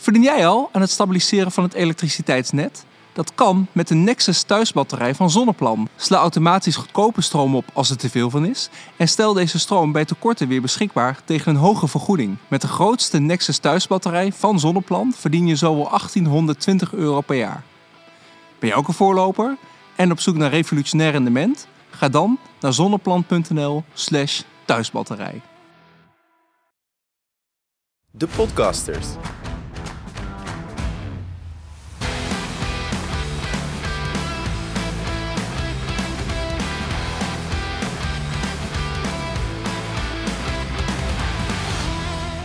Verdien 0.00 0.22
jij 0.22 0.46
al 0.46 0.68
aan 0.72 0.80
het 0.80 0.90
stabiliseren 0.90 1.52
van 1.52 1.64
het 1.64 1.74
elektriciteitsnet? 1.74 2.84
Dat 3.12 3.34
kan 3.34 3.66
met 3.72 3.88
de 3.88 3.94
Nexus 3.94 4.42
thuisbatterij 4.42 5.14
van 5.14 5.30
Zonneplan. 5.30 5.88
Sla 5.96 6.18
automatisch 6.18 6.76
goedkope 6.76 7.20
stroom 7.20 7.56
op 7.56 7.64
als 7.72 7.90
er 7.90 7.96
te 7.96 8.10
veel 8.10 8.30
van 8.30 8.46
is. 8.46 8.68
En 8.96 9.08
stel 9.08 9.32
deze 9.32 9.58
stroom 9.58 9.92
bij 9.92 10.04
tekorten 10.04 10.48
weer 10.48 10.60
beschikbaar 10.60 11.20
tegen 11.24 11.54
een 11.54 11.60
hoge 11.60 11.88
vergoeding. 11.88 12.36
Met 12.48 12.60
de 12.60 12.68
grootste 12.68 13.18
Nexus 13.18 13.58
thuisbatterij 13.58 14.32
van 14.32 14.60
Zonneplan 14.60 15.12
verdien 15.16 15.46
je 15.46 15.56
zo 15.56 15.74
wel 15.74 15.88
1820 15.88 16.92
euro 16.92 17.20
per 17.20 17.36
jaar. 17.36 17.62
Ben 18.58 18.68
je 18.68 18.74
ook 18.74 18.88
een 18.88 18.94
voorloper 18.94 19.56
en 19.96 20.10
op 20.10 20.20
zoek 20.20 20.36
naar 20.36 20.50
revolutionair 20.50 21.12
rendement? 21.12 21.66
Ga 21.90 22.08
dan 22.08 22.38
naar 22.60 22.72
zonneplan.nl/slash 22.72 24.42
thuisbatterij. 24.64 25.40
De 28.10 28.26
Podcasters. 28.26 29.06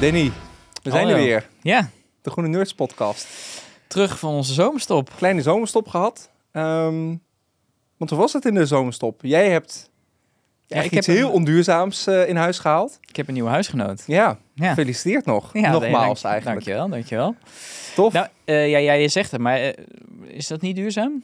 Danny, 0.03 0.31
we 0.83 0.89
zijn 0.91 1.07
er 1.07 1.15
weer. 1.15 1.47
Ja, 1.61 1.89
De 2.21 2.29
Groene 2.29 2.49
Nerds 2.49 2.73
podcast. 2.73 3.27
terug 3.87 4.19
van 4.19 4.33
onze 4.33 4.53
zomerstop. 4.53 5.09
Kleine 5.17 5.41
zomerstop 5.41 5.87
gehad. 5.87 6.29
Ehm, 6.51 7.15
want 7.97 8.09
hoe 8.09 8.19
was 8.19 8.33
het 8.33 8.45
in 8.45 8.53
de 8.53 8.65
zomerstop? 8.65 9.19
Jij 9.23 9.49
hebt 9.49 9.89
Ja, 10.67 10.81
ik 10.81 10.91
iets 10.91 11.07
heb 11.07 11.15
heel 11.15 11.27
een- 11.27 11.33
onduurzaams 11.33 12.07
eh, 12.07 12.27
in 12.29 12.35
huis 12.35 12.59
gehaald. 12.59 12.97
Ik 13.01 13.15
heb 13.15 13.27
een 13.27 13.33
nieuwe 13.33 13.49
huisgenoot. 13.49 14.03
Ja, 14.07 14.37
Ja. 14.53 14.69
gefeliciteerd 14.69 15.25
nog. 15.25 15.53
Ja, 15.53 15.71
Nogmaals 15.71 16.21
dank- 16.21 16.33
eigenlijk. 16.33 16.65
Dankjewel, 16.65 16.89
dankjewel. 16.89 17.35
Tof. 17.95 18.13
Nou, 18.13 18.27
eh, 18.45 18.69
ja, 18.69 18.77
ja, 18.77 18.93
je 18.93 19.07
zegt 19.07 19.31
het, 19.31 19.41
maar 19.41 19.57
eh, 19.57 19.73
is 20.27 20.47
dat 20.47 20.61
niet 20.61 20.75
duurzaam? 20.75 21.23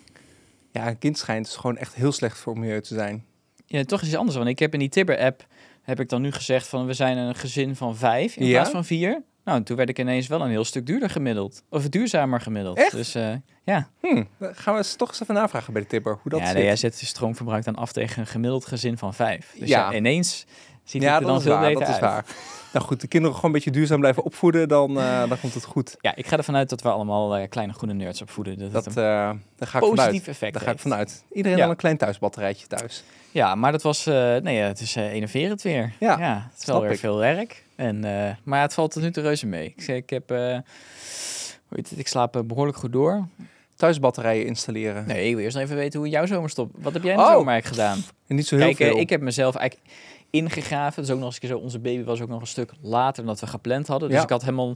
Ja, 0.71 0.87
een 0.87 0.97
kind 0.99 1.17
schijnt 1.17 1.45
dus 1.45 1.55
gewoon 1.55 1.77
echt 1.77 1.93
heel 1.95 2.11
slecht 2.11 2.37
voor 2.37 2.59
milieu 2.59 2.81
te 2.81 2.93
zijn. 2.93 3.25
Ja, 3.65 3.83
toch 3.83 4.01
is 4.01 4.07
iets 4.07 4.17
anders. 4.17 4.37
Want 4.37 4.49
ik 4.49 4.59
heb 4.59 4.73
in 4.73 4.79
die 4.79 4.89
Tibber-app, 4.89 5.45
heb 5.89 5.99
ik 5.99 6.09
dan 6.09 6.21
nu 6.21 6.31
gezegd 6.31 6.67
van 6.67 6.85
we 6.85 6.93
zijn 6.93 7.17
een 7.17 7.35
gezin 7.35 7.75
van 7.75 7.95
vijf 7.95 8.35
in 8.35 8.45
Ja? 8.45 8.51
plaats 8.51 8.69
van 8.69 8.85
vier. 8.85 9.21
Nou, 9.43 9.57
en 9.57 9.63
toen 9.63 9.77
werd 9.77 9.89
ik 9.89 9.99
ineens 9.99 10.27
wel 10.27 10.41
een 10.41 10.49
heel 10.49 10.63
stuk 10.63 10.85
duurder 10.85 11.09
gemiddeld. 11.09 11.63
Of 11.69 11.89
duurzamer 11.89 12.41
gemiddeld. 12.41 12.77
Echt? 12.77 12.91
Dus 12.91 13.15
eh, 13.15 13.33
ja. 13.63 13.89
Hm, 14.01 14.23
dan 14.39 14.55
gaan 14.55 14.73
we 14.73 14.79
eens 14.79 14.95
toch 14.95 15.07
eens 15.09 15.21
even 15.21 15.33
navragen 15.33 15.73
bij 15.73 15.81
de 15.81 15.87
tipper 15.87 16.17
hoe 16.21 16.31
dat 16.31 16.39
ja, 16.39 16.45
zit. 16.45 16.55
nee, 16.55 16.63
jij 16.65 16.75
zet 16.75 16.99
je 16.99 17.05
stroomverbruik 17.05 17.63
dan 17.63 17.75
af 17.75 17.91
tegen 17.91 18.19
een 18.21 18.27
gemiddeld 18.27 18.65
gezin 18.65 18.97
van 18.97 19.13
vijf. 19.13 19.55
Dus 19.59 19.69
Ja. 19.69 19.91
ja, 19.91 19.97
ineens 19.97 20.45
ziet 20.89 21.01
ja, 21.01 21.11
het 21.13 21.19
er 21.19 21.25
dan 21.27 21.35
dat 21.35 21.39
is 21.41 21.43
veel 21.47 21.57
waar. 21.59 21.67
beter 21.69 21.85
Dat 21.85 21.95
is 21.95 21.99
waar. 22.01 22.25
Nou 22.73 22.85
goed, 22.85 23.01
de 23.01 23.07
kinderen 23.07 23.35
gewoon 23.35 23.51
een 23.51 23.55
beetje 23.57 23.71
duurzaam 23.79 23.99
blijven 23.99 24.23
opvoeden, 24.23 24.67
dan, 24.67 24.99
eh, 24.99 25.29
dan 25.29 25.39
komt 25.39 25.53
het 25.53 25.63
goed. 25.65 25.95
Ja, 26.01 26.15
ik 26.15 26.27
ga 26.27 26.37
ervan 26.37 26.55
uit 26.55 26.69
dat 26.69 26.81
we 26.81 26.89
allemaal 26.89 27.35
eh, 27.35 27.49
kleine 27.49 27.73
groene 27.73 27.93
nerds 27.93 28.21
opvoeden. 28.21 28.59
Dat, 28.59 28.71
Dat, 28.71 28.87
eh 28.87 28.93
daar 28.93 29.37
ga 29.67 29.79
ik 29.79 29.89
positief 29.89 30.27
effect 30.27 30.53
Daar 30.53 30.61
ga 30.63 30.71
ik 30.71 30.79
vanuit. 30.79 31.23
Iedereen 31.31 31.57
Ja. 31.57 31.63
al 31.63 31.69
een 31.69 31.75
klein 31.75 31.97
thuisbatterijtje 31.97 32.67
thuis. 32.67 33.03
Ja, 33.31 33.55
maar 33.55 33.71
dat 33.71 33.81
was, 33.81 34.05
nee, 34.05 34.57
het 34.57 34.79
is 34.79 34.95
enerverend 34.95 35.61
weer. 35.61 35.93
Ja, 35.99 36.47
het 36.51 36.59
is 36.59 36.65
wel 36.65 36.81
weer 36.81 36.91
ik. 36.91 36.99
veel 36.99 37.17
werk. 37.17 37.63
En, 37.75 37.99
maar 38.43 38.61
het 38.61 38.73
valt 38.73 38.91
tot 38.91 39.01
nu 39.03 39.11
toe 39.11 39.23
reuze 39.23 39.45
mee. 39.45 39.73
Ik, 39.77 39.81
zeg, 39.83 39.95
ik 39.95 40.09
heb, 40.09 40.29
hoe 40.29 41.77
heet 41.77 41.89
het, 41.89 41.99
ik 41.99 42.07
slaap 42.07 42.35
eh, 42.35 42.41
behoorlijk 42.41 42.77
goed 42.77 42.91
door. 42.91 43.27
Thuisbatterijen 43.75 44.45
installeren. 44.45 45.07
Nee, 45.07 45.27
ik 45.27 45.35
wil 45.35 45.43
eerst 45.43 45.55
nog 45.55 45.65
even 45.65 45.75
weten 45.75 45.99
hoe 45.99 46.09
jouw 46.09 46.25
zomerstop. 46.25 46.71
Wat 46.77 46.93
heb 46.93 47.03
jij 47.03 47.11
in 47.11 47.17
de 47.17 47.23
Oh. 47.23 47.31
zomer 47.31 47.53
eigenlijk 47.53 47.81
gedaan? 47.81 48.03
En 48.27 48.35
niet 48.35 48.47
zo 48.47 48.55
heel 48.55 48.65
Kijk, 48.65 48.77
veel. 48.77 48.97
ik 48.99 49.09
heb 49.09 49.21
mezelf 49.21 49.55
eigenlijk 49.55 49.89
ingegraven. 50.31 51.01
Dus 51.01 51.11
ook 51.11 51.17
nog 51.19 51.27
eens 51.27 51.39
keer 51.39 51.49
zo. 51.49 51.57
Onze 51.57 51.79
baby 51.79 52.03
was 52.03 52.21
ook 52.21 52.29
nog 52.29 52.41
een 52.41 52.47
stuk 52.47 52.71
later 52.81 53.15
dan 53.23 53.25
dat 53.33 53.39
we 53.39 53.47
gepland 53.47 53.87
hadden. 53.87 54.07
Dus 54.09 54.17
Ja. 54.17 54.23
ik 54.23 54.29
had 54.29 54.41
helemaal, 54.41 54.75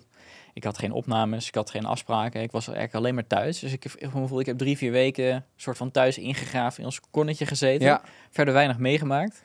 ik 0.53 0.63
had 0.63 0.77
geen 0.77 0.91
opnames, 0.91 1.47
ik 1.47 1.55
had 1.55 1.69
geen 1.69 1.85
afspraken. 1.85 2.41
Ik 2.41 2.51
was 2.51 2.65
eigenlijk 2.67 2.95
alleen 2.95 3.13
maar 3.13 3.27
thuis. 3.27 3.59
Dus 3.59 3.71
ik 3.71 3.83
heb, 3.83 3.91
ik, 3.95 4.09
gevoel, 4.09 4.39
ik 4.39 4.45
heb 4.45 4.57
drie, 4.57 4.77
vier 4.77 4.91
weken 4.91 5.45
soort 5.55 5.77
van 5.77 5.91
thuis 5.91 6.17
ingegraven 6.17 6.79
in 6.79 6.85
ons 6.85 6.99
konnetje 7.11 7.45
gezeten. 7.45 7.87
Ja, 7.87 8.01
verder 8.29 8.53
weinig 8.53 8.77
meegemaakt. 8.77 9.41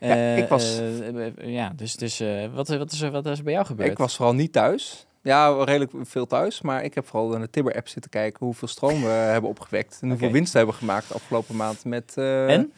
Ja, 0.00 0.34
ik 0.34 0.48
was- 0.48 0.78
eh, 0.78 1.26
eh, 1.26 1.32
ja, 1.44 1.72
dus, 1.76 1.96
dus 1.96 2.20
eh, 2.20 2.46
wat, 2.54 2.68
wat, 2.68 2.92
is 2.92 3.00
er, 3.00 3.10
wat 3.10 3.26
is 3.26 3.38
er 3.38 3.44
bij 3.44 3.52
jou 3.52 3.66
gebeurd? 3.66 3.90
ik 3.90 3.98
was 3.98 4.16
vooral 4.16 4.34
niet 4.34 4.52
thuis. 4.52 5.06
Ja, 5.22 5.64
redelijk 5.64 5.92
veel 6.02 6.26
thuis. 6.26 6.60
Maar 6.60 6.84
ik 6.84 6.94
heb 6.94 7.06
vooral 7.06 7.34
in 7.34 7.40
de 7.40 7.50
Tibber-app 7.50 7.88
zitten 7.88 8.10
kijken 8.10 8.46
hoeveel 8.46 8.68
stroom 8.68 9.02
we 9.02 9.08
hebben 9.34 9.50
opgewekt. 9.50 9.98
En 10.00 10.08
hoeveel 10.08 10.30
winst 10.30 10.52
we 10.52 10.58
hebben 10.58 10.76
gemaakt 10.76 11.08
de 11.08 11.14
afgelopen 11.14 11.56
maand 11.56 11.84
met... 11.84 12.12
eh, 12.16 12.52
En? 12.54 12.72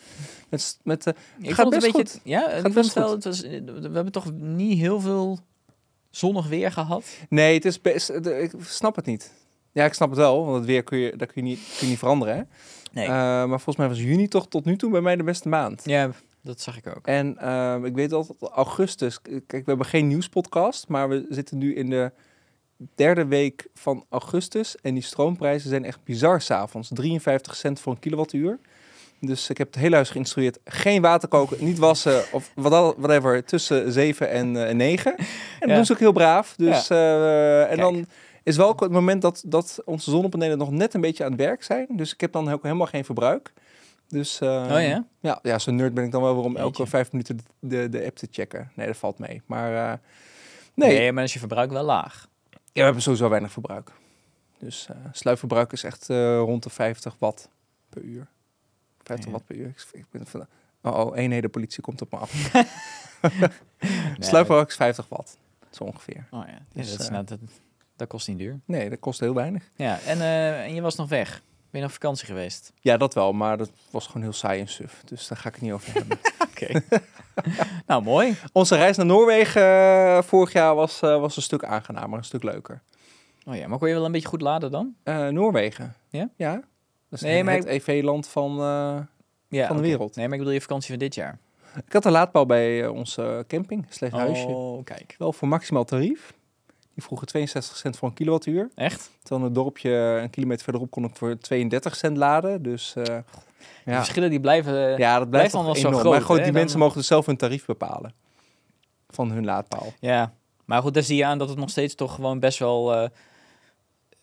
Met, 0.48 0.78
met, 0.82 1.06
eh, 1.06 1.12
Ik 1.40 1.50
gaat 1.50 1.70
best 1.70 1.86
een 1.86 1.92
beetje, 1.92 2.12
goed. 2.12 2.20
Ja, 2.24 2.40
Gaat 2.50 2.66
ik 2.66 2.72
best 2.72 2.92
wel, 2.92 3.04
goed. 3.08 3.14
het 3.14 3.24
was, 3.24 3.42
eh, 3.42 3.60
we 3.64 3.90
hebben 3.92 4.12
toch 4.12 4.32
niet 4.32 4.78
heel 4.78 5.00
veel 5.00 5.38
zonnig 6.10 6.48
weer 6.48 6.72
gehad. 6.72 7.04
nee, 7.28 7.54
het 7.54 7.64
is 7.64 7.80
best... 7.80 8.08
Ik 8.10 8.52
snap 8.60 8.96
het 8.96 9.06
niet. 9.06 9.32
Ja, 9.72 9.84
ik 9.84 9.92
snap 9.94 10.08
het 10.08 10.18
wel. 10.18 10.44
Want 10.44 10.56
het 10.56 10.66
weer 10.66 10.82
kun 10.82 10.98
je, 10.98 11.16
dat 11.16 11.32
kun 11.32 11.44
je 11.44 11.48
niet, 11.50 11.60
kun 11.78 11.86
je 11.86 11.86
niet 11.86 11.98
veranderen. 11.98 12.36
Hè? 12.36 12.42
Nee. 12.92 13.08
Maar 13.08 13.48
volgens 13.48 13.76
mij 13.76 13.88
was 13.88 13.98
juni 13.98 14.28
toch 14.28 14.48
tot 14.48 14.64
nu 14.64 14.76
toe 14.76 14.90
bij 14.90 15.00
mij 15.00 15.16
de 15.16 15.22
beste 15.22 15.48
maand. 15.48 15.82
ja, 15.84 16.10
dat 16.42 16.60
zag 16.60 16.76
ik 16.76 16.86
ook. 16.86 17.06
En 17.06 17.38
eh, 17.38 17.76
ik 17.84 17.94
weet 17.94 18.12
altijd 18.12 18.42
augustus. 18.42 19.22
Kijk, 19.22 19.46
we 19.48 19.62
hebben 19.64 19.86
geen 19.86 20.06
nieuwspodcast, 20.08 20.88
maar 20.88 21.08
we 21.08 21.26
zitten 21.28 21.58
nu 21.58 21.74
in 21.74 21.90
de 21.90 22.12
derde 22.94 23.26
week 23.26 23.66
van 23.74 24.04
augustus. 24.08 24.76
En 24.82 24.94
die 24.94 25.02
stroomprijzen 25.02 25.68
zijn 25.68 25.84
echt 25.84 25.98
bizar 26.04 26.40
s'avonds. 26.40 26.88
53 26.92 27.56
cent 27.56 27.80
voor 27.80 27.92
een 27.92 27.98
kilowattuur. 27.98 28.58
Dus 29.20 29.50
ik 29.50 29.58
heb 29.58 29.66
het 29.66 29.76
hele 29.82 29.94
huis 29.94 30.10
geïnstrueerd. 30.10 30.58
Geen 30.64 31.02
water 31.02 31.28
koken, 31.28 31.64
niet 31.64 31.78
wassen 31.78 32.22
of 32.32 32.50
wat 32.54 32.72
al- 32.72 32.94
whatever 32.98 33.44
tussen 33.44 33.92
7 33.92 34.30
en 34.30 34.66
eh, 34.68 34.74
9. 34.74 35.16
En 35.16 35.24
dat 35.60 35.68
Ja. 35.68 35.74
doen 35.74 35.84
ze 35.86 35.92
ook 35.92 35.98
heel 35.98 36.12
braaf. 36.12 36.54
Dus, 36.56 36.88
eh, 36.90 37.70
en 37.70 37.76
dan 37.76 38.06
is 38.42 38.56
wel 38.56 38.74
het 38.76 38.90
moment 38.90 39.22
dat, 39.22 39.42
dat 39.46 39.78
onze 39.84 40.10
zonnepanelen 40.10 40.58
nog 40.58 40.70
net 40.70 40.94
een 40.94 41.00
beetje 41.00 41.24
aan 41.24 41.30
het 41.30 41.40
werk 41.40 41.62
zijn. 41.62 41.86
Dus 41.90 42.12
ik 42.12 42.20
heb 42.20 42.32
dan 42.32 42.50
ook 42.50 42.62
helemaal 42.62 42.86
geen 42.86 43.04
verbruik. 43.04 43.52
Dus, 44.08 44.40
eh, 44.40 44.48
oh 44.48 44.80
ja? 44.82 45.04
ja, 45.20 45.38
ja 45.42 45.58
zo'n 45.58 45.76
nerd 45.76 45.94
ben 45.94 46.04
ik 46.04 46.10
dan 46.12 46.22
wel 46.22 46.34
weer 46.34 46.44
om 46.44 46.56
elke 46.56 46.86
vijf 46.86 47.12
minuten 47.12 47.36
de, 47.36 47.44
de, 47.68 47.88
de 47.88 48.04
app 48.04 48.16
te 48.16 48.28
checken. 48.30 48.70
Nee, 48.74 48.86
dat 48.86 48.96
valt 48.96 49.18
mee. 49.18 49.42
Maar 49.46 49.90
eh, 49.92 49.98
Nee. 50.74 50.98
nee, 50.98 51.12
maar 51.12 51.24
is 51.24 51.32
je 51.32 51.38
verbruik 51.38 51.70
wel 51.70 51.84
laag. 51.84 52.28
Ja, 52.72 52.78
we 52.80 52.82
hebben 52.82 53.02
sowieso 53.02 53.28
weinig 53.28 53.52
verbruik. 53.52 53.90
Dus 54.58 54.86
eh 54.90 54.96
sluitverbruik 55.12 55.72
is 55.72 55.84
echt 55.84 56.10
eh, 56.10 56.38
rond 56.38 56.62
de 56.62 56.70
50 56.70 57.16
watt 57.18 57.48
per 57.88 58.02
uur. 58.02 58.26
50 59.02 59.26
Ja. 59.26 59.32
watt 59.32 59.46
per 59.46 59.56
uur. 59.56 59.66
Ik, 59.68 59.86
ik 59.92 60.04
ben 60.10 60.26
van, 60.26 60.46
oh, 60.82 60.98
oh, 60.98 61.16
eenheden 61.16 61.50
politie 61.50 61.82
komt 61.82 62.00
op 62.02 62.10
me 62.12 62.18
af. 62.18 62.32
Nee, 63.22 63.50
Sluitverbruik 64.18 64.68
is 64.68 64.76
50 64.76 65.08
watt. 65.08 65.36
Zo 65.70 65.84
ongeveer. 65.84 66.26
Oh 66.30 66.42
ja, 66.46 66.58
Dus, 66.72 66.90
dat, 66.90 67.00
is, 67.00 67.08
nou, 67.08 67.24
dat, 67.24 67.38
dat 67.96 68.08
kost 68.08 68.28
niet 68.28 68.38
duur. 68.38 68.60
Nee, 68.64 68.90
dat 68.90 68.98
kost 68.98 69.20
heel 69.20 69.34
weinig. 69.34 69.70
Ja, 69.76 70.00
en, 70.00 70.20
en 70.64 70.74
je 70.74 70.80
was 70.80 70.94
nog 70.96 71.08
weg. 71.08 71.42
Ben 71.72 71.80
je 71.80 71.86
nog 71.86 71.96
op 71.96 72.02
vakantie 72.02 72.26
geweest? 72.26 72.72
Ja, 72.80 72.96
dat 72.96 73.14
wel. 73.14 73.32
Maar 73.32 73.56
dat 73.56 73.70
was 73.90 74.06
gewoon 74.06 74.22
heel 74.22 74.32
saai 74.32 74.60
en 74.60 74.68
suf. 74.68 75.02
Dus 75.04 75.28
daar 75.28 75.38
ga 75.38 75.48
ik 75.48 75.54
het 75.54 75.62
niet 75.62 75.72
over 75.72 75.92
hebben. 75.98 76.18
Oké. 76.50 76.82
nou, 77.86 78.02
mooi. 78.02 78.36
Onze 78.52 78.76
reis 78.76 78.96
naar 78.96 79.06
Noorwegen 79.06 79.62
eh, 79.62 80.22
vorig 80.22 80.52
jaar 80.52 80.74
was, 80.74 81.00
eh, 81.02 81.20
was 81.20 81.36
een 81.36 81.42
stuk 81.42 81.64
aangenamer. 81.64 82.18
Een 82.18 82.24
stuk 82.24 82.42
leuker. 82.42 82.82
Oh 83.46 83.56
ja, 83.56 83.68
maar 83.68 83.78
kon 83.78 83.88
je 83.88 83.94
wel 83.94 84.04
een 84.04 84.12
beetje 84.12 84.28
goed 84.28 84.40
laden 84.40 84.70
dan? 84.70 84.94
Eh, 85.02 85.28
Noorwegen. 85.28 85.94
Ja? 86.08 86.28
Ja. 86.36 86.52
Dat 86.54 86.62
is 87.08 87.20
Nee, 87.20 87.44
maar 87.44 87.54
het 87.54 87.64
ik- 87.64 87.70
EV-land 87.86 88.28
van, 88.28 88.54
Ja, 89.48 89.66
van 89.66 89.76
de 89.76 89.82
wereld. 89.82 90.16
Nee, 90.16 90.24
maar 90.24 90.32
ik 90.34 90.38
bedoel 90.40 90.54
je 90.54 90.60
vakantie 90.60 90.90
van 90.90 90.98
dit 90.98 91.14
jaar. 91.14 91.38
Ik 91.86 91.92
had 91.92 92.04
een 92.04 92.12
laadpaal 92.12 92.46
bij 92.46 92.86
onze 92.86 93.44
camping, 93.48 93.86
slecht 93.88 94.12
huisje. 94.12 94.46
Oh, 94.46 94.84
kijk. 94.84 95.14
Wel 95.18 95.32
voor 95.32 95.48
maximaal 95.48 95.84
tarief. 95.84 96.32
Die 96.94 97.02
vroegen 97.04 97.26
62 97.26 97.76
cent 97.76 97.96
voor 97.96 98.08
een 98.08 98.14
kilowattuur. 98.14 98.70
Echt? 98.74 99.10
Terwijl 99.20 99.40
in 99.40 99.46
het 99.46 99.54
dorpje 99.54 99.90
een 100.22 100.30
kilometer 100.30 100.64
verderop 100.64 100.90
kon 100.90 101.04
ik 101.04 101.16
voor 101.16 101.38
32 101.38 101.96
cent 101.96 102.16
laden. 102.16 102.62
Dus 102.62 102.92
De 102.94 103.22
ja. 103.84 103.96
verschillen 103.96 104.30
die 104.30 104.40
blijven... 104.40 104.72
ja, 104.98 105.18
dat 105.18 105.30
blijft 105.30 105.30
blijft 105.30 105.52
dan 105.52 105.64
dan 105.64 105.72
wel 105.72 105.82
zo 105.92 105.98
groot, 105.98 106.12
maar 106.12 106.20
goed, 106.22 106.36
hè? 106.36 106.42
die 106.42 106.52
Dan- 106.52 106.60
mensen 106.60 106.78
mogen 106.78 106.96
dus 106.96 107.06
zelf 107.06 107.26
hun 107.26 107.36
tarief 107.36 107.64
bepalen. 107.64 108.14
Van 109.08 109.30
hun 109.30 109.44
laadpaal. 109.44 109.92
Ja, 110.00 110.32
maar 110.64 110.82
goed, 110.82 110.94
daar 110.94 111.02
zie 111.02 111.16
je 111.16 111.24
aan 111.24 111.38
dat 111.38 111.48
het 111.48 111.58
nog 111.58 111.70
steeds 111.70 111.94
toch 111.94 112.14
gewoon 112.14 112.38
best 112.40 112.58
wel 112.58 112.94
eh, 112.94 113.08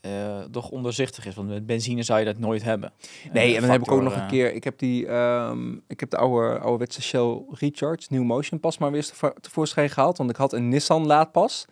eh, 0.01 0.44
toch 0.51 0.69
onderzichtig 0.69 1.25
is. 1.25 1.36
Want 1.36 1.48
met 1.50 1.66
benzine 1.66 2.04
zou 2.04 2.19
je 2.19 2.25
dat 2.25 2.38
nooit 2.38 2.63
hebben. 2.63 2.92
Nee, 3.33 3.56
en 3.56 3.62
dan 3.62 3.69
heb 3.69 3.81
ik 3.81 3.92
ook 3.92 4.01
nog 4.01 4.16
een 4.16 4.27
keer... 4.27 4.54
Ik 4.54 4.63
heb, 4.63 4.80
die, 4.80 5.07
ehm, 5.07 5.74
ik 5.88 6.00
heb 6.00 6.10
de 6.10 6.18
oude, 6.18 6.60
ouderwetse 6.60 7.01
Shell 7.01 7.42
Recharge, 7.51 8.06
New 8.10 8.24
Motion 8.24 8.60
pas 8.60 8.77
maar 8.77 8.92
weer 8.92 9.06
tevo- 9.06 9.33
tevoorschijn 9.42 9.89
gehaald. 9.89 10.18
Want 10.18 10.30
ik 10.30 10.36
had 10.36 10.54
een 10.54 10.69
Nissan 10.69 11.06
laadpas. 11.06 11.66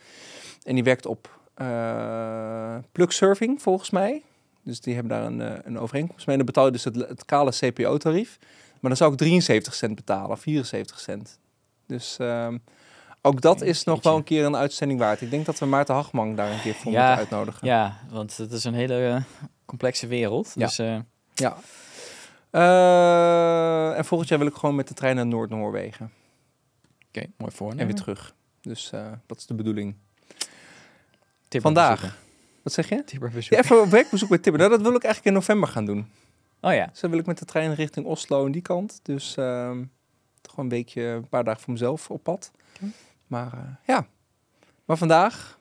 En 0.68 0.74
die 0.76 0.84
werkt 0.84 1.06
op 1.06 1.40
eh 1.54 2.78
plug 2.92 3.14
surfing, 3.14 3.62
volgens 3.62 3.90
mij. 3.90 4.22
Dus 4.64 4.82
die 4.82 4.94
hebben 4.94 5.12
daar 5.18 5.26
een, 5.26 5.42
eh, 5.42 5.60
een 5.64 5.80
overeenkomst 5.80 6.26
mee. 6.28 6.38
En 6.38 6.46
dan 6.46 6.54
betaal 6.54 6.66
je 6.66 6.72
dus 6.72 6.84
het, 6.84 6.96
het 6.96 7.26
kale 7.26 7.52
CPO-tarief. 7.52 8.38
Maar 8.80 8.90
dan 8.90 8.96
zou 8.96 9.12
ik 9.12 9.18
73 9.18 9.74
cent 9.74 9.96
betalen, 9.96 10.38
74 10.38 11.00
cent. 11.00 11.40
Dus 11.86 12.18
ehm, 12.20 12.58
ook 13.22 13.42
dat 13.42 13.62
is 13.62 13.84
nog 13.84 14.04
wel 14.04 14.16
een 14.16 14.24
keer 14.24 14.46
een 14.46 14.56
uitzending 14.56 15.00
waard. 15.00 15.22
Ik 15.22 15.30
denk 15.30 15.46
dat 15.46 15.60
we 15.60 15.66
Maarten 15.66 15.96
Hagman 15.96 16.36
daar 16.36 16.52
een 16.52 16.62
keer 16.62 16.74
voor 16.74 16.92
Ja, 16.92 17.00
moeten 17.00 17.18
uitnodigen. 17.18 17.68
Ja, 17.68 17.98
want 18.10 18.38
het 18.38 18.52
is 18.52 18.64
een 18.64 18.74
hele 18.74 19.08
eh, 19.08 19.22
complexe 19.66 20.08
wereld. 20.08 20.52
Ja. 20.56 20.66
Dus 20.66 20.80
eh, 20.80 21.00
Ja. 21.34 21.58
Eh, 22.50 23.98
en 23.98 24.06
volgend 24.06 24.30
jaar 24.30 24.40
wil 24.40 24.48
ik 24.48 24.56
gewoon 24.56 24.76
met 24.76 24.88
de 24.88 24.94
trein 24.94 25.16
naar 25.16 25.28
Noord-Noorwegen. 25.28 26.12
oké, 27.08 27.26
mooi 27.38 27.52
voor. 27.52 27.72
En 27.72 27.86
weer 27.86 27.96
terug. 27.96 28.36
Dus 28.62 28.92
eh, 28.92 29.12
dat 29.26 29.38
is 29.38 29.46
de 29.46 29.54
bedoeling. 29.54 29.96
Vandaag. 31.50 31.96
bezoeken. 32.00 32.20
Wat 32.64 32.74
zeg 32.74 32.90
je? 32.90 33.04
Tibber 33.04 33.32
Ja, 33.40 33.58
even 33.58 33.82
op 33.82 33.90
werkbezoek 33.90 34.30
bij 34.30 34.38
Tibber. 34.38 34.60
Nou, 34.62 34.72
dat 34.72 34.82
wil 34.82 34.96
ik 34.96 35.04
eigenlijk 35.04 35.26
in 35.26 35.34
november 35.34 35.70
gaan 35.70 35.86
doen. 35.86 36.08
Oh 36.62 36.74
ja. 36.74 36.86
Dus 36.86 37.00
dan 37.00 37.10
wil 37.10 37.20
ik 37.20 37.26
met 37.26 37.38
de 37.38 37.46
trein 37.46 37.74
richting 37.74 38.06
Oslo 38.06 38.46
en 38.46 38.52
die 38.52 38.62
kant. 38.62 39.00
Dus 39.04 39.38
ehm, 39.38 39.84
toch 40.42 40.58
een 40.58 40.70
weekje, 40.70 41.02
een 41.02 41.28
paar 41.30 41.44
dagen 41.44 41.62
voor 41.62 41.74
mezelf 41.74 42.10
op 42.10 42.24
pad. 42.24 42.52
Maar 43.28 43.54
eh, 43.54 43.60
ja. 43.96 44.08
Maar 44.86 44.98
vandaag, 44.98 45.60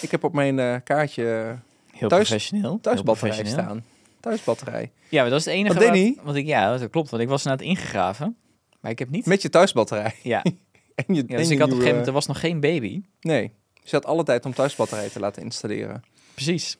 ik 0.00 0.10
heb 0.10 0.24
op 0.24 0.32
mijn 0.32 0.58
eh, 0.58 0.76
kaartje 0.84 1.56
Heel 1.92 2.08
Thuis- 2.08 2.28
professioneel. 2.28 2.70
Heel 2.70 2.80
thuisbatterij 2.80 3.30
professioneel. 3.30 3.64
staan. 3.66 3.84
Thuisbatterij. 4.20 4.90
Ja, 5.08 5.20
maar 5.20 5.30
dat 5.30 5.38
is 5.38 5.44
het 5.44 5.54
enige 5.54 6.14
Wat? 6.14 6.24
Want 6.24 6.36
ik, 6.36 6.46
ja, 6.46 6.76
dat 6.76 6.90
klopt. 6.90 7.10
Want 7.10 7.22
ik 7.22 7.28
was 7.28 7.44
inderdaad 7.44 7.66
ingegraven. 7.66 8.36
Maar 8.80 8.90
ik 8.90 8.98
heb 8.98 9.10
niet... 9.10 9.26
Met 9.26 9.42
je 9.42 9.48
thuisbatterij. 9.48 10.14
Ja. 10.22 10.42
En 10.94 11.14
je, 11.14 11.24
ja 11.26 11.36
dus 11.36 11.50
ik 11.50 11.58
had 11.58 11.66
op 11.68 11.74
een 11.74 11.76
gegeven 11.76 11.88
moment... 11.88 12.06
Er 12.06 12.12
was 12.12 12.26
nog 12.26 12.40
geen 12.40 12.60
baby. 12.60 13.02
Nee. 13.20 13.52
Dus 13.82 13.90
je 13.90 13.96
had 13.96 14.06
alle 14.06 14.22
tijd 14.22 14.44
om 14.44 14.54
thuisbatterij 14.54 15.08
te 15.08 15.20
laten 15.20 15.42
installeren. 15.42 16.02
Precies. 16.34 16.78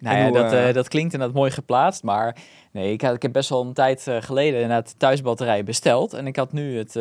Nou 0.00 0.16
ja, 0.16 0.24
hoe, 0.24 0.32
dat, 0.32 0.52
eh, 0.52 0.68
eh, 0.68 0.74
dat 0.74 0.88
klinkt 0.88 1.12
inderdaad 1.12 1.36
mooi 1.36 1.50
geplaatst, 1.50 2.02
maar 2.02 2.36
nee, 2.72 2.92
ik, 2.92 3.00
had, 3.00 3.14
ik 3.14 3.22
heb 3.22 3.32
best 3.32 3.48
wel 3.48 3.64
een 3.66 3.72
tijd 3.72 4.06
eh, 4.06 4.22
geleden 4.22 4.60
inderdaad 4.60 4.94
thuisbatterij 4.98 5.64
besteld. 5.64 6.12
En 6.12 6.26
ik 6.26 6.36
had, 6.36 6.52
nu 6.52 6.78
het, 6.78 6.94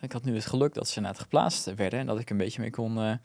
ik 0.00 0.12
had 0.12 0.24
nu 0.24 0.34
het 0.34 0.46
geluk 0.46 0.74
dat 0.74 0.88
ze 0.88 0.96
inderdaad 0.96 1.22
geplaatst 1.22 1.74
werden 1.74 1.98
en 1.98 2.06
dat 2.06 2.18
ik 2.18 2.30
een 2.30 2.36
beetje 2.36 2.60
mee 2.60 2.70
kon, 2.70 2.94
nou 2.94 3.18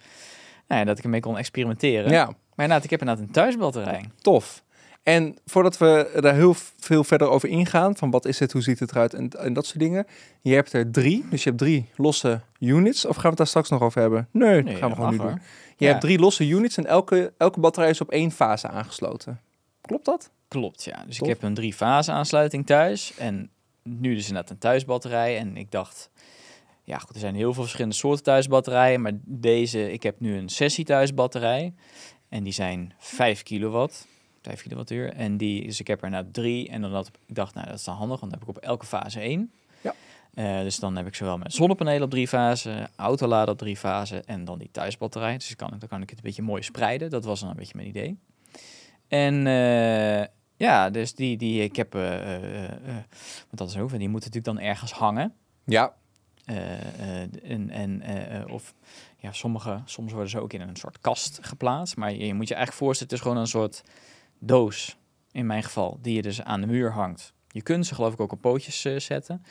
ja, 0.67 0.83
dat 0.83 0.97
ik 0.97 1.03
ermee 1.03 1.19
kon 1.19 1.37
experimenteren. 1.37 2.11
Ja, 2.11 2.25
Maar 2.25 2.35
inderdaad, 2.55 2.83
ik 2.83 2.89
heb 2.89 2.99
inderdaad 2.99 3.25
een 3.25 3.31
thuisbatterij. 3.31 4.05
tof. 4.21 4.63
En 5.03 5.37
voordat 5.45 5.77
we 5.77 6.17
daar 6.19 6.35
heel 6.35 6.53
veel 6.79 7.03
verder 7.03 7.29
over 7.29 7.49
ingaan, 7.49 7.95
van 7.97 8.11
wat 8.11 8.25
is 8.25 8.39
het, 8.39 8.51
hoe 8.51 8.61
ziet 8.61 8.79
het 8.79 8.91
eruit 8.91 9.13
en, 9.13 9.29
en 9.29 9.53
dat 9.53 9.65
soort 9.65 9.79
dingen. 9.79 10.05
Je 10.41 10.53
hebt 10.53 10.73
er 10.73 10.91
drie, 10.91 11.25
dus 11.29 11.43
je 11.43 11.49
hebt 11.49 11.61
drie 11.61 11.89
losse 11.95 12.41
units. 12.59 13.05
Of 13.05 13.13
gaan 13.13 13.21
we 13.23 13.27
het 13.29 13.37
daar 13.37 13.47
straks 13.47 13.69
nog 13.69 13.81
over 13.81 14.01
hebben? 14.01 14.27
Nee, 14.31 14.63
dat 14.63 14.75
gaan 14.75 14.89
we 14.89 14.95
gewoon 14.95 15.11
nu 15.11 15.17
doen. 15.17 15.39
Je 15.77 15.85
Ja. 15.85 15.87
hebt 15.87 16.01
drie 16.01 16.19
losse 16.19 16.47
units 16.47 16.77
en 16.77 16.85
elke, 16.85 17.33
elke 17.37 17.59
batterij 17.59 17.89
is 17.89 18.01
op 18.01 18.09
één 18.11 18.31
fase 18.31 18.67
aangesloten. 18.67 19.39
Klopt 19.81 20.05
dat? 20.05 20.31
Klopt, 20.47 20.83
ja. 20.83 21.03
Dus 21.05 21.17
Tof. 21.17 21.27
ik 21.27 21.33
heb 21.33 21.43
een 21.43 21.53
drie-fase 21.53 22.11
aansluiting 22.11 22.65
thuis. 22.65 23.13
En 23.17 23.49
nu 23.83 24.15
dus 24.15 24.27
inderdaad 24.27 24.51
een 24.51 24.57
thuisbatterij. 24.57 25.37
En 25.37 25.57
ik 25.57 25.71
dacht, 25.71 26.09
ja 26.83 26.97
goed, 26.97 27.13
er 27.13 27.19
zijn 27.19 27.35
heel 27.35 27.53
veel 27.53 27.61
verschillende 27.63 27.95
soorten 27.95 28.23
thuisbatterijen. 28.23 29.01
Maar 29.01 29.11
deze, 29.25 29.91
ik 29.91 30.03
heb 30.03 30.19
nu 30.19 30.37
een 30.37 30.49
sessie 30.49 30.85
thuisbatterij. 30.85 31.73
En 32.29 32.43
die 32.43 32.53
zijn 32.53 32.93
5 32.99 33.43
kilowatt. 33.43 34.07
5 34.41 34.61
kilowattuur. 34.61 35.13
En 35.13 35.37
die, 35.37 35.65
dus 35.65 35.79
ik 35.79 35.87
heb 35.87 36.03
er 36.03 36.09
nou 36.09 36.25
drie. 36.31 36.69
En 36.69 36.81
dan 36.81 36.93
had 36.93 37.07
ik 37.07 37.35
dacht, 37.35 37.53
nou 37.53 37.67
dat 37.67 37.75
is 37.75 37.83
dan 37.83 37.95
handig, 37.95 38.19
want 38.19 38.31
dan 38.31 38.39
heb 38.39 38.49
ik 38.49 38.55
op 38.55 38.63
elke 38.63 38.85
fase 38.85 39.19
één. 39.19 39.51
Ja. 39.81 39.93
Eh, 40.33 40.59
dus 40.61 40.79
dan 40.79 40.95
heb 40.95 41.07
ik 41.07 41.15
zowel 41.15 41.37
met 41.37 41.53
zonnepanelen 41.53 42.03
op 42.03 42.09
drie 42.09 42.27
fasen, 42.27 42.89
autoladen 42.95 43.53
op 43.53 43.59
drie 43.59 43.77
fasen 43.77 44.25
en 44.25 44.45
dan 44.45 44.59
die 44.59 44.69
thuisbatterij. 44.71 45.33
Dus 45.33 45.55
dan 45.55 45.69
kan, 45.69 45.79
dan 45.79 45.89
kan 45.89 46.01
ik 46.01 46.09
het 46.09 46.17
een 46.17 46.25
beetje 46.25 46.41
mooi 46.41 46.61
spreiden. 46.61 47.09
Dat 47.09 47.25
was 47.25 47.39
dan 47.39 47.49
een 47.49 47.55
beetje 47.55 47.75
mijn 47.75 47.87
idee. 47.87 48.19
En 49.07 49.47
eh, 49.47 50.27
ja, 50.55 50.89
dus 50.89 51.15
die, 51.15 51.37
die 51.37 51.63
ik 51.63 51.75
heb, 51.75 51.95
eh, 51.95 52.01
want 53.47 53.57
dat 53.57 53.69
is 53.69 53.77
ook, 53.77 53.89
die 53.89 54.09
moeten 54.09 54.31
natuurlijk 54.31 54.45
dan 54.45 54.59
ergens 54.59 54.91
hangen. 54.91 55.33
Ja. 55.65 55.93
En, 57.43 57.69
en, 57.69 58.49
of 58.49 58.73
ja, 59.17 59.31
sommige, 59.31 59.81
soms 59.85 60.11
worden 60.11 60.29
ze 60.29 60.39
ook 60.39 60.53
in 60.53 60.61
een 60.61 60.75
soort 60.75 60.99
kast 60.99 61.39
geplaatst. 61.41 61.95
Maar 61.95 62.11
je, 62.11 62.25
je 62.25 62.33
moet 62.33 62.47
je 62.47 62.55
eigenlijk 62.55 62.83
voorstellen, 62.83 63.13
het 63.13 63.21
is 63.21 63.27
gewoon 63.27 63.41
een 63.41 63.49
soort 63.49 63.83
doos, 64.45 64.97
in 65.31 65.45
mijn 65.45 65.63
geval, 65.63 65.97
die 66.01 66.15
je 66.15 66.21
dus 66.21 66.41
aan 66.43 66.61
de 66.61 66.67
muur 66.67 66.91
hangt. 66.91 67.33
Je 67.47 67.61
kunt 67.61 67.85
ze 67.85 67.95
geloof 67.95 68.13
ik 68.13 68.19
ook 68.19 68.31
op 68.31 68.41
pootjes 68.41 68.85
eh, 68.85 68.99
zetten. 68.99 69.43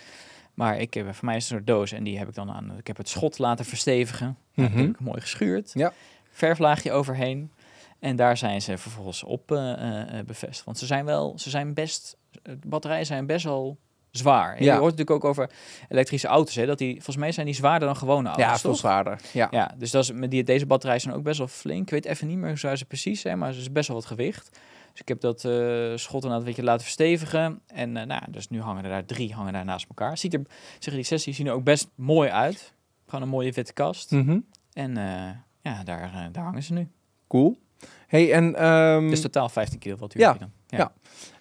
Maar 0.54 0.78
ik 0.80 0.94
heb, 0.94 1.14
voor 1.14 1.24
mij 1.24 1.36
is 1.36 1.42
het 1.42 1.50
een 1.52 1.56
soort 1.56 1.66
doos 1.66 1.92
en 1.92 2.04
die 2.04 2.18
heb 2.18 2.28
ik 2.28 2.34
dan 2.34 2.50
aan. 2.50 2.76
Ik 2.78 2.86
heb 2.86 2.96
het 2.96 3.08
schot 3.08 3.38
laten 3.38 3.64
verstevigen. 3.64 4.26
Nou, 4.54 4.68
dat 4.68 4.70
Mhm. 4.78 4.86
heb 4.86 4.94
ik 4.94 5.00
mooi 5.00 5.20
geschuurd. 5.20 5.70
Ja. 5.74 5.92
Verflaagje 6.30 6.92
overheen. 6.92 7.52
En 7.98 8.16
daar 8.16 8.36
zijn 8.36 8.62
ze 8.62 8.78
vervolgens 8.78 9.22
op 9.22 9.52
eh, 9.52 10.02
bevestigd. 10.26 10.64
Want 10.64 10.78
ze 10.78 10.86
zijn 10.86 11.04
wel, 11.04 11.38
ze 11.38 11.50
zijn 11.50 11.74
best, 11.74 12.16
de 12.42 12.58
batterijen 12.66 13.06
zijn 13.06 13.26
best 13.26 13.44
wel 13.44 13.78
zwaar. 14.10 14.56
En 14.56 14.64
Ja. 14.64 14.72
Je 14.72 14.78
hoort 14.78 14.90
natuurlijk 14.96 15.24
ook 15.24 15.30
over 15.30 15.50
elektrische 15.88 16.26
auto's, 16.28 16.54
hè, 16.54 16.66
dat 16.66 16.78
die, 16.78 16.94
volgens 16.94 17.16
mij 17.16 17.32
zijn 17.32 17.46
die 17.46 17.54
zwaarder 17.54 17.88
dan 17.88 17.96
gewone 17.96 18.28
auto's. 18.28 18.44
Ja, 18.46 18.58
veel 18.58 18.74
zwaarder. 18.74 19.20
Ja. 19.32 19.48
Ja, 19.50 19.74
dus 19.78 19.90
dat 19.90 20.02
is, 20.02 20.12
met 20.12 20.30
die, 20.30 20.44
deze 20.44 20.66
batterijen 20.66 21.00
zijn 21.00 21.14
ook 21.14 21.22
best 21.22 21.38
wel 21.38 21.48
flink. 21.48 21.82
Ik 21.82 21.90
weet 21.90 22.04
even 22.04 22.26
niet 22.26 22.38
meer 22.38 22.58
hoe 22.62 22.76
ze 22.76 22.84
precies 22.84 23.20
zijn, 23.20 23.38
maar 23.38 23.52
ze 23.52 23.60
is 23.60 23.72
best 23.72 23.88
wel 23.88 23.96
wat 23.96 24.06
gewicht. 24.06 24.58
Dus 24.92 25.00
ik 25.00 25.08
heb 25.08 25.20
dat 25.20 25.44
eh 25.44 25.92
schot 25.94 26.24
een 26.24 26.44
beetje 26.44 26.62
laten 26.62 26.82
verstevigen. 26.82 27.60
En 27.66 27.96
eh, 27.96 28.06
nou, 28.06 28.22
dus 28.28 28.48
nu 28.48 28.60
hangen 28.60 28.84
er 28.84 28.90
daar 28.90 29.04
drie 29.04 29.34
hangen 29.34 29.52
daar 29.52 29.64
naast 29.64 29.86
elkaar. 29.88 30.18
Ziet 30.18 30.34
er, 30.34 30.40
zeggen 30.72 30.94
die 30.94 31.02
sessies 31.02 31.36
zien 31.36 31.46
er 31.46 31.52
ook 31.52 31.64
best 31.64 31.88
mooi 31.94 32.30
uit. 32.30 32.74
Gewoon 33.06 33.24
een 33.24 33.30
mooie 33.30 33.52
witte 33.52 33.72
kast. 33.72 34.10
Mhm. 34.10 34.38
En 34.72 34.96
eh, 34.96 35.30
ja, 35.60 35.84
daar, 35.84 36.28
daar 36.32 36.44
hangen 36.44 36.62
ze 36.62 36.72
nu. 36.72 36.88
Cool. 37.26 37.58
Hey, 38.06 38.32
en, 38.32 38.54
ehm, 38.54 39.08
Dus 39.08 39.20
totaal 39.20 39.48
15 39.48 39.78
kilowattuur. 39.78 40.22
ja, 40.22 40.32
dan. 40.32 40.50
Ja. 40.66 40.78
ja. 40.78 40.92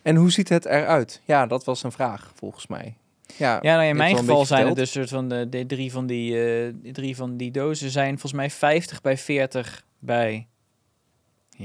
en 0.01 0.15
hoe 0.15 0.31
ziet 0.31 0.49
het 0.49 0.65
eruit? 0.65 1.21
Ja, 1.25 1.45
dat 1.45 1.63
was 1.63 1.83
een 1.83 1.91
vraag 1.91 2.31
volgens 2.35 2.67
mij. 2.67 2.97
Ja, 3.37 3.59
Ja, 3.61 3.75
nou, 3.75 3.87
in 3.87 3.95
mijn 3.95 4.17
geval 4.17 4.45
zijn 4.45 4.67
het 4.67 4.75
dus 4.75 4.91
soort 4.91 5.09
van 5.09 5.29
de, 5.29 5.49
de 5.49 5.65
drie 5.65 5.91
van 5.91 6.05
die, 6.05 6.31
die 6.81 6.91
drie 6.93 7.15
van 7.15 7.37
die 7.37 7.51
dozen 7.51 7.89
zijn 7.89 8.09
volgens 8.09 8.33
mij 8.33 8.49
50 8.49 9.01
bij 9.01 9.17
40 9.17 9.83
bij 9.99 10.47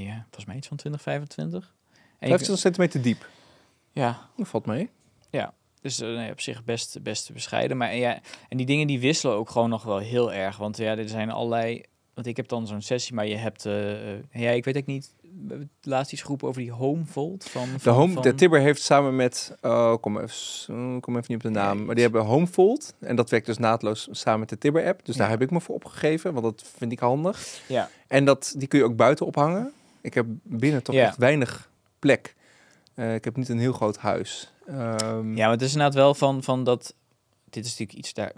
ja, 0.03 0.21
volgens 0.23 0.45
mij 0.45 0.55
iets 0.55 0.67
van 0.67 0.77
20, 0.77 1.01
25. 1.01 1.73
En 1.93 1.99
je- 2.19 2.27
25 2.27 2.59
centimeter 2.59 3.01
diep. 3.01 3.29
ja, 3.91 4.29
Dat 4.37 4.47
valt 4.47 4.65
mee. 4.65 4.89
dus 5.81 5.99
eh, 5.99 6.07
nee, 6.07 6.31
op 6.31 6.41
zich 6.41 6.63
best, 6.63 7.03
best 7.03 7.33
bescheiden. 7.33 7.77
Maar 7.77 7.95
ja, 7.95 8.19
en 8.49 8.57
die 8.57 8.65
dingen 8.65 8.87
die 8.87 8.99
wisselen 8.99 9.35
ook 9.35 9.49
gewoon 9.49 9.69
nog 9.69 9.83
wel 9.83 9.97
heel 9.97 10.33
erg. 10.33 10.57
Want 10.57 10.77
ja, 10.77 10.97
er 10.97 11.09
zijn 11.09 11.31
allerlei. 11.31 11.83
Want 12.13 12.27
ik 12.27 12.37
heb 12.37 12.47
dan 12.47 12.67
zo'n 12.67 12.81
sessie, 12.81 13.13
maar 13.15 13.27
je 13.27 13.35
hebt. 13.35 13.65
eh, 13.65 14.19
ja, 14.41 14.49
ik 14.51 14.65
weet 14.65 14.77
ook 14.77 14.85
niet. 14.85 15.13
Laatst 15.81 16.11
iets 16.13 16.21
geroepen 16.21 16.47
over 16.47 16.61
die 16.61 16.71
home 16.71 17.05
volt 17.05 17.43
van. 17.49 17.67
De, 17.73 17.79
van, 17.79 17.93
home, 17.93 18.13
van- 18.13 18.21
de 18.21 18.35
Tibber 18.35 18.59
heeft 18.59 18.81
samen 18.81 19.15
met, 19.15 19.55
oh, 19.61 19.95
kom, 20.01 20.19
even, 20.19 20.75
oh, 20.75 21.01
kom 21.01 21.13
even 21.17 21.25
niet 21.27 21.37
op 21.37 21.41
de 21.41 21.49
naam, 21.59 21.75
Nee. 21.77 21.85
maar 21.85 21.95
die 21.95 22.03
hebben 22.03 22.21
Homefold. 22.23 22.93
En 22.99 23.15
dat 23.15 23.29
werkt 23.29 23.45
dus 23.45 23.57
naadloos 23.57 24.07
samen 24.11 24.39
met 24.39 24.49
de 24.49 24.57
Tibber 24.57 24.85
app. 24.87 25.05
Dus 25.05 25.15
daar 25.15 25.25
Ja. 25.25 25.31
heb 25.31 25.41
ik 25.41 25.51
me 25.51 25.61
voor 25.61 25.75
opgegeven, 25.75 26.33
want 26.33 26.45
dat 26.45 26.67
vind 26.77 26.91
ik 26.91 26.99
handig. 26.99 27.61
Ja. 27.67 27.89
En 28.07 28.25
dat, 28.25 28.53
die 28.57 28.67
kun 28.67 28.79
je 28.79 28.85
ook 28.85 28.95
buiten 28.95 29.25
ophangen. 29.25 29.71
Ik 30.05 30.13
heb 30.13 30.25
binnen 30.43 30.83
toch 30.83 30.95
echt 30.95 31.17
weinig 31.17 31.69
plek. 31.99 32.35
Eh, 32.93 33.13
ik 33.13 33.23
heb 33.23 33.35
niet 33.35 33.49
een 33.49 33.59
heel 33.59 33.73
groot 33.73 33.97
huis. 33.97 34.51
Ehm, 34.67 35.35
Ja, 35.35 35.43
maar 35.43 35.51
het 35.51 35.61
is 35.61 35.71
inderdaad 35.71 35.93
wel 35.95 36.13
van, 36.13 36.43
van 36.43 36.63
dat. 36.63 36.93
Dit 37.49 37.65
is 37.65 37.69
natuurlijk 37.71 37.97
iets 37.97 38.13
daar. 38.13 38.31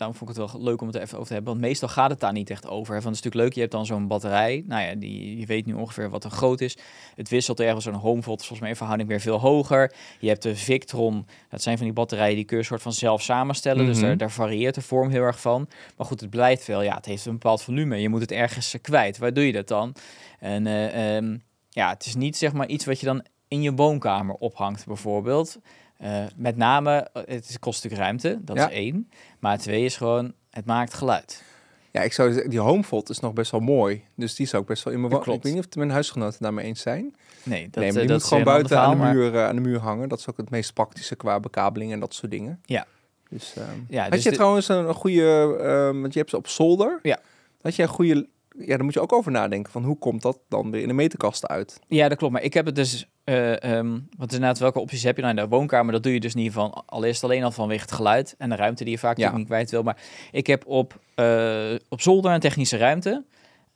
Daarom 0.00 0.18
vond 0.18 0.30
ik 0.30 0.36
het 0.36 0.52
wel 0.52 0.62
leuk 0.62 0.80
om 0.80 0.86
het 0.86 0.96
er 0.96 1.02
even 1.02 1.14
over 1.14 1.26
te 1.28 1.32
hebben. 1.34 1.52
Want 1.52 1.64
meestal 1.64 1.88
gaat 1.88 2.10
het 2.10 2.20
daar 2.20 2.32
niet 2.32 2.50
echt 2.50 2.66
over. 2.68 2.94
hè. 2.94 3.00
Van, 3.02 3.10
het 3.10 3.18
is 3.18 3.24
natuurlijk 3.24 3.34
leuk, 3.44 3.52
je 3.54 3.60
hebt 3.60 3.72
dan 3.72 3.86
zo'n 3.86 4.06
batterij. 4.06 4.62
Nou 4.66 4.82
ja, 4.82 4.94
die, 4.94 5.38
je 5.38 5.46
weet 5.46 5.66
nu 5.66 5.72
ongeveer 5.72 6.10
wat 6.10 6.24
er 6.24 6.30
groot 6.30 6.60
is. 6.60 6.76
Het 7.16 7.28
wisselt 7.28 7.60
ergens. 7.60 7.84
Zo'n 7.84 7.94
Homevolt 7.94 8.38
volgens 8.38 8.60
mij 8.60 8.68
in 8.68 8.76
verhouding 8.76 9.08
weer 9.08 9.20
veel 9.20 9.38
hoger. 9.40 9.92
Je 10.20 10.28
hebt 10.28 10.42
de 10.42 10.56
Victron. 10.56 11.26
Dat 11.48 11.62
zijn 11.62 11.76
van 11.76 11.86
die 11.86 11.94
batterijen 11.94 12.34
die 12.36 12.44
kun 12.44 12.56
je 12.58 12.62
soort 12.64 12.82
van 12.82 12.92
zelf 12.92 13.22
samenstellen. 13.22 13.86
Dus 13.86 13.96
Mhm. 13.96 14.06
daar, 14.06 14.16
daar 14.16 14.30
varieert 14.30 14.74
de 14.74 14.80
vorm 14.80 15.10
heel 15.10 15.22
erg 15.22 15.40
van. 15.40 15.68
Maar 15.96 16.06
goed, 16.06 16.20
het 16.20 16.30
blijft 16.30 16.66
wel. 16.66 16.82
Ja, 16.82 16.94
het 16.94 17.06
heeft 17.06 17.26
een 17.26 17.32
bepaald 17.32 17.62
volume. 17.62 17.96
Je 17.96 18.08
moet 18.08 18.20
het 18.20 18.32
ergens 18.32 18.74
eh, 18.74 18.80
kwijt. 18.80 19.18
Waar 19.18 19.32
doe 19.32 19.46
je 19.46 19.52
dat 19.52 19.68
dan? 19.68 19.94
En 20.38 20.66
eh, 20.66 21.16
ehm, 21.16 21.36
ja, 21.68 21.88
het 21.90 22.06
is 22.06 22.14
niet 22.14 22.36
zeg 22.36 22.52
maar 22.52 22.66
iets 22.68 22.84
wat 22.84 23.00
je 23.00 23.06
dan 23.06 23.24
in 23.48 23.62
je 23.62 23.72
woonkamer 23.72 24.34
ophangt 24.34 24.86
bijvoorbeeld. 24.86 25.58
Eh, 26.00 26.24
met 26.36 26.56
name, 26.56 27.08
eh, 27.12 27.22
het 27.26 27.56
kost 27.58 27.82
natuurlijk 27.82 28.02
ruimte, 28.02 28.38
dat 28.44 28.56
Ja. 28.56 28.68
is 28.68 28.74
één. 28.74 29.10
Maar 29.38 29.58
twee 29.58 29.84
is 29.84 29.96
gewoon, 29.96 30.32
het 30.50 30.64
maakt 30.66 30.94
geluid. 30.94 31.42
Ja, 31.90 32.00
ik 32.02 32.12
zou 32.12 32.32
zeggen, 32.32 32.50
die 32.50 32.58
Homefold 32.58 33.08
is 33.10 33.20
nog 33.20 33.32
best 33.32 33.50
wel 33.50 33.60
mooi. 33.60 34.04
Dus 34.16 34.34
die 34.34 34.46
zou 34.46 34.62
ik 34.62 34.68
best 34.68 34.82
wel 34.84 34.92
in 34.94 35.00
mijn 35.00 35.12
woon- 35.12 35.20
Ik 35.20 35.42
weet 35.42 35.54
niet 35.54 35.66
of 35.66 35.74
mijn 35.76 35.90
huisgenoten 35.90 36.42
daarmee 36.42 36.64
eens 36.64 36.80
zijn. 36.80 37.14
Nee, 37.42 37.68
dat, 37.70 37.74
nee, 37.82 37.84
maar 37.84 37.84
eh, 37.84 37.92
die 37.92 38.06
dat 38.06 38.18
moet 38.18 38.24
gewoon 38.28 38.44
buiten 38.44 38.78
aan, 38.80 38.90
de 38.90 38.96
maar- 38.96 39.14
muur, 39.14 39.44
aan 39.46 39.54
de 39.54 39.60
muur 39.60 39.78
hangen. 39.78 40.08
Dat 40.08 40.18
is 40.18 40.28
ook 40.28 40.36
het 40.36 40.50
meest 40.50 40.72
praktische 40.74 41.16
qua 41.16 41.40
bekabeling 41.40 41.92
en 41.92 42.00
dat 42.00 42.14
soort 42.14 42.30
dingen. 42.30 42.60
Ja. 42.64 42.86
Dus, 43.28 43.54
ehm, 43.56 43.66
Ja, 43.88 44.02
had 44.02 44.12
dus 44.12 44.22
je 44.22 44.30
de- 44.30 44.34
trouwens 44.36 44.68
een, 44.68 44.94
goede, 44.94 45.56
ehm, 45.60 46.00
want 46.00 46.12
je 46.12 46.18
hebt 46.18 46.30
ze 46.30 46.36
op 46.36 46.48
zolder. 46.48 46.98
Ja. 47.02 47.18
Had 47.60 47.76
een 47.82 47.88
goede, 47.88 48.28
ja, 48.58 48.66
daar 48.76 48.84
moet 48.84 48.94
je 48.94 49.00
ook 49.00 49.12
over 49.12 49.32
nadenken 49.32 49.72
van 49.72 49.84
hoe 49.84 49.98
komt 49.98 50.22
dat 50.22 50.38
dan 50.48 50.70
weer 50.70 50.82
in 50.82 50.88
de 50.88 50.94
meterkast 50.94 51.46
uit? 51.46 51.80
Ja, 51.88 52.08
dat 52.08 52.18
klopt. 52.18 52.32
Maar 52.32 52.42
ik 52.42 52.54
heb 52.54 52.66
het 52.66 52.74
dus, 52.74 53.06
eh 53.24 53.62
ehm 53.64 53.98
wat 54.16 54.32
inderdaad, 54.32 54.58
welke 54.58 54.80
opties 54.80 55.02
heb 55.02 55.16
je 55.16 55.22
nou 55.22 55.36
in 55.36 55.42
de 55.42 55.48
woonkamer? 55.48 55.92
Dat 55.92 56.02
doe 56.02 56.12
je 56.12 56.20
dus 56.20 56.34
niet 56.34 56.52
van, 56.52 56.82
allereerst 56.86 57.24
alleen 57.24 57.44
al 57.44 57.50
vanwege 57.50 57.80
het 57.82 57.92
geluid 57.92 58.34
en 58.38 58.48
de 58.48 58.56
ruimte 58.56 58.84
die 58.84 58.92
je 58.92 58.98
vaak 58.98 59.16
Ja. 59.16 59.36
niet 59.36 59.46
kwijt 59.46 59.70
wil. 59.70 59.82
Maar 59.82 59.96
ik 60.30 60.46
heb 60.46 60.66
op, 60.66 61.00
eh, 61.14 61.74
op 61.88 62.00
zolder 62.00 62.32
een 62.32 62.40
technische 62.40 62.76
ruimte 62.76 63.24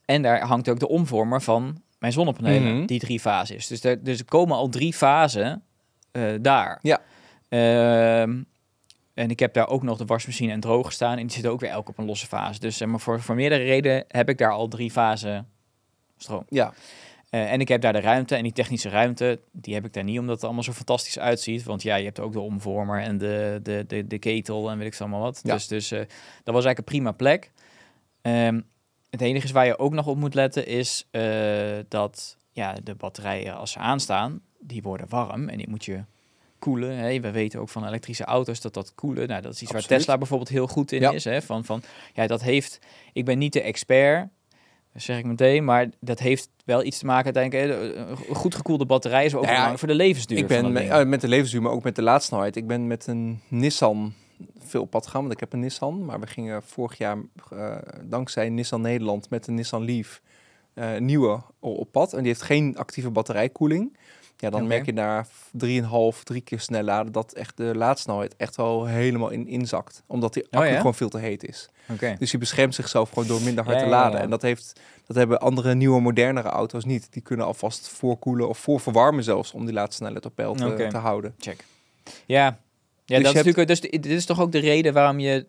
en 0.05 0.21
daar 0.21 0.41
hangt 0.41 0.69
ook 0.69 0.79
de 0.79 0.87
omvormer 0.87 1.41
van 1.41 1.81
mijn 1.99 2.13
zonnepanelen, 2.13 2.75
Mhm. 2.75 2.85
die 2.85 2.99
drie 2.99 3.19
fasen 3.19 3.55
is. 3.55 3.67
Dus 3.67 3.83
er, 3.83 4.03
dus 4.03 4.19
er 4.19 4.25
komen 4.25 4.55
al 4.57 4.69
drie 4.69 4.93
fasen 4.93 5.63
eh, 6.11 6.23
daar. 6.41 6.79
Ja. 6.81 7.01
Ehm, 7.49 8.41
en 9.15 9.29
ik 9.29 9.39
heb 9.39 9.53
daar 9.53 9.67
ook 9.67 9.83
nog 9.83 9.97
de 9.97 10.05
wasmachine 10.05 10.51
en 10.51 10.59
droger 10.59 10.91
staan. 10.91 11.17
En 11.17 11.23
die 11.23 11.31
zitten 11.31 11.51
ook 11.51 11.59
weer 11.59 11.69
elk 11.69 11.89
op 11.89 11.97
een 11.97 12.05
losse 12.05 12.27
fase. 12.27 12.59
Dus 12.59 12.85
maar, 12.85 12.99
voor, 12.99 13.21
voor 13.21 13.35
meerdere 13.35 13.63
redenen 13.63 14.05
heb 14.07 14.29
ik 14.29 14.37
daar 14.37 14.51
al 14.51 14.67
drie 14.67 14.91
fasen 14.91 15.47
stroom. 16.17 16.45
Ja, 16.49 16.73
Eh, 17.35 17.51
en 17.51 17.59
ik 17.59 17.67
heb 17.67 17.81
daar 17.81 17.93
de 17.93 17.99
ruimte 17.99 18.35
en 18.35 18.43
die 18.43 18.51
technische 18.51 18.89
ruimte, 18.89 19.39
die 19.51 19.73
heb 19.73 19.85
ik 19.85 19.93
daar 19.93 20.03
niet 20.03 20.19
omdat 20.19 20.35
het 20.35 20.43
allemaal 20.43 20.63
zo 20.63 20.71
fantastisch 20.71 21.19
uitziet. 21.19 21.63
Want 21.63 21.83
ja, 21.83 21.95
je 21.95 22.05
hebt 22.05 22.19
ook 22.19 22.33
de 22.33 22.39
omvormer 22.39 23.01
en 23.01 23.17
de, 23.17 23.59
de, 23.63 23.83
de, 23.87 24.07
de 24.07 24.19
ketel 24.19 24.69
en 24.69 24.77
weet 24.77 24.87
ik 24.87 24.93
zo 24.93 25.03
allemaal 25.03 25.21
wat. 25.21 25.39
Ja. 25.43 25.53
Dus, 25.53 25.67
dus 25.67 25.91
eh, 25.91 25.99
dat 26.43 26.53
was 26.53 26.65
eigenlijk 26.65 26.77
een 26.77 26.83
prima 26.83 27.11
plek. 27.11 27.51
Ehm, 28.21 28.61
het 29.09 29.21
enige 29.21 29.45
is 29.45 29.51
waar 29.51 29.65
je 29.65 29.79
ook 29.79 29.93
nog 29.93 30.07
op 30.07 30.17
moet 30.17 30.33
letten 30.33 30.67
is 30.67 31.07
eh, 31.11 31.23
dat 31.87 32.37
ja, 32.51 32.75
de 32.83 32.95
batterijen 32.95 33.57
als 33.57 33.71
ze 33.71 33.79
aanstaan, 33.79 34.41
die 34.59 34.81
worden 34.81 35.09
warm 35.09 35.49
en 35.49 35.57
die 35.57 35.69
moet 35.69 35.85
je 35.85 36.03
koelen. 36.65 36.97
Hè. 36.97 37.19
We 37.19 37.31
weten 37.31 37.59
ook 37.59 37.69
van 37.69 37.87
elektrische 37.87 38.23
auto's 38.23 38.61
dat 38.61 38.73
dat 38.73 38.95
koelen, 38.95 39.27
nou, 39.27 39.41
dat 39.41 39.53
is 39.53 39.61
iets 39.61 39.71
waar. 39.71 39.85
Tesla 39.85 40.17
bijvoorbeeld 40.17 40.49
heel 40.49 40.67
goed 40.67 40.91
in 40.91 41.01
Ja. 41.01 41.11
is. 41.11 41.23
Hè. 41.23 41.41
Van, 41.41 41.65
van, 41.65 41.83
ja, 42.13 42.27
dat 42.27 42.41
heeft, 42.41 42.79
ik 43.13 43.25
ben 43.25 43.37
niet 43.37 43.53
de 43.53 43.61
expert, 43.61 44.27
dat 44.93 45.01
zeg 45.01 45.17
ik 45.17 45.25
meteen, 45.25 45.63
maar 45.63 45.89
dat 45.99 46.19
heeft 46.19 46.49
wel 46.65 46.83
iets 46.83 46.97
te 46.99 47.05
maken 47.05 47.33
uiteindelijk. 47.35 47.95
hè, 47.95 48.05
Een 48.29 48.35
goed 48.35 48.55
gekoelde 48.55 48.85
batterij 48.85 49.25
is 49.25 49.35
ook 49.35 49.41
Nou 49.41 49.45
ja, 49.45 49.51
belangrijk 49.51 49.79
voor 49.79 49.87
de 49.87 50.03
levensduur. 50.03 50.37
Ik 50.37 50.47
ben 50.47 50.71
met, 50.71 50.89
eh, 50.89 51.03
met 51.03 51.21
de 51.21 51.27
levensduur, 51.27 51.61
maar 51.61 51.71
ook 51.71 51.83
met 51.83 51.95
de 51.95 52.01
laadsnelheid. 52.01 52.55
Ik 52.55 52.67
ben 52.67 52.87
met 52.87 53.07
een 53.07 53.41
Nissan 53.47 54.13
veel 54.59 54.81
op 54.81 54.89
pad 54.89 55.05
gegaan, 55.05 55.21
want 55.21 55.33
ik 55.33 55.39
heb 55.39 55.53
een 55.53 55.59
Nissan. 55.59 56.05
Maar 56.05 56.19
we 56.19 56.27
gingen 56.27 56.63
vorig 56.63 56.97
jaar, 56.97 57.17
eh, 57.51 57.75
dankzij 58.03 58.49
Nissan 58.49 58.81
Nederland, 58.81 59.29
met 59.29 59.45
de 59.45 59.51
Nissan 59.51 59.85
Leaf 59.85 60.21
eh, 60.73 60.97
nieuwe 60.97 61.41
op 61.59 61.91
pad. 61.91 62.13
En 62.13 62.19
die 62.19 62.27
heeft 62.27 62.41
geen 62.41 62.77
actieve 62.77 63.09
batterijkoeling. 63.09 63.97
Ja, 64.37 64.49
dan 64.49 64.67
merk 64.67 64.85
je 64.85 64.93
na 64.93 65.25
3,5, 66.15 66.23
drie 66.23 66.41
keer 66.41 66.59
snel 66.59 66.83
laden 66.83 67.11
dat 67.11 67.33
echt 67.33 67.57
de 67.57 67.75
laadsnelheid 67.75 68.35
echt 68.37 68.55
wel 68.55 68.85
helemaal 68.85 69.29
in 69.29 69.47
inzakt. 69.47 70.03
Omdat 70.07 70.33
die 70.33 70.43
accu 70.49 70.57
Oh 70.65 70.71
ja? 70.71 70.77
gewoon 70.77 70.95
veel 70.95 71.09
te 71.09 71.17
heet 71.17 71.47
is. 71.47 71.69
Dus 72.19 72.29
die 72.29 72.39
beschermt 72.39 72.75
zichzelf 72.75 73.09
gewoon 73.09 73.27
door 73.27 73.41
minder 73.41 73.63
hard 73.63 73.77
Ja, 73.77 73.83
te 73.83 73.89
laden. 73.89 74.19
En 74.19 74.29
dat, 74.29 74.41
heeft, 74.41 74.79
dat 75.07 75.15
hebben 75.15 75.39
andere 75.39 75.75
nieuwe, 75.75 76.01
modernere 76.01 76.49
auto's 76.49 76.85
niet. 76.85 77.07
Die 77.09 77.21
kunnen 77.21 77.45
alvast 77.45 77.87
voorkoelen 77.87 78.49
of 78.49 78.57
voorverwarmen 78.57 79.23
zelfs 79.23 79.51
om 79.51 79.65
die 79.65 79.73
laadsnelheid 79.73 80.25
op 80.25 80.35
peil 80.35 80.53
te, 80.53 80.97
houden. 80.97 81.35
Check. 81.37 81.63
Ja, 82.03 82.13
ja 82.25 82.45
je 82.45 82.53
dat 83.05 83.17
is 83.19 83.23
hebt- 83.23 83.33
natuurlijk. 83.33 83.67
Dus 83.67 83.79
dit 83.81 84.05
is 84.05 84.25
toch 84.25 84.39
ook 84.41 84.51
de 84.51 84.59
reden 84.59 84.93
waarom 84.93 85.19
je 85.19 85.47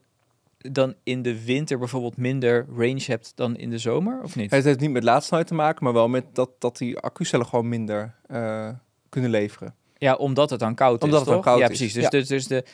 dan 0.73 0.95
in 1.03 1.23
de 1.23 1.45
winter 1.45 1.79
bijvoorbeeld 1.79 2.17
minder 2.17 2.67
range 2.77 3.03
hebt 3.07 3.33
dan 3.35 3.57
in 3.57 3.71
de 3.71 3.79
zomer, 3.79 4.23
of 4.23 4.37
niet? 4.37 4.51
Het 4.51 4.65
heeft 4.65 4.81
niet 4.81 4.91
met 4.91 5.03
laadsnelheid 5.03 5.49
te 5.49 5.55
maken, 5.55 5.85
maar 5.85 5.93
wel 5.93 6.09
met 6.09 6.25
dat, 6.33 6.51
dat 6.59 6.79
die 6.79 6.99
accucellen 6.99 7.47
gewoon 7.47 7.69
minder 7.69 8.15
eh, 8.27 8.69
kunnen 9.09 9.31
leveren. 9.31 9.75
Ja, 9.99 10.15
omdat 10.15 10.51
het 10.51 10.61
dan 10.61 10.75
koud 10.75 11.03
Omdat 11.03 11.21
is. 11.21 11.27
het 11.27 11.35
dan 11.35 11.35
toch? 11.35 11.45
koud 11.45 11.59
ja, 11.59 11.69
is, 11.69 11.79
precies. 11.79 11.93
Dus, 11.95 12.03
ja. 12.03 12.09
dus, 12.09 12.29
dus 12.29 12.47
de. 12.47 12.65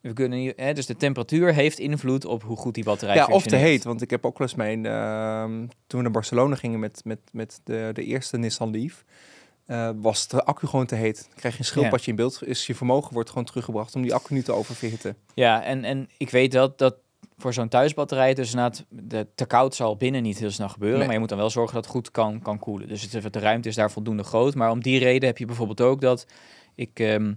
We 0.00 0.12
kunnen 0.12 0.52
hè, 0.56 0.72
dus 0.72 0.86
de 0.86 0.96
temperatuur 0.96 1.54
heeft 1.54 1.78
invloed 1.78 2.24
op 2.24 2.42
hoe 2.42 2.56
goed 2.56 2.74
die 2.74 2.84
batterij 2.84 3.14
Ja, 3.14 3.26
of 3.26 3.46
te 3.46 3.56
heet. 3.56 3.84
Want 3.84 4.02
ik 4.02 4.10
heb 4.10 4.26
ook 4.26 4.38
wel 4.38 4.46
eens 4.46 4.56
mijn... 4.56 4.86
ehm, 4.86 5.58
toen 5.86 5.98
we 5.98 6.02
naar 6.02 6.10
Barcelona 6.10 6.56
gingen 6.56 6.78
met, 6.80 7.00
met, 7.04 7.18
met 7.32 7.60
de, 7.64 7.90
de 7.92 8.04
eerste 8.04 8.36
Nissan 8.38 8.70
Leaf... 8.70 9.04
eh, 9.66 9.90
was 9.96 10.28
de 10.28 10.44
accu 10.44 10.66
gewoon 10.66 10.86
te 10.86 10.94
heet. 10.94 11.26
Dan 11.28 11.38
krijg 11.38 11.54
je 11.54 11.60
een 11.60 11.66
schildpadje 11.66 12.10
in 12.10 12.16
beeld. 12.16 12.46
Is 12.46 12.66
je 12.66 12.74
vermogen 12.74 13.12
wordt 13.12 13.28
gewoon 13.28 13.44
teruggebracht 13.44 13.94
om 13.94 14.02
die 14.02 14.14
accu 14.14 14.34
niet 14.34 14.44
te 14.44 14.52
oververhitten. 14.52 15.16
Ja, 15.34 15.62
en, 15.62 15.84
en 15.84 16.08
ik 16.16 16.30
weet 16.30 16.52
dat 16.52 16.78
dat 16.78 16.96
voor 17.38 17.52
zo'n 17.52 17.68
thuisbatterij 17.68 18.34
dus 18.34 18.50
inderdaad 18.50 18.84
de 18.88 19.26
te 19.34 19.46
koud 19.46 19.74
zal 19.74 19.96
binnen 19.96 20.22
niet 20.22 20.38
heel 20.38 20.50
snel 20.50 20.68
gebeuren, 20.68 20.96
Nee. 20.98 21.04
maar 21.06 21.14
je 21.14 21.20
moet 21.20 21.28
dan 21.30 21.38
wel 21.38 21.50
zorgen 21.50 21.74
dat 21.74 21.84
het 21.84 21.92
goed 21.92 22.10
kan, 22.10 22.42
kan 22.42 22.58
koelen. 22.58 22.88
Dus 22.88 23.08
het, 23.12 23.32
de 23.32 23.38
ruimte 23.38 23.68
is 23.68 23.74
daar 23.74 23.90
voldoende 23.90 24.22
groot. 24.22 24.54
Maar 24.54 24.70
om 24.70 24.82
die 24.82 24.98
reden 24.98 25.28
heb 25.28 25.38
je 25.38 25.46
bijvoorbeeld 25.46 25.80
ook 25.80 26.00
dat 26.00 26.26
ik, 26.74 26.90
ehm, 27.00 27.32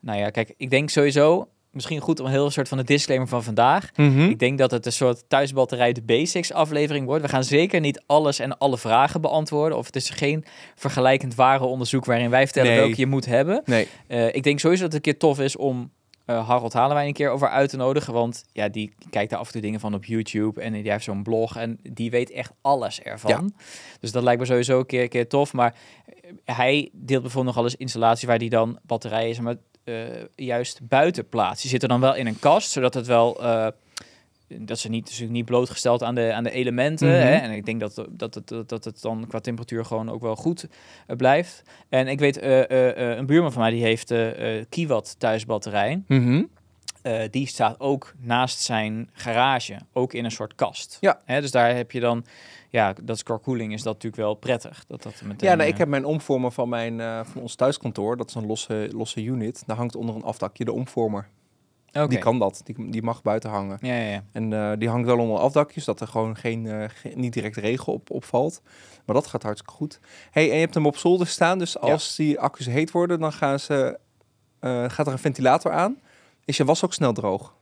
nou 0.00 0.18
ja, 0.18 0.30
kijk, 0.30 0.54
ik 0.56 0.70
denk 0.70 0.90
sowieso 0.90 1.48
misschien 1.70 2.00
goed 2.00 2.20
om 2.20 2.26
een 2.26 2.32
heel 2.32 2.50
soort 2.50 2.68
van 2.68 2.78
de 2.78 2.84
disclaimer 2.84 3.28
van 3.28 3.42
vandaag. 3.42 3.90
Ik 4.30 4.38
denk 4.38 4.58
dat 4.58 4.70
het 4.70 4.86
een 4.86 4.92
soort 4.92 5.24
thuisbatterij 5.28 5.92
de 5.92 6.02
basics 6.02 6.52
aflevering 6.52 7.06
wordt. 7.06 7.22
We 7.22 7.28
gaan 7.28 7.44
zeker 7.44 7.80
niet 7.80 8.02
alles 8.06 8.38
en 8.38 8.58
alle 8.58 8.78
vragen 8.78 9.20
beantwoorden. 9.20 9.78
Of 9.78 9.86
het 9.86 9.96
is 9.96 10.10
geen 10.10 10.44
vergelijkend 10.74 11.34
ware 11.34 11.64
onderzoek 11.64 12.04
waarin 12.04 12.30
wij 12.30 12.44
vertellen 12.44 12.70
Nee. 12.70 12.78
welke 12.80 13.00
je 13.00 13.06
moet 13.06 13.26
hebben. 13.26 13.62
Nee, 13.64 13.88
Eh, 14.06 14.34
ik 14.34 14.42
denk 14.42 14.60
sowieso 14.60 14.82
dat 14.84 14.92
het 14.92 15.06
een 15.06 15.12
keer 15.12 15.20
tof 15.20 15.40
is 15.40 15.56
om 15.56 15.90
eh 16.26 16.48
Harold 16.48 16.72
Halenwijn 16.72 17.06
een 17.06 17.12
keer 17.12 17.30
over 17.30 17.48
uit 17.48 17.70
te 17.70 17.76
nodigen. 17.76 18.12
Want 18.12 18.44
ja, 18.52 18.68
die 18.68 18.92
kijkt 19.10 19.30
daar 19.30 19.38
af 19.38 19.46
en 19.46 19.52
toe 19.52 19.60
dingen 19.60 19.80
van 19.80 19.94
op 19.94 20.04
YouTube. 20.04 20.60
En 20.60 20.72
die 20.72 20.90
heeft 20.90 21.04
zo'n 21.04 21.22
blog 21.22 21.56
en 21.56 21.78
die 21.82 22.10
weet 22.10 22.30
echt 22.30 22.52
alles 22.60 23.00
ervan. 23.00 23.52
Dus 24.00 24.12
dat 24.12 24.22
lijkt 24.22 24.40
me 24.40 24.46
sowieso 24.46 24.78
een 24.78 24.86
keer, 24.86 25.02
een 25.02 25.08
keer 25.08 25.28
tof. 25.28 25.52
Maar 25.52 25.74
eh, 26.04 26.56
hij 26.56 26.90
deelt 26.92 27.22
bijvoorbeeld 27.22 27.54
nog 27.54 27.64
alles 27.64 27.76
installatie 27.76 28.28
waar 28.28 28.38
die 28.38 28.50
dan 28.50 28.78
batterijen 28.82 29.34
zeg 29.34 29.44
maar, 29.44 29.56
eh, 29.84 29.94
juist 30.34 30.88
buiten 30.88 31.28
plaatst. 31.28 31.60
Die 31.60 31.70
zitten 31.70 31.88
dan 31.88 32.00
wel 32.00 32.14
in 32.14 32.26
een 32.26 32.38
kast, 32.38 32.70
zodat 32.70 32.94
het 32.94 33.06
wel... 33.06 33.42
dat 34.48 34.78
ze 34.78 34.88
niet, 34.88 35.04
natuurlijk 35.04 35.32
niet 35.32 35.44
blootgesteld 35.44 36.02
aan 36.02 36.14
de, 36.14 36.32
aan 36.32 36.44
de 36.44 36.50
elementen. 36.50 37.08
Mhm. 37.08 37.16
hè? 37.16 37.34
En 37.34 37.50
ik 37.50 37.64
denk 37.64 37.80
dat, 37.80 38.06
dat, 38.10 38.34
het, 38.34 38.48
dat, 38.48 38.68
dat 38.68 38.84
het 38.84 39.02
dan 39.02 39.24
qua 39.28 39.40
temperatuur 39.40 39.84
gewoon 39.84 40.10
ook 40.10 40.22
wel 40.22 40.36
goed 40.36 40.68
eh, 41.06 41.16
blijft. 41.16 41.62
En 41.88 42.08
ik 42.08 42.18
weet, 42.18 42.38
eh, 42.38 42.90
eh, 42.90 43.16
een 43.18 43.26
buurman 43.26 43.52
van 43.52 43.62
mij 43.62 43.70
die 43.70 43.82
heeft 43.82 44.14
Kiwat 44.68 45.14
thuisbatterij. 45.18 46.02
Mhm. 46.06 46.42
Eh, 47.06 47.22
die 47.30 47.46
staat 47.46 47.80
ook 47.80 48.14
naast 48.18 48.60
zijn 48.60 49.10
garage, 49.12 49.78
ook 49.92 50.12
in 50.12 50.24
een 50.24 50.30
soort 50.30 50.54
kast. 50.54 50.98
Ja. 51.00 51.20
Hè, 51.24 51.40
dus 51.40 51.50
daar 51.50 51.74
heb 51.74 51.90
je 51.90 52.00
dan, 52.00 52.24
ja, 52.70 52.94
dat 53.02 53.16
is 53.16 53.22
qua 53.22 53.38
koeling 53.42 53.72
is 53.72 53.82
dat 53.82 53.92
natuurlijk 53.92 54.22
wel 54.22 54.34
prettig. 54.34 54.84
Dat 54.86 55.02
dat 55.02 55.22
meteen, 55.24 55.48
Ja, 55.48 55.54
nou, 55.54 55.68
ik 55.68 55.78
heb 55.78 55.88
mijn 55.88 56.04
omvormer 56.04 56.52
van, 56.52 56.68
mijn, 56.68 57.24
van 57.26 57.42
ons 57.42 57.54
thuiskantoor. 57.54 58.16
Dat 58.16 58.28
is 58.28 58.34
een 58.34 58.46
losse, 58.46 58.88
losse 58.92 59.22
unit. 59.22 59.62
Daar 59.66 59.76
hangt 59.76 59.96
onder 59.96 60.14
een 60.14 60.22
afdakje 60.22 60.64
de 60.64 60.72
omvormer. 60.72 61.28
Die 62.08 62.18
kan 62.18 62.38
dat. 62.38 62.60
Die, 62.64 62.90
die 62.90 63.02
mag 63.02 63.22
buiten 63.22 63.50
hangen. 63.50 63.78
Ja, 63.80 63.94
ja, 63.94 64.10
ja. 64.10 64.24
En 64.32 64.52
eh, 64.52 64.72
die 64.78 64.88
hangt 64.88 65.06
wel 65.06 65.18
onder 65.18 65.38
afdakjes, 65.38 65.84
dat 65.84 66.00
er 66.00 66.06
gewoon 66.06 66.36
geen, 66.36 66.90
geen- 66.90 67.12
niet 67.20 67.32
direct 67.32 67.56
regen 67.56 67.92
op, 67.92 68.10
opvalt. 68.10 68.60
Maar 69.04 69.14
dat 69.14 69.26
gaat 69.26 69.42
hartstikke 69.42 69.74
goed. 69.74 70.00
Hey, 70.30 70.48
en 70.48 70.54
je 70.54 70.60
hebt 70.60 70.74
hem 70.74 70.86
op 70.86 70.96
zolder 70.96 71.26
staan, 71.26 71.58
dus 71.58 71.78
als 71.78 72.16
die 72.16 72.40
accu's 72.40 72.66
heet 72.66 72.90
worden, 72.90 73.20
dan 73.20 73.32
gaan 73.32 73.60
ze, 73.60 73.98
eh, 74.60 74.84
gaat 74.88 75.06
er 75.06 75.12
een 75.12 75.18
ventilator 75.18 75.72
aan. 75.72 75.96
Is 76.44 76.56
je 76.56 76.64
was 76.64 76.84
ook 76.84 76.92
snel 76.92 77.12
droog? 77.12 77.54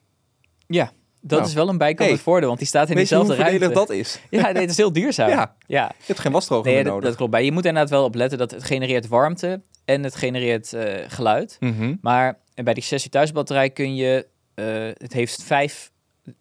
Ja, 0.67 0.93
dat 1.21 1.39
Nou. 1.39 1.51
is 1.51 1.55
wel 1.55 1.69
een 1.69 1.79
bijkomend 1.79 2.15
Hey, 2.15 2.23
voordeel, 2.25 2.47
want 2.47 2.59
die 2.59 2.69
staat 2.69 2.91
in 2.91 2.97
dezelfde 2.97 3.35
ruimte. 3.35 3.69
dat 3.69 3.91
is? 3.91 4.21
Ja, 4.31 4.51
nee, 4.51 4.61
het 4.63 4.71
is 4.71 4.77
heel 4.77 4.93
duurzaam. 4.93 5.29
Ja. 5.39 5.55
ja. 5.67 5.85
Je 5.99 6.05
hebt 6.07 6.19
geen 6.21 6.33
wasdroger 6.33 6.65
Nee, 6.67 6.75
meer 6.75 6.85
dat, 6.85 6.93
nodig. 6.93 7.09
dat 7.09 7.17
klopt. 7.19 7.33
Maar 7.33 7.43
je 7.43 7.53
moet 7.53 7.63
er 7.63 7.69
inderdaad 7.69 7.91
wel 7.93 8.05
op 8.05 8.15
letten 8.15 8.39
dat 8.39 8.51
het 8.51 8.65
genereert 8.65 9.09
warmte 9.09 9.61
en 9.85 10.03
het 10.03 10.17
genereert 10.17 10.73
eh, 10.73 11.05
geluid. 11.09 11.57
Mhm. 11.61 11.95
Maar 12.01 12.39
bij 12.55 12.75
die 12.75 12.83
sessie 12.83 13.11
thuisbatterij 13.11 13.71
kun 13.71 13.95
je, 13.95 14.27
eh, 14.55 14.65
het 14.77 15.13
heeft 15.13 15.43
vijf, 15.43 15.91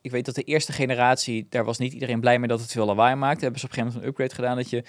ik 0.01 0.11
weet 0.11 0.25
dat 0.25 0.35
de 0.35 0.43
eerste 0.43 0.71
generatie, 0.71 1.47
daar 1.49 1.65
was 1.65 1.77
niet 1.77 1.93
iedereen 1.93 2.19
blij 2.19 2.39
mee 2.39 2.47
dat 2.47 2.61
het 2.61 2.71
veel 2.71 2.85
lawaai 2.85 3.15
maakte. 3.15 3.43
Hebben 3.43 3.59
ze 3.59 3.65
op 3.65 3.71
een 3.71 3.77
gegeven 3.77 3.99
moment 3.99 4.03
een 4.03 4.09
upgrade 4.09 4.35
gedaan 4.35 4.55
dat 4.55 4.69
je 4.69 4.83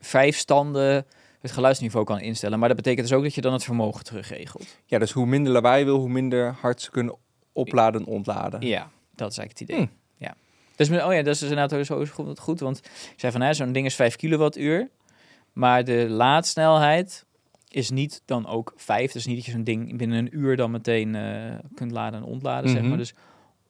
vijf 0.00 0.36
standen 0.36 1.06
het 1.40 1.52
geluidsniveau 1.52 2.04
kan 2.04 2.20
instellen. 2.20 2.58
Maar 2.58 2.68
dat 2.68 2.76
betekent 2.76 3.08
dus 3.08 3.16
ook 3.16 3.22
dat 3.22 3.34
je 3.34 3.40
dan 3.40 3.52
het 3.52 3.64
vermogen 3.64 4.04
terugregelt. 4.04 4.78
Ja, 4.86 4.98
dus 4.98 5.10
hoe 5.12 5.26
minder 5.26 5.52
lawaai 5.52 5.78
je 5.78 5.84
wil, 5.84 5.98
hoe 5.98 6.08
minder 6.08 6.56
hard 6.60 6.82
ze 6.82 6.90
kunnen 6.90 7.16
opladen 7.52 8.00
en 8.00 8.06
ontladen. 8.06 8.66
Ja, 8.66 8.90
dat 9.14 9.30
is 9.30 9.38
eigenlijk 9.38 9.58
het 9.58 9.60
idee. 9.60 9.76
Hmm. 9.76 9.90
Ja. 10.16 10.34
Dus, 10.76 10.88
oh 10.88 11.12
ja, 11.12 11.22
dat 11.22 11.34
is 11.34 11.38
dus 11.38 11.50
inderdaad 11.50 11.86
zo 11.86 12.04
goed, 12.04 12.38
goed 12.38 12.60
want 12.60 12.78
ik 12.78 13.14
zei 13.16 13.32
van, 13.32 13.54
zo'n 13.54 13.72
ding 13.72 13.86
is 13.86 13.94
5 13.94 14.16
kilowattuur, 14.16 14.90
maar 15.52 15.84
de 15.84 16.06
laadsnelheid 16.08 17.26
is 17.74 17.90
niet 17.90 18.22
dan 18.24 18.46
ook 18.46 18.72
5. 18.76 19.12
Dus 19.12 19.26
niet 19.26 19.36
dat 19.36 19.44
je 19.44 19.50
zo'n 19.52 19.64
ding 19.64 19.96
binnen 19.98 20.18
een 20.18 20.36
uur 20.38 20.56
dan 20.56 20.70
meteen 20.70 21.14
eh, 21.14 21.54
kunt 21.74 21.90
laden 21.90 22.20
en 22.20 22.26
ontladen, 22.26 22.70
zeg 22.70 22.78
Mhm. 22.80 22.88
maar. 22.88 22.98
Dus 22.98 23.14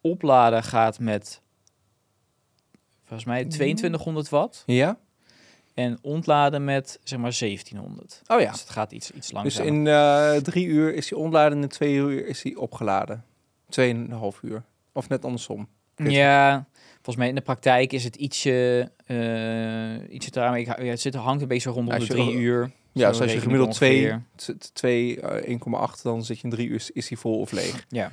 opladen 0.00 0.62
gaat 0.62 0.98
met, 0.98 1.40
volgens 3.04 3.24
mij, 3.28 3.44
2200 3.44 4.28
watt. 4.28 4.62
Ja? 4.66 4.98
En 5.74 5.98
ontladen 6.02 6.64
met, 6.64 7.00
zeg 7.04 7.18
maar, 7.18 7.32
1700. 7.38 8.22
Oh 8.26 8.40
ja. 8.40 8.50
Dus 8.50 8.60
het 8.60 8.70
gaat 8.70 8.92
iets, 8.92 9.10
iets 9.10 9.26
Dus 9.26 9.32
langzamer. 9.32 9.72
in 9.72 9.86
eh, 9.86 10.34
drie 10.42 10.66
uur 10.66 10.94
is 10.94 11.10
hij 11.10 11.18
ontladen 11.18 11.56
en 11.56 11.62
in 11.62 11.68
twee 11.68 11.94
uur 11.94 12.26
is 12.26 12.42
hij 12.42 12.54
opgeladen. 12.54 13.24
Tweeënhalf 13.68 14.42
uur. 14.42 14.62
Of 14.92 15.08
net 15.08 15.24
andersom. 15.24 15.68
Ja, 15.96 16.66
volgens 16.94 17.16
mij 17.16 17.28
in 17.28 17.34
de 17.34 17.40
praktijk 17.40 17.92
is 17.92 18.04
het 18.04 18.16
ietsje, 18.16 18.90
uh, 19.06 20.14
ietsje. 20.14 20.30
Ik, 20.58 20.66
ja, 20.66 20.74
het 20.84 21.00
zit, 21.00 21.14
hangt 21.14 21.42
een 21.42 21.48
beetje 21.48 21.70
rond 21.70 21.90
de 21.90 22.06
drie 22.06 22.32
uur. 22.32 22.70
Ja, 22.94 23.06
Zo 23.06 23.10
dus 23.12 23.20
als 23.20 23.32
je 23.32 23.40
gemiddeld 23.40 23.72
twee, 23.74 24.00
ongeveer. 24.02 24.22
t- 24.36 24.60
t- 24.60 24.74
twee 24.74 25.20
eh, 25.20 25.58
1,8, 25.96 26.02
dan 26.02 26.24
zit 26.24 26.36
je 26.38 26.44
in 26.44 26.50
drie 26.50 26.68
uur, 26.68 26.90
is- 26.92 27.08
hij 27.08 27.18
vol 27.18 27.38
of 27.40 27.52
leeg. 27.52 27.84
Ja. 27.88 28.12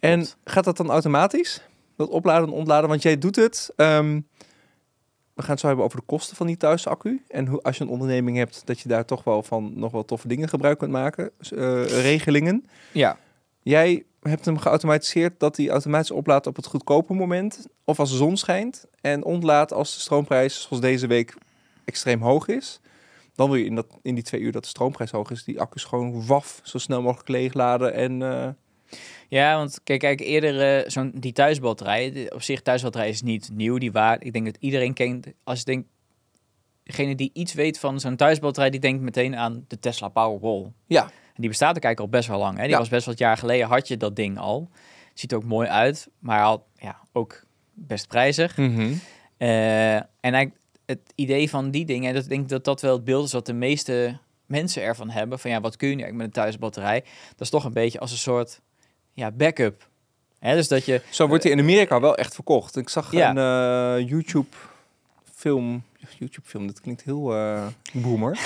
En 0.00 0.26
gaat 0.44 0.64
dat 0.64 0.76
dan 0.76 0.90
automatisch? 0.90 1.62
Dat 1.96 2.08
opladen 2.08 2.48
en 2.48 2.54
ontladen? 2.54 2.88
Want 2.88 3.02
jij 3.02 3.18
doet 3.18 3.36
het. 3.36 3.72
ehm, 3.76 4.20
we 5.34 5.42
gaan 5.42 5.50
het 5.50 5.60
zo 5.60 5.66
hebben 5.66 5.84
over 5.84 5.98
de 5.98 6.06
kosten 6.06 6.36
van 6.36 6.46
die 6.46 6.56
thuisaccu. 6.56 7.22
En 7.28 7.46
hoe, 7.46 7.62
als 7.62 7.76
je 7.76 7.84
een 7.84 7.90
onderneming 7.90 8.36
hebt, 8.36 8.62
dat 8.66 8.80
je 8.80 8.88
daar 8.88 9.04
toch 9.04 9.24
wel 9.24 9.42
van 9.42 9.72
nog 9.74 9.92
wel 9.92 10.04
toffe 10.04 10.28
dingen 10.28 10.48
gebruik 10.48 10.78
kunt 10.78 10.90
maken. 10.90 11.30
Eh, 11.38 11.84
regelingen. 11.84 12.64
Ja. 12.92 13.16
Jij 13.62 14.04
hebt 14.20 14.44
hem 14.44 14.58
geautomatiseerd 14.58 15.40
dat 15.40 15.56
hij 15.56 15.68
automatisch 15.68 16.10
oplaadt 16.10 16.46
op 16.46 16.56
het 16.56 16.66
goedkope 16.66 17.14
moment. 17.14 17.66
Of 17.84 17.98
als 17.98 18.10
de 18.10 18.16
zon 18.16 18.36
schijnt. 18.36 18.84
En 19.00 19.24
ontlaat 19.24 19.72
als 19.72 19.94
de 19.94 20.00
stroomprijs, 20.00 20.62
zoals 20.62 20.82
deze 20.82 21.06
week, 21.06 21.34
extreem 21.84 22.20
hoog 22.22 22.48
is. 22.48 22.80
Dan 23.34 23.50
wil 23.50 23.58
je 23.58 23.64
in, 23.64 23.74
dat, 23.74 23.86
in 24.02 24.14
die 24.14 24.24
twee 24.24 24.40
uur 24.40 24.52
dat 24.52 24.62
de 24.62 24.68
stroomprijs 24.68 25.10
hoog 25.10 25.30
is, 25.30 25.44
die 25.44 25.60
accu's 25.60 25.84
gewoon 25.84 26.26
waf, 26.26 26.60
zo 26.62 26.78
snel 26.78 27.02
mogelijk 27.02 27.28
leegladen. 27.28 27.94
En 27.94 28.22
eh, 28.22 28.48
Ja, 29.28 29.56
want 29.56 29.80
kijk, 29.84 30.00
kijk 30.00 30.20
eerder 30.20 30.78
eh, 30.84 30.90
zo'n 30.90 31.12
die 31.14 31.32
thuisbatterij. 31.32 32.32
Op 32.34 32.42
zich 32.42 32.62
thuisbatterij 32.62 33.08
is 33.08 33.22
niet 33.22 33.50
nieuw. 33.52 33.78
Die 33.78 33.92
waar, 33.92 34.22
ik 34.24 34.32
denk 34.32 34.44
dat 34.44 34.56
iedereen 34.60 34.94
kent. 34.94 35.26
Als 35.44 35.58
je 35.58 35.64
denkt, 35.64 35.88
degene 36.82 37.14
die 37.14 37.30
iets 37.32 37.54
weet 37.54 37.78
van 37.78 38.00
zo'n 38.00 38.16
thuisbatterij, 38.16 38.70
die 38.70 38.80
denkt 38.80 39.02
meteen 39.02 39.36
aan 39.36 39.64
de 39.68 39.78
Tesla 39.78 40.08
Powerwall. 40.08 40.72
ja, 40.86 41.02
En 41.04 41.10
die 41.40 41.48
bestaat 41.48 41.76
ook 41.76 41.82
eigenlijk 41.82 42.00
al 42.12 42.18
best 42.18 42.28
wel 42.28 42.38
lang. 42.38 42.56
Hè? 42.56 42.62
Die 42.62 42.72
Ja. 42.72 42.78
was 42.78 42.88
best 42.88 43.06
wat 43.06 43.18
jaar 43.18 43.36
geleden 43.36 43.66
had 43.68 43.88
je 43.88 43.96
dat 43.96 44.16
ding 44.16 44.38
al. 44.38 44.68
Ziet 45.14 45.30
er 45.32 45.36
ook 45.38 45.44
mooi 45.44 45.68
uit, 45.68 46.08
maar 46.18 46.42
al 46.42 46.66
ja, 46.76 47.00
ook 47.12 47.44
best 47.74 48.08
prijzig. 48.08 48.56
Mhm. 48.56 48.92
Eh, 49.36 49.94
en 49.94 50.04
eigenlijk 50.20 50.56
het 50.92 51.12
idee 51.14 51.50
van 51.50 51.70
die 51.70 51.84
dingen, 51.84 52.08
en 52.08 52.14
dat 52.14 52.22
ik 52.22 52.28
denk 52.28 52.48
dat 52.48 52.64
dat 52.64 52.80
wel 52.80 52.92
het 52.94 53.04
beeld 53.04 53.26
is 53.26 53.32
wat 53.32 53.46
de 53.46 53.52
meeste 53.52 54.18
mensen 54.46 54.82
ervan 54.82 55.10
hebben. 55.10 55.38
Van 55.38 55.50
ja, 55.50 55.60
wat 55.60 55.76
kun 55.76 55.88
je 55.88 55.94
nu 55.94 56.12
met 56.12 56.26
een 56.26 56.32
thuisbatterij? 56.32 57.00
Dat 57.30 57.40
is 57.40 57.50
toch 57.50 57.64
een 57.64 57.72
beetje 57.72 58.00
als 58.00 58.10
een 58.10 58.18
soort 58.18 58.60
ja, 59.12 59.30
backup. 59.30 59.88
Hè, 60.38 60.54
dus 60.54 60.68
dat 60.68 60.84
je... 60.84 61.00
Zo 61.10 61.26
wordt 61.28 61.42
hij 61.42 61.52
in 61.52 61.58
Amerika 61.58 62.00
wel 62.00 62.16
echt 62.16 62.34
verkocht. 62.34 62.76
Ik 62.76 62.88
zag 62.88 63.12
Ja. 63.12 63.30
een 63.30 64.00
eh, 64.00 64.08
YouTube 64.08 64.56
film. 65.34 65.82
YouTube 66.18 66.48
film, 66.48 66.66
dat 66.66 66.80
klinkt 66.80 67.02
heel 67.02 67.34
eh 67.34 67.66
boomer. 67.92 68.38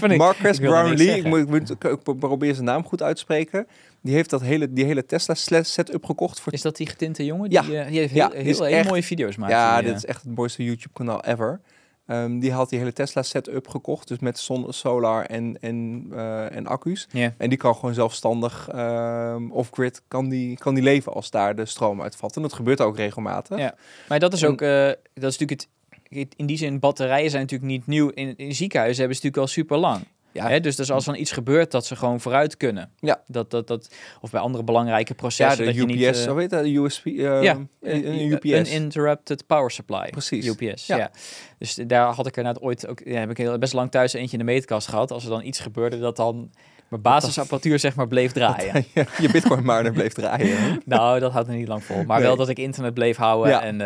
Marcus 0.16 0.58
Brownlee, 0.58 1.16
ik, 1.16 1.24
moet, 1.24 1.38
ik, 1.38 1.48
moet, 1.48 1.70
ik, 1.70 1.84
ik 1.84 2.18
probeer 2.18 2.54
zijn 2.54 2.66
naam 2.66 2.84
goed 2.84 3.02
uit 3.02 3.16
te 3.16 3.22
spreken. 3.22 3.66
Die 4.04 4.14
heeft 4.14 4.30
dat 4.30 4.40
hele, 4.40 4.72
die 4.72 4.84
hele 4.84 5.06
Tesla 5.06 5.34
setup 5.62 6.04
gekocht 6.04 6.40
voor 6.40 6.52
Is 6.52 6.62
dat 6.62 6.76
die 6.76 6.86
getinte 6.86 7.24
jongen? 7.24 7.48
Die, 7.50 7.62
Ja. 7.62 7.80
eh, 7.82 7.88
die 7.88 7.98
heeft 7.98 8.14
Ja, 8.14 8.30
heel, 8.30 8.42
die 8.42 8.54
heel, 8.54 8.66
echt- 8.66 8.88
mooie 8.88 9.02
video's 9.02 9.36
maakt. 9.36 9.52
Ja, 9.52 9.74
die, 9.74 9.82
dit 9.84 9.90
eh. 9.90 9.96
is 9.96 10.04
echt 10.04 10.22
het 10.22 10.34
mooiste 10.36 10.64
YouTube-kanaal 10.64 11.24
ever. 11.24 11.60
Ehm, 12.06 12.38
die 12.38 12.52
had 12.52 12.68
die 12.68 12.78
hele 12.78 12.92
Tesla 12.92 13.22
setup 13.22 13.68
gekocht, 13.68 14.08
dus 14.08 14.18
met 14.18 14.38
zon, 14.38 14.72
solar 14.72 15.24
en, 15.26 15.56
en, 15.60 16.06
eh, 16.12 16.56
en 16.56 16.66
accu's. 16.66 17.06
Ja. 17.10 17.34
En 17.38 17.48
die 17.48 17.58
kan 17.58 17.74
gewoon 17.74 17.94
zelfstandig 17.94 18.68
ehm 18.68 19.50
off-grid 19.50 20.02
kan 20.08 20.28
die, 20.28 20.56
kan 20.58 20.74
die 20.74 20.82
leven 20.82 21.12
als 21.12 21.30
daar 21.30 21.56
de 21.56 21.66
stroom 21.66 22.02
uitvalt. 22.02 22.36
En 22.36 22.42
dat 22.42 22.52
gebeurt 22.52 22.80
ook 22.80 22.96
regelmatig. 22.96 23.58
Ja. 23.58 23.74
Maar 24.08 24.18
dat 24.18 24.32
is 24.32 24.42
En- 24.42 24.48
ook, 24.48 24.60
eh, 24.60 24.68
dat 25.14 25.32
is 25.32 25.38
natuurlijk 25.38 25.66
het, 26.08 26.34
in 26.36 26.46
die 26.46 26.56
zin, 26.56 26.78
batterijen 26.78 27.30
zijn 27.30 27.42
natuurlijk 27.42 27.70
niet 27.70 27.86
nieuw. 27.86 28.08
In, 28.08 28.34
in 28.36 28.54
ziekenhuizen 28.54 28.98
hebben 29.00 29.16
ze 29.16 29.24
natuurlijk 29.26 29.36
al 29.36 29.62
super 29.62 29.76
lang. 29.78 30.04
Ja. 30.34 30.48
Hè? 30.48 30.60
Dus, 30.60 30.76
dus 30.76 30.90
als 30.90 31.06
er 31.06 31.12
dan 31.12 31.20
iets 31.20 31.32
gebeurt, 31.32 31.70
dat 31.70 31.86
ze 31.86 31.96
gewoon 31.96 32.20
vooruit 32.20 32.56
kunnen. 32.56 32.90
Ja. 32.98 33.22
Dat, 33.26 33.50
dat, 33.50 33.66
dat, 33.66 33.94
of 34.20 34.30
bij 34.30 34.40
andere 34.40 34.64
belangrijke 34.64 35.08
Ja, 35.12 35.14
processen. 35.18 35.58
de 35.58 35.64
dat 35.64 35.74
je 35.74 35.80
UPS, 35.80 35.94
niet, 36.18 36.26
eh, 36.26 36.30
hoe 36.32 36.40
heet 36.40 36.50
dat? 36.50 36.64
De 36.64 36.74
USB? 36.76 37.06
eh, 37.06 37.42
ja, 37.42 37.52
een, 37.54 37.68
eh, 37.80 38.04
een 38.04 38.30
UPS. 38.32 38.44
Uninterrupted 38.70 39.46
Power 39.46 39.70
Supply. 39.70 40.10
Precies. 40.10 40.46
UPS, 40.46 40.86
Ja. 40.86 40.96
ja. 40.96 41.10
Dus 41.58 41.74
daar 41.74 42.12
had 42.14 42.26
ik 42.26 42.36
er 42.36 42.42
net 42.42 42.60
ooit 42.60 42.86
ook, 42.86 43.00
ja, 43.04 43.18
heb 43.18 43.30
ik 43.30 43.36
heel, 43.36 43.58
best 43.58 43.72
lang 43.72 43.90
thuis 43.90 44.12
eentje 44.12 44.32
in 44.38 44.38
de 44.46 44.52
meetkast 44.52 44.88
gehad. 44.88 45.10
Als 45.10 45.24
er 45.24 45.30
dan 45.30 45.44
iets 45.44 45.60
gebeurde, 45.60 45.98
dat 45.98 46.16
dan 46.16 46.50
mijn 46.88 47.02
basisapparatuur 47.02 47.78
zeg 47.78 47.94
maar 47.94 48.08
bleef 48.08 48.32
draaien. 48.32 48.84
Ja, 48.94 49.04
je 49.20 49.28
bitcoin 49.30 49.64
maar 49.64 49.92
bleef 49.92 50.12
draaien. 50.12 50.56
hè? 50.62 50.76
Nou, 50.84 51.20
dat 51.20 51.32
houdt 51.32 51.48
er 51.48 51.54
niet 51.54 51.68
lang 51.68 51.84
vol. 51.84 52.04
Maar 52.04 52.18
Nee. 52.18 52.26
wel 52.26 52.36
dat 52.36 52.48
ik 52.48 52.58
internet 52.58 52.94
bleef 52.94 53.16
houden 53.16 53.50
Ja. 53.52 53.62
en 53.62 53.78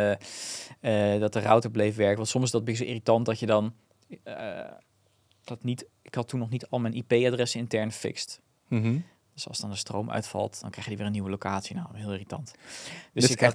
dat 1.20 1.32
de 1.32 1.40
router 1.40 1.70
bleef 1.70 1.96
werken. 1.96 2.16
Want 2.16 2.28
soms 2.28 2.44
is 2.44 2.50
dat 2.50 2.60
een 2.60 2.66
beetje 2.66 2.82
zo 2.84 2.88
irritant 2.88 3.26
dat 3.26 3.38
je 3.40 3.46
dan 3.46 3.72
eh, 4.24 4.34
dat 5.44 5.64
niet. 5.64 5.86
Ik 6.08 6.14
had 6.14 6.28
toen 6.28 6.40
nog 6.40 6.50
niet 6.50 6.66
al 6.68 6.78
mijn 6.78 6.94
IP-adressen 6.94 7.60
intern 7.60 7.92
fixed. 7.92 8.40
Mhm. 8.68 8.98
Dus 9.34 9.48
als 9.48 9.58
dan 9.58 9.70
de 9.70 9.76
stroom 9.76 10.10
uitvalt, 10.10 10.60
dan 10.60 10.70
krijg 10.70 10.88
je 10.88 10.96
weer 10.96 11.06
een 11.06 11.12
nieuwe 11.12 11.30
locatie. 11.30 11.74
Nou, 11.76 11.86
heel 11.92 12.12
irritant. 12.12 12.52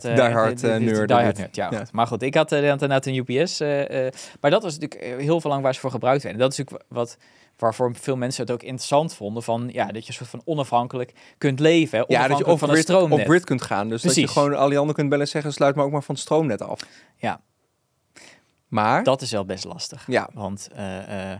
Eh, 0.05 0.15
diehard, 0.15 0.49
dit- 0.49 0.59
dit- 0.61 0.69
eh, 0.71 0.77
dit- 0.77 1.07
nerd, 1.07 1.37
nerd, 1.37 1.55
ja. 1.55 1.71
Ja. 1.71 1.77
goed. 1.77 1.91
Maar 1.91 2.07
goed, 2.07 2.21
ik 2.21 2.35
had 2.35 2.51
eh, 2.51 2.67
inderdaad 2.69 3.05
een 3.05 3.15
UPS. 3.15 3.59
eh, 3.59 4.05
eh, 4.07 4.13
maar 4.41 4.51
dat 4.51 4.63
was 4.63 4.77
natuurlijk 4.79 5.21
heel 5.21 5.41
veel 5.41 5.49
lang 5.51 5.63
waar 5.63 5.73
ze 5.73 5.79
voor 5.79 5.91
gebruikt 5.91 6.23
werden. 6.23 6.41
Dat 6.41 6.51
is 6.51 6.57
natuurlijk 6.57 6.85
wat 6.89 7.17
waarvoor 7.57 7.95
veel 7.95 8.15
mensen 8.15 8.43
het 8.43 8.51
ook 8.51 8.63
interessant 8.63 9.13
vonden. 9.13 9.43
Van 9.43 9.69
ja, 9.71 9.85
dat 9.85 10.01
je 10.03 10.07
een 10.07 10.13
soort 10.13 10.29
van 10.29 10.41
onafhankelijk 10.45 11.13
kunt 11.37 11.59
leven. 11.59 11.97
Hè, 11.99 12.05
Ja, 12.07 12.27
dat 12.27 12.37
je 12.37 12.45
op 12.45 12.59
van 12.59 12.69
het 12.69 12.77
grid, 12.77 12.89
stroomnet. 12.89 13.19
op 13.19 13.25
grid 13.25 13.43
kunt 13.45 13.61
gaan. 13.61 13.89
Dus 13.89 14.01
dat 14.01 14.15
je 14.15 14.27
gewoon 14.27 14.55
al 14.55 14.67
die 14.67 14.77
anderen 14.77 14.95
kunt 14.95 15.09
bellen 15.09 15.25
en 15.25 15.31
zeggen... 15.31 15.53
sluit 15.53 15.75
me 15.75 15.83
ook 15.83 15.91
maar 15.91 16.03
van 16.03 16.15
het 16.15 16.23
stroomnet 16.23 16.61
af. 16.61 16.79
Ja. 17.17 17.41
Maar, 18.67 19.03
Dat 19.03 19.21
is 19.21 19.31
wel 19.31 19.45
best 19.45 19.63
lastig. 19.63 20.03
ja, 20.07 20.29
Want 20.33 20.69
eh, 20.75 21.31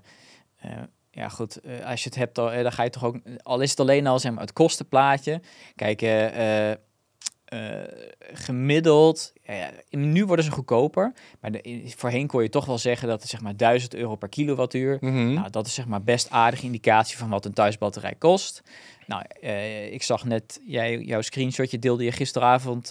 ja, 1.15 1.29
goed, 1.29 1.59
eh, 1.59 1.85
als 1.85 2.03
je 2.03 2.09
het 2.09 2.17
hebt, 2.17 2.37
eh, 2.37 2.61
dan 2.61 2.71
ga 2.71 2.83
je 2.83 2.89
toch 2.89 3.03
ook, 3.03 3.17
al 3.43 3.61
is 3.61 3.69
het 3.69 3.79
alleen 3.79 4.07
al 4.07 4.19
zeg 4.19 4.31
maar, 4.31 4.41
het 4.41 4.53
kostenplaatje. 4.53 5.41
Kijk, 5.75 6.01
eh, 6.01 6.71
gemiddeld, 8.33 9.33
ja, 9.43 9.69
nu 9.89 10.25
worden 10.25 10.45
ze 10.45 10.51
goedkoper, 10.51 11.13
maar 11.39 11.51
de, 11.51 11.93
voorheen 11.97 12.27
kon 12.27 12.43
je 12.43 12.49
toch 12.49 12.65
wel 12.65 12.77
zeggen 12.77 13.07
dat 13.07 13.21
het 13.21 13.29
zeg 13.29 13.41
maar 13.41 13.55
1000 13.55 13.95
euro 13.95 14.15
per 14.15 14.29
kilowattuur. 14.29 14.97
Mhm. 15.01 15.33
Nou, 15.33 15.49
dat 15.49 15.65
is 15.65 15.73
zeg 15.73 15.85
maar 15.85 16.03
best 16.03 16.29
aardige 16.29 16.65
indicatie 16.65 17.17
van 17.17 17.29
wat 17.29 17.45
een 17.45 17.53
thuisbatterij 17.53 18.15
kost. 18.17 18.61
Nou, 19.07 19.23
ik 19.91 20.03
zag 20.03 20.25
net 20.25 20.59
jij, 20.67 20.99
jouw 20.99 21.21
screenshotje 21.21 21.79
deelde 21.79 22.03
je 22.03 22.11
gisteravond 22.11 22.89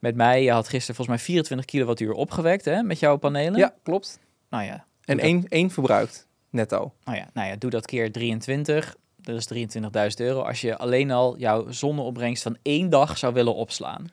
met 0.00 0.14
mij. 0.14 0.42
Je 0.42 0.50
had 0.50 0.68
gisteren 0.68 0.94
volgens 0.94 1.16
mij 1.16 1.18
24 1.18 1.66
kilowattuur 1.66 2.12
opgewekt 2.12 2.64
hè, 2.64 2.82
met 2.82 2.98
jouw 2.98 3.16
panelen. 3.16 3.58
ja, 3.58 3.74
klopt. 3.82 4.18
Nou 4.50 4.64
ja, 4.64 4.86
En 5.04 5.18
één, 5.18 5.44
één 5.48 5.70
verbruikt, 5.70 6.27
netto. 6.58 6.92
nou 7.04 7.16
ja, 7.18 7.28
nou 7.32 7.48
ja, 7.48 7.56
doe 7.56 7.70
dat 7.70 7.86
keer 7.86 8.12
23. 8.12 8.96
Dat 9.16 9.36
is 9.36 9.76
23.000 9.76 10.26
euro. 10.26 10.40
Als 10.42 10.60
je 10.60 10.76
alleen 10.76 11.10
al 11.10 11.38
jouw 11.38 11.70
zonneopbrengst 11.70 12.42
van 12.42 12.56
één 12.62 12.90
dag 12.90 13.18
zou 13.18 13.34
willen 13.34 13.54
opslaan. 13.54 14.10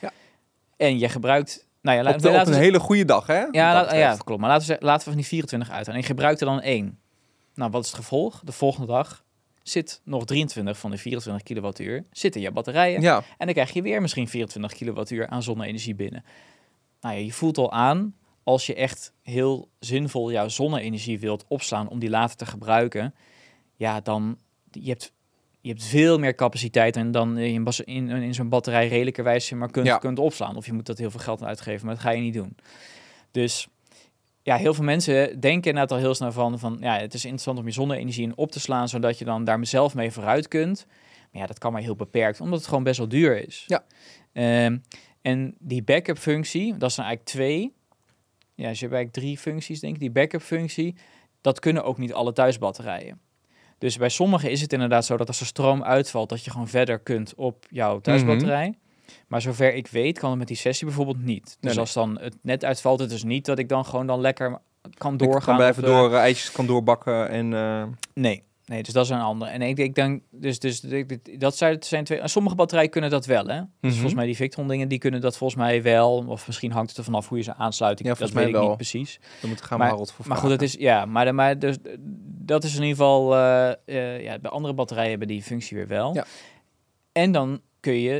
Ja. 0.00 0.10
En 0.76 0.98
je 0.98 1.08
gebruikt... 1.08 1.66
Nou 1.80 1.96
ja, 2.02 2.12
Op, 2.14 2.18
de, 2.22 2.28
een 2.28 2.44
we- 2.44 2.54
hele 2.56 2.78
goede 2.80 3.04
dag, 3.04 3.26
hè? 3.26 3.44
ja, 3.50 3.72
la- 3.72 3.82
dat 3.82 3.92
ja, 3.92 4.16
klopt. 4.24 4.40
Maar 4.40 4.50
laten 4.50 4.68
we, 4.68 4.76
laten 4.80 4.98
we 5.04 5.04
van 5.12 5.16
die 5.20 5.26
24 5.26 5.70
uit. 5.70 5.88
En 5.88 5.96
je 5.96 6.02
gebruikt 6.02 6.40
er 6.40 6.46
dan 6.46 6.60
één. 6.60 6.98
Nou, 7.54 7.70
wat 7.70 7.82
is 7.84 7.90
het 7.90 7.96
gevolg? 7.98 8.40
De 8.44 8.52
volgende 8.52 8.86
dag 8.86 9.24
zit 9.62 10.00
nog 10.04 10.24
23 10.24 10.78
van 10.78 10.90
de 10.90 10.96
24 10.98 11.42
kilowattuur 11.42 12.04
zit 12.10 12.36
in 12.36 12.42
je 12.42 12.50
batterijen. 12.50 13.00
Ja, 13.00 13.16
En 13.16 13.44
dan 13.46 13.54
krijg 13.54 13.72
je 13.72 13.82
weer 13.82 14.00
misschien 14.00 14.28
24 14.28 14.78
kilowattuur 14.78 15.26
aan 15.28 15.42
zonne-energie 15.42 15.94
binnen. 15.94 16.24
Nou 17.00 17.14
ja, 17.16 17.20
je 17.20 17.32
voelt 17.32 17.58
al 17.58 17.72
aan, 17.72 18.14
als 18.44 18.66
je 18.66 18.74
echt 18.74 19.12
heel 19.22 19.68
zinvol 19.78 20.32
jouw 20.32 20.48
zonne-energie 20.48 21.18
wilt 21.18 21.44
opslaan 21.48 21.88
om 21.88 21.98
die 21.98 22.10
later 22.10 22.36
te 22.36 22.46
gebruiken, 22.46 23.14
ja, 23.76 24.00
dan 24.00 24.38
je 24.70 24.88
hebt 24.88 25.12
je 25.60 25.70
hebt 25.70 25.84
veel 25.84 26.18
meer 26.18 26.34
capaciteit 26.34 26.96
en 26.96 27.10
dan 27.10 27.36
je 27.36 27.52
in, 27.52 27.64
in, 27.84 28.10
in 28.10 28.34
zo'n 28.34 28.48
batterij 28.48 28.88
redelijkerwijs 28.88 29.50
maar 29.50 29.70
kunt, 29.70 29.86
Ja. 29.86 29.98
kunt 29.98 30.18
opslaan. 30.18 30.56
Of 30.56 30.66
je 30.66 30.72
moet 30.72 30.86
dat 30.86 30.98
heel 30.98 31.10
veel 31.10 31.20
geld 31.20 31.42
aan 31.42 31.48
uitgeven, 31.48 31.86
maar 31.86 31.94
dat 31.94 32.04
ga 32.04 32.10
je 32.10 32.20
niet 32.20 32.34
doen. 32.34 32.56
Dus 33.30 33.68
ja, 34.42 34.56
heel 34.56 34.74
veel 34.74 34.84
mensen 34.84 35.40
denken 35.40 35.70
inderdaad 35.70 35.90
al 35.90 36.04
heel 36.04 36.14
snel 36.14 36.32
van, 36.32 36.58
van 36.58 36.76
ja, 36.80 36.98
het 36.98 37.14
is 37.14 37.22
interessant 37.24 37.58
om 37.58 37.66
je 37.66 37.72
zonne-energie 37.72 38.22
in 38.22 38.36
op 38.36 38.50
te 38.50 38.60
slaan, 38.60 38.88
zodat 38.88 39.18
je 39.18 39.24
dan 39.24 39.44
daar 39.44 39.66
zelf 39.66 39.94
mee 39.94 40.10
vooruit 40.10 40.48
kunt. 40.48 40.86
Maar 41.32 41.40
ja, 41.40 41.46
dat 41.46 41.58
kan 41.58 41.72
maar 41.72 41.82
heel 41.82 41.96
beperkt, 41.96 42.40
omdat 42.40 42.58
het 42.58 42.68
gewoon 42.68 42.84
best 42.84 42.98
wel 42.98 43.08
duur 43.08 43.46
is. 43.46 43.64
Ja. 43.66 43.84
Ehm, 44.32 44.78
en 45.22 45.54
die 45.58 45.82
backup 45.82 46.18
functie, 46.18 46.76
dat 46.76 46.92
zijn 46.92 47.06
eigenlijk 47.06 47.36
twee. 47.36 47.72
Ja, 48.54 48.68
dus 48.68 48.78
je 48.78 48.86
hebt 48.86 48.96
eigenlijk 48.96 49.12
drie 49.12 49.38
functies, 49.38 49.80
denk 49.80 49.94
ik. 49.94 50.00
Die 50.00 50.10
backup 50.10 50.42
functie, 50.42 50.96
dat 51.40 51.60
kunnen 51.60 51.84
ook 51.84 51.98
niet 51.98 52.12
alle 52.12 52.32
thuisbatterijen. 52.32 53.20
Dus 53.78 53.96
bij 53.96 54.08
sommigen 54.08 54.50
is 54.50 54.60
het 54.60 54.72
inderdaad 54.72 55.04
zo 55.04 55.16
dat 55.16 55.28
als 55.28 55.40
er 55.40 55.46
stroom 55.46 55.82
uitvalt, 55.84 56.28
dat 56.28 56.44
je 56.44 56.50
gewoon 56.50 56.68
verder 56.68 56.98
kunt 56.98 57.34
op 57.34 57.66
jouw 57.70 58.00
thuisbatterij. 58.00 58.74
Maar 59.28 59.40
zover 59.40 59.74
ik 59.74 59.86
weet, 59.86 60.18
kan 60.18 60.30
het 60.30 60.38
met 60.38 60.48
die 60.48 60.56
sessie 60.56 60.86
bijvoorbeeld 60.86 61.24
niet. 61.24 61.56
Dus 61.60 61.70
Nee, 61.70 61.78
als 61.80 61.92
dan 61.92 62.18
het 62.20 62.36
net 62.42 62.64
uitvalt, 62.64 63.00
het 63.00 63.10
dus 63.10 63.24
niet 63.24 63.44
dat 63.44 63.58
ik 63.58 63.68
dan 63.68 63.84
gewoon 63.84 64.06
dan 64.06 64.20
lekker 64.20 64.58
kan 64.94 65.12
ik 65.12 65.18
doorgaan. 65.18 65.40
kan 65.42 65.56
blijven 65.56 65.82
door, 65.82 66.12
eh, 66.12 66.18
eitjes 66.18 66.52
kan 66.52 66.66
doorbakken 66.66 67.28
en... 67.28 67.54
eh, 67.54 67.84
Nee, 68.14 68.42
nee, 68.64 68.82
dus 68.82 68.92
dat 68.92 69.04
is 69.04 69.10
een 69.10 69.20
ander. 69.20 69.48
En 69.48 69.62
ik, 69.62 69.78
ik 69.78 69.94
denk, 69.94 70.22
dus, 70.30 70.58
dus 70.58 70.80
dat 71.38 71.56
zijn, 71.56 71.78
twee. 71.80 72.18
en 72.20 72.28
Sommige 72.30 72.54
batterijen 72.56 72.90
kunnen 72.90 73.10
dat 73.10 73.26
wel, 73.26 73.46
hè? 73.46 73.58
Dus 73.60 73.66
Mhm. 73.80 73.92
volgens 73.92 74.14
mij 74.14 74.26
die 74.26 74.36
Victron 74.36 74.68
dingen, 74.68 74.88
die 74.88 74.98
kunnen 74.98 75.20
dat 75.20 75.36
volgens 75.36 75.60
mij 75.60 75.82
wel. 75.82 76.24
Of 76.26 76.46
misschien 76.46 76.72
hangt 76.72 76.88
het 76.88 76.98
er 76.98 77.04
vanaf 77.04 77.28
hoe 77.28 77.38
je 77.38 77.44
ze 77.44 77.54
aansluit. 77.54 78.00
Ik, 78.00 78.06
Ja, 78.06 78.10
dat 78.14 78.20
weet 78.20 78.34
mij 78.34 78.46
ik 78.46 78.52
wel. 78.52 78.66
niet 78.68 78.76
precies. 78.76 79.20
dan 79.40 79.50
moet 79.50 79.62
gaan 79.62 79.78
Maar- 79.78 79.88
Harold 79.88 80.12
voor 80.12 80.28
Maar 80.28 80.36
goed, 80.36 80.50
het 80.50 80.62
is 80.62 80.72
ja, 80.72 81.04
maar, 81.04 81.58
dus, 81.58 81.76
dat 82.44 82.64
is 82.64 82.74
in 82.76 82.82
ieder 82.82 82.96
geval. 82.96 83.36
eh, 83.84 84.22
ja, 84.24 84.38
bij 84.38 84.50
andere 84.50 84.74
batterijen 84.74 85.10
hebben 85.10 85.28
die 85.28 85.42
functie 85.42 85.76
weer 85.76 85.88
wel. 85.88 86.14
Ja. 86.14 86.24
En 87.12 87.32
dan 87.32 87.60
kun 87.80 87.94
je, 88.00 88.12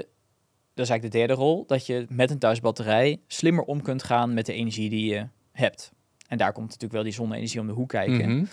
dat 0.75 0.85
is 0.85 0.91
eigenlijk 0.91 1.13
de 1.13 1.19
derde 1.19 1.35
rol, 1.35 1.65
dat 1.67 1.87
je 1.87 2.07
met 2.09 2.31
een 2.31 2.39
thuisbatterij 2.39 3.21
slimmer 3.27 3.65
om 3.65 3.83
kunt 3.83 4.03
gaan 4.03 4.35
met 4.35 4.47
de 4.47 4.53
energie 4.53 4.91
die 4.91 5.15
je 5.15 5.27
hebt. 5.53 5.93
En 6.29 6.39
daar 6.39 6.53
komt 6.53 6.67
natuurlijk 6.67 6.93
wel 6.93 7.03
die 7.03 7.13
zonne-energie 7.13 7.61
om 7.61 7.67
de 7.67 7.73
hoek 7.73 7.89
kijken. 7.89 8.31
Mhm. 8.37 8.45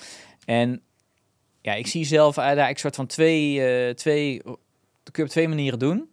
En 0.45 0.82
ja, 1.62 1.74
ik 1.74 1.88
zie 1.88 2.06
zelf 2.06 2.30
eh, 2.30 2.43
daar 2.43 2.47
eigenlijk 2.47 2.80
soort 2.80 2.95
van 2.95 3.06
twee, 3.06 3.65
eh, 3.65 3.93
twee, 3.93 4.41
dat 4.43 5.12
kun 5.12 5.13
je 5.13 5.24
op 5.24 5.30
twee 5.30 5.47
manieren 5.47 5.80
doen. 5.80 6.10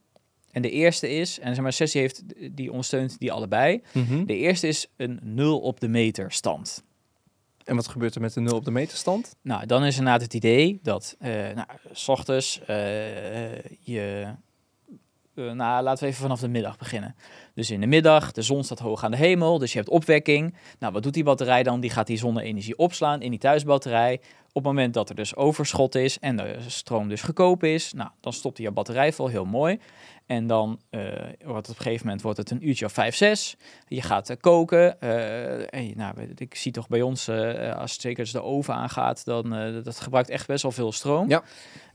En 0.51 0.63
de 0.63 0.71
eerste 0.71 1.11
is, 1.11 1.39
en 1.39 1.55
zeg 1.55 1.63
maar, 1.63 1.73
Sessie 1.73 2.01
heeft 2.01 2.23
die 2.57 2.71
ondersteunt 2.71 3.19
die 3.19 3.33
allebei. 3.33 3.83
Mhm. 3.93 4.25
De 4.25 4.37
eerste 4.37 4.69
is 4.69 4.87
een 4.97 5.21
nul 5.23 5.61
op 5.61 5.81
de 5.81 5.89
meter 5.89 6.33
stand. 6.33 6.83
En 7.65 7.77
wat 7.77 7.89
gebeurt 7.89 8.15
er 8.15 8.21
met 8.21 8.35
de 8.35 8.41
nul 8.41 8.57
op 8.57 8.65
de 8.65 8.71
meterstand? 8.71 9.37
Nou, 9.43 9.67
dan 9.67 9.85
is 9.85 9.97
inderdaad 9.97 10.23
het 10.23 10.35
idee 10.35 10.79
dat, 10.83 11.17
eh 11.19 11.31
nou, 11.31 11.67
s 11.93 12.09
ochtends 12.09 12.61
je, 13.81 14.27
eh, 15.38 15.51
nou, 15.53 15.83
laten 15.83 16.03
we 16.05 16.11
even 16.11 16.22
vanaf 16.22 16.40
de 16.40 16.48
middag 16.48 16.77
beginnen. 16.79 17.14
Dus 17.55 17.70
in 17.70 17.81
de 17.81 17.87
middag, 17.87 18.33
de 18.33 18.42
zon 18.42 18.64
staat 18.64 18.79
hoog 18.79 19.05
aan 19.05 19.11
de 19.11 19.16
hemel, 19.16 19.59
dus 19.59 19.72
je 19.72 19.79
hebt 19.79 19.90
opwekking. 19.90 20.55
Nou, 20.79 20.92
wat 20.92 21.03
doet 21.03 21.14
die 21.14 21.24
batterij 21.24 21.62
dan? 21.62 21.81
Die 21.81 21.90
gaat 21.90 22.07
die 22.07 22.16
zonne-energie 22.18 22.79
opslaan 22.79 23.22
in 23.22 23.31
die 23.31 23.38
thuisbatterij. 23.38 24.20
Op 24.48 24.64
het 24.64 24.72
moment 24.72 24.94
dat 24.94 25.09
er 25.09 25.14
dus 25.14 25.37
overschot 25.37 25.94
is 25.94 26.18
en 26.18 26.37
de 26.37 26.57
stroom 26.66 27.09
dus 27.09 27.22
goedkoop 27.22 27.64
is, 27.64 27.92
nou, 27.92 28.11
dan 28.20 28.33
stopt 28.33 28.57
die 28.57 28.66
je 28.66 28.72
batterij 28.72 29.12
vol, 29.12 29.27
heel 29.29 29.44
mooi. 29.44 29.79
En 30.27 30.46
dan 30.46 30.81
eh, 30.90 31.01
wordt 31.44 31.68
op 31.68 31.77
een 31.77 31.83
gegeven 31.83 32.05
moment 32.07 32.22
wordt 32.22 32.38
het 32.38 32.51
een 32.51 32.68
uurtje 32.68 32.85
of 32.85 32.92
vijf, 32.92 33.14
zes. 33.16 33.57
Je 33.88 34.03
gaat 34.03 34.31
eh, 34.31 34.37
koken. 34.40 35.01
en, 35.70 35.87
je- 35.87 35.96
nou, 35.96 36.14
ik 36.37 36.55
zie 36.55 36.72
toch 36.72 36.88
bij 36.88 37.03
ons, 37.03 37.29
als 37.77 38.01
zeker 38.01 38.20
als 38.20 38.33
de 38.33 38.42
oven 38.42 38.74
aangaat, 38.74 39.24
dan 39.24 39.51
dat 39.85 40.01
gebruikt 40.01 40.29
echt 40.29 40.46
best 40.46 40.62
wel 40.62 40.72
veel 40.72 40.92
stroom. 40.92 41.29
Ja. 41.29 41.42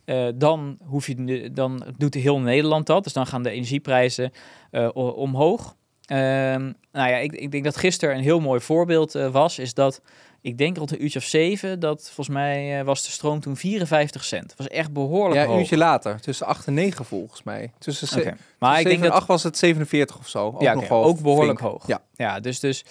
Eh, 0.05 0.27
dan, 0.35 0.77
hoef 0.85 1.07
je, 1.07 1.49
dan 1.53 1.83
doet 1.97 2.13
heel 2.13 2.39
Nederland 2.39 2.85
dat. 2.85 3.03
Dus 3.03 3.13
dan 3.13 3.27
gaan 3.27 3.43
de 3.43 3.49
energieprijzen 3.49 4.31
eh, 4.71 4.89
omhoog. 4.93 5.75
Ehm, 6.05 6.71
nou 6.91 7.09
ja, 7.09 7.17
ik, 7.17 7.31
ik 7.31 7.51
denk 7.51 7.63
dat 7.63 7.77
gisteren 7.77 8.15
een 8.15 8.23
heel 8.23 8.39
mooi 8.39 8.59
voorbeeld 8.59 9.15
eh, 9.15 9.31
was, 9.31 9.59
is 9.59 9.73
dat 9.73 10.01
ik 10.41 10.57
denk 10.57 10.77
rond 10.77 10.91
een 10.91 11.03
uurtje 11.03 11.19
of 11.19 11.25
zeven, 11.25 11.79
dat 11.79 12.03
volgens 12.03 12.35
mij 12.35 12.83
was 12.83 13.03
de 13.03 13.11
stroom 13.11 13.39
toen 13.39 13.57
54 13.57 14.23
cent. 14.23 14.47
Dat 14.47 14.57
was 14.57 14.67
echt 14.67 14.93
behoorlijk 14.93 15.35
Ja, 15.35 15.41
een 15.41 15.47
hoog. 15.47 15.59
uurtje 15.59 15.77
later. 15.77 16.21
Tussen 16.21 16.45
8 16.45 16.67
en 16.67 16.73
9 16.73 17.05
volgens 17.05 17.43
mij. 17.43 17.71
Tussen 17.79 18.19
Oké. 18.19 18.35
Maar 18.59 18.79
ik 18.79 18.85
denk 18.85 19.01
dat 19.01 19.11
8 19.11 19.27
was 19.27 19.43
het 19.43 19.57
47 19.57 20.17
of 20.17 20.27
zo. 20.27 20.45
Ook 20.45 20.61
ja, 20.61 20.73
nog 20.73 20.89
ook 20.89 21.19
behoorlijk 21.19 21.59
flink. 21.59 21.73
hoog. 21.73 21.87
Ja. 21.87 22.01
ja 22.15 22.39
dus, 22.39 22.59
dus 22.59 22.83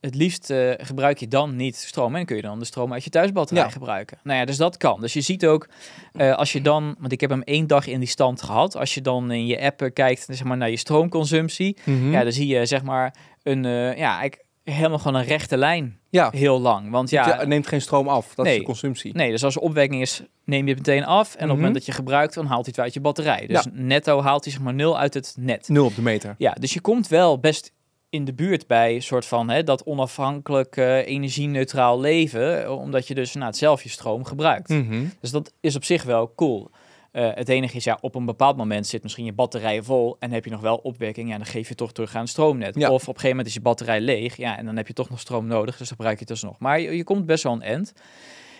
het 0.00 0.14
liefst 0.14 0.50
eh, 0.50 0.70
gebruik 0.76 1.18
je 1.18 1.28
dan 1.28 1.56
niet 1.56 1.76
stroom 1.76 2.16
en 2.16 2.24
kun 2.26 2.36
je 2.36 2.42
dan 2.42 2.58
de 2.58 2.64
stroom 2.64 2.92
uit 2.92 3.04
je 3.04 3.10
thuisbatterij 3.10 3.62
Ja. 3.62 3.68
gebruiken. 3.70 4.18
Nou 4.22 4.38
ja, 4.38 4.44
dus 4.44 4.56
dat 4.56 4.76
kan. 4.76 5.00
Dus 5.00 5.12
je 5.12 5.20
ziet 5.20 5.46
ook, 5.46 5.68
eh, 6.12 6.34
als 6.34 6.52
je 6.52 6.60
dan, 6.62 6.94
want 6.98 7.12
ik 7.12 7.20
heb 7.20 7.30
hem 7.30 7.42
één 7.42 7.66
dag 7.66 7.86
in 7.86 7.98
die 7.98 8.08
stand 8.08 8.42
gehad, 8.42 8.76
als 8.76 8.94
je 8.94 9.00
dan 9.00 9.30
in 9.30 9.46
je 9.46 9.60
app 9.60 9.82
eh, 9.82 9.92
kijkt 9.92 10.24
zeg 10.30 10.44
maar, 10.44 10.56
naar 10.56 10.70
je 10.70 10.76
stroomconsumptie, 10.76 11.76
Mhm. 11.84 12.10
ja, 12.12 12.22
dan 12.22 12.32
zie 12.32 12.46
je 12.46 12.66
zeg 12.66 12.82
maar 12.82 13.14
een, 13.42 13.62
ja, 13.64 13.92
eigenlijk 14.18 14.44
helemaal 14.64 14.98
gewoon 14.98 15.14
een 15.20 15.26
rechte 15.26 15.56
lijn 15.56 15.98
ja. 16.10 16.30
heel 16.30 16.60
lang. 16.60 16.90
Want 16.90 17.10
Ja, 17.10 17.36
het 17.38 17.48
neemt 17.48 17.66
geen 17.66 17.80
stroom 17.80 18.08
af. 18.08 18.34
Dat 18.34 18.44
Nee. 18.44 18.54
is 18.54 18.60
de 18.60 18.66
consumptie. 18.66 19.12
Nee, 19.16 19.30
dus 19.30 19.44
als 19.44 19.54
er 19.54 19.60
opwekking 19.60 20.00
is, 20.02 20.22
neem 20.44 20.66
je 20.68 20.74
het 20.74 20.86
meteen 20.86 21.04
af. 21.04 21.26
En 21.28 21.32
op 21.34 21.38
het 21.38 21.46
Mhm. 21.48 21.56
moment 21.56 21.74
dat 21.74 21.86
je 21.86 21.92
gebruikt, 21.92 22.34
dan 22.34 22.46
haalt 22.46 22.64
hij 22.64 22.72
het 22.76 22.84
uit 22.84 22.94
je 22.94 23.00
batterij. 23.00 23.46
Dus 23.46 23.66
netto 23.72 24.20
haalt 24.22 24.44
hij 24.44 24.52
zeg 24.52 24.62
maar 24.62 24.74
nul 24.74 24.98
uit 24.98 25.14
het 25.14 25.34
net. 25.38 25.68
Nul 25.68 25.84
op 25.84 25.94
de 25.94 26.02
meter. 26.02 26.34
Ja, 26.38 26.52
dus 26.52 26.72
je 26.72 26.80
komt 26.80 27.08
wel 27.08 27.38
best 27.38 27.72
in 28.10 28.24
de 28.24 28.34
buurt 28.34 28.66
bij 28.66 28.94
een 28.94 29.02
soort 29.02 29.26
van 29.26 29.50
hè, 29.50 29.64
dat 29.64 29.84
onafhankelijk 29.84 30.76
eh, 30.76 31.06
energie-neutraal 31.06 32.00
leven. 32.00 32.76
Omdat 32.78 33.06
je 33.08 33.14
dus 33.14 33.34
nou, 33.34 33.46
het 33.46 33.56
zelf 33.56 33.82
je 33.82 33.88
stroom 33.88 34.24
gebruikt. 34.24 34.68
Mhm. 34.68 35.04
Dus 35.20 35.30
dat 35.30 35.52
is 35.60 35.76
op 35.76 35.84
zich 35.84 36.02
wel 36.02 36.34
cool. 36.34 36.70
Eh, 37.12 37.30
het 37.34 37.48
enige 37.48 37.76
is, 37.76 37.84
ja, 37.84 37.98
op 38.00 38.14
een 38.14 38.24
bepaald 38.24 38.56
moment 38.56 38.86
zit 38.86 39.02
misschien 39.02 39.24
je 39.24 39.32
batterij 39.32 39.82
vol 39.82 40.16
en 40.18 40.30
heb 40.30 40.44
je 40.44 40.50
nog 40.50 40.60
wel 40.60 40.76
opwekking, 40.76 41.28
ja, 41.28 41.36
dan 41.36 41.46
geef 41.46 41.68
je 41.68 41.74
toch 41.74 41.92
terug 41.92 42.14
aan 42.14 42.20
het 42.20 42.30
stroomnet. 42.30 42.74
Ja. 42.74 42.90
Of 42.90 43.02
op 43.02 43.06
een 43.06 43.06
gegeven 43.06 43.28
moment 43.28 43.46
is 43.46 43.54
je 43.54 43.60
batterij 43.60 44.00
leeg, 44.00 44.36
ja, 44.36 44.58
en 44.58 44.64
dan 44.64 44.76
heb 44.76 44.86
je 44.86 44.92
toch 44.92 45.10
nog 45.10 45.20
stroom 45.20 45.46
nodig, 45.46 45.76
dus 45.76 45.88
dan 45.88 45.96
gebruik 45.96 46.14
je 46.14 46.20
het 46.20 46.30
alsnog. 46.30 46.58
Maar 46.58 46.80
je, 46.80 46.96
je 46.96 47.04
komt 47.04 47.26
best 47.26 47.42
wel 47.42 47.52
een 47.52 47.62
end. 47.62 47.92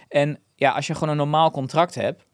En 0.09 0.39
ja, 0.55 0.71
als 0.71 0.87
je 0.87 0.95
gewoon 0.95 1.09
een 1.09 1.17
normaal 1.17 1.51
contract 1.51 1.95
hebt, 1.95 2.27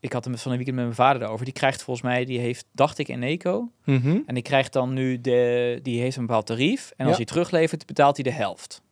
ik 0.00 0.12
had 0.12 0.24
het 0.24 0.40
van 0.40 0.50
een 0.50 0.56
weekend 0.56 0.76
met 0.76 0.84
mijn 0.84 0.96
vader 0.96 1.22
erover, 1.22 1.44
die 1.44 1.54
krijgt 1.54 1.82
volgens 1.82 2.06
mij, 2.06 2.24
die 2.24 2.38
heeft, 2.38 2.64
dacht 2.72 2.98
ik, 2.98 3.08
een 3.08 3.22
eco, 3.22 3.70
Mhm. 3.84 4.18
en 4.26 4.34
die 4.34 4.42
krijgt 4.42 4.72
dan 4.72 4.92
nu 4.94 5.20
de, 5.20 5.78
die 5.82 6.00
heeft 6.00 6.16
een 6.16 6.26
bepaald 6.26 6.46
tarief, 6.46 6.92
en 6.96 7.06
als 7.06 7.16
Ja. 7.16 7.22
hij 7.24 7.24
teruglevert, 7.32 7.86
betaalt 7.86 8.14
hij 8.16 8.24
de 8.24 8.32
helft. 8.38 8.82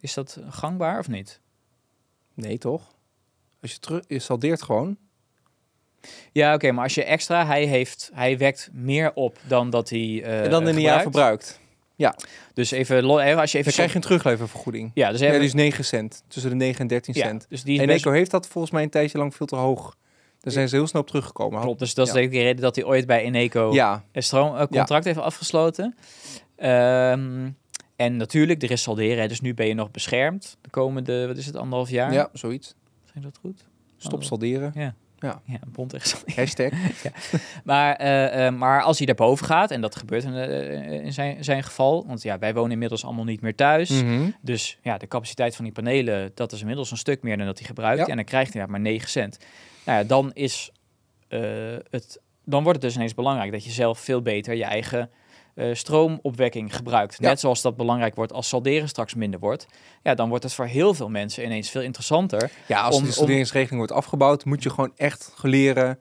Is 0.00 0.14
dat 0.14 0.38
gangbaar 0.48 0.98
of 0.98 1.08
niet? 1.08 1.40
Nee, 2.34 2.58
toch? 2.58 2.82
Als 3.62 3.72
je 3.72 3.78
terug... 3.78 4.02
Je 4.06 4.18
saldeert 4.18 4.62
gewoon. 4.62 4.96
Ja, 6.32 6.54
oké, 6.54 6.72
maar 6.72 6.84
als 6.84 6.94
je 6.94 7.04
extra, 7.04 7.46
hij 7.46 7.64
heeft, 7.64 8.10
hij 8.14 8.38
wekt 8.38 8.70
meer 8.72 9.12
op 9.14 9.38
dan 9.46 9.70
dat 9.70 9.88
hij. 9.90 10.22
eh, 10.24 10.44
en 10.44 10.50
dan 10.50 10.68
in 10.68 10.74
een 10.74 10.80
jaar 10.80 11.02
verbruikt. 11.02 11.60
Dus 12.54 12.70
even, 12.70 13.04
als 13.04 13.20
je 13.24 13.34
Dan 13.34 13.44
even. 13.44 13.72
krijg 13.72 13.90
je 13.90 13.96
een 13.96 14.00
terugleververgoeding. 14.02 14.90
ja, 14.94 15.10
dus 15.10 15.20
Ja, 15.20 15.26
even. 15.26 15.42
is 15.42 15.52
9 15.54 15.84
cent. 15.84 16.22
Tussen 16.28 16.50
de 16.50 16.56
9 16.56 16.80
en 16.80 16.86
13 16.86 17.14
ja, 17.16 17.26
cent. 17.26 17.46
dus 17.48 17.62
die 17.62 17.80
En 17.80 17.86
best, 17.86 17.98
Eco 18.04 18.10
heeft 18.14 18.30
dat 18.30 18.46
volgens 18.46 18.72
mij 18.72 18.82
een 18.82 18.90
tijdje 18.90 19.18
lang 19.18 19.34
veel 19.34 19.46
te 19.46 19.56
hoog. 19.56 19.96
Daar 20.42 20.52
zijn 20.52 20.68
ze 20.68 20.76
heel 20.76 20.86
snel 20.86 21.02
op 21.02 21.08
teruggekomen. 21.08 21.60
klopt. 21.60 21.78
Dus 21.78 21.94
dat 21.94 22.06
is 22.06 22.12
Ja. 22.12 22.18
denk 22.18 22.32
ik 22.32 22.38
de 22.38 22.44
reden 22.44 22.62
dat 22.62 22.74
hij 22.76 22.84
ooit 22.84 23.06
bij 23.06 23.22
Eneco 23.22 23.72
Ja, 23.72 24.04
een 24.12 24.22
stroomcontract 24.22 25.04
heeft 25.04 25.18
afgesloten. 25.18 25.94
Ehm, 26.56 27.50
en 27.96 28.16
natuurlijk, 28.16 28.62
er 28.62 28.70
is 28.70 28.82
salderen. 28.82 29.28
Dus 29.28 29.40
nu 29.40 29.54
ben 29.54 29.66
je 29.66 29.74
nog 29.74 29.90
beschermd. 29.90 30.56
De 30.60 30.70
komende, 30.70 31.26
wat 31.26 31.36
is 31.36 31.46
het, 31.46 31.56
anderhalf 31.56 31.90
jaar? 31.90 32.12
ja, 32.12 32.28
zoiets. 32.32 32.74
Zeg 33.14 33.22
dat 33.22 33.38
goed? 33.40 33.64
Stop 33.96 34.22
salderen. 34.24 34.72
Ja. 34.74 34.94
Ja. 35.18 35.40
Ja, 35.44 35.58
bond 35.68 35.94
salderen. 36.00 36.34
Hashtag. 36.36 36.70
Maar, 37.64 37.96
eh, 37.96 38.46
eh, 38.46 38.54
maar 38.54 38.82
als 38.82 38.96
hij 38.96 39.06
daarboven 39.06 39.46
gaat, 39.46 39.70
en 39.70 39.80
dat 39.80 39.96
gebeurt 39.96 40.24
in, 40.24 40.34
eh, 40.34 40.90
in 41.04 41.12
zijn, 41.12 41.44
zijn 41.44 41.62
geval, 41.62 42.06
want 42.06 42.22
ja, 42.22 42.38
wij 42.38 42.54
wonen 42.54 42.70
inmiddels 42.72 43.04
allemaal 43.04 43.24
niet 43.24 43.40
meer 43.40 43.54
thuis. 43.54 43.90
Mhm. 43.90 44.30
Dus 44.40 44.78
ja, 44.82 44.98
de 44.98 45.08
capaciteit 45.08 45.56
van 45.56 45.64
die 45.64 45.74
panelen, 45.74 46.30
dat 46.34 46.52
is 46.52 46.60
inmiddels 46.60 46.90
een 46.90 46.96
stuk 46.96 47.22
meer 47.22 47.36
dan 47.36 47.46
dat 47.46 47.58
hij 47.58 47.66
gebruikt. 47.66 47.98
Ja. 48.00 48.06
En 48.06 48.16
dan 48.16 48.24
krijgt 48.24 48.54
hij 48.54 48.66
maar 48.66 48.80
9 48.80 49.08
cent. 49.08 49.38
Nou 49.84 49.98
ja, 49.98 50.04
dan 50.04 50.32
is 50.32 50.70
eh, 51.28 51.40
het, 51.90 52.20
dan 52.44 52.62
wordt 52.62 52.78
het 52.78 52.88
dus 52.88 52.96
ineens 52.96 53.14
belangrijk 53.14 53.52
dat 53.52 53.64
je 53.64 53.70
zelf 53.70 53.98
veel 53.98 54.22
beter 54.22 54.54
je 54.54 54.64
eigen 54.64 55.10
eh, 55.54 55.74
stroomopwekking 55.74 56.76
gebruikt. 56.76 57.16
Ja. 57.20 57.28
Net 57.28 57.40
zoals 57.40 57.62
dat 57.62 57.76
belangrijk 57.76 58.14
wordt 58.14 58.32
als 58.32 58.48
salderen 58.48 58.88
straks 58.88 59.14
minder 59.14 59.40
wordt. 59.40 59.66
Ja, 60.02 60.14
dan 60.14 60.28
wordt 60.28 60.44
het 60.44 60.54
voor 60.54 60.66
heel 60.66 60.94
veel 60.94 61.08
mensen 61.08 61.44
ineens 61.44 61.70
veel 61.70 61.82
interessanter. 61.82 62.50
Ja, 62.66 62.82
als 62.82 62.96
Om- 62.96 63.26
de 63.26 63.68
wordt 63.70 63.92
afgebouwd, 63.92 64.44
moet 64.44 64.62
je 64.62 64.70
gewoon 64.70 64.92
echt 64.96 65.32
leren 65.42 65.98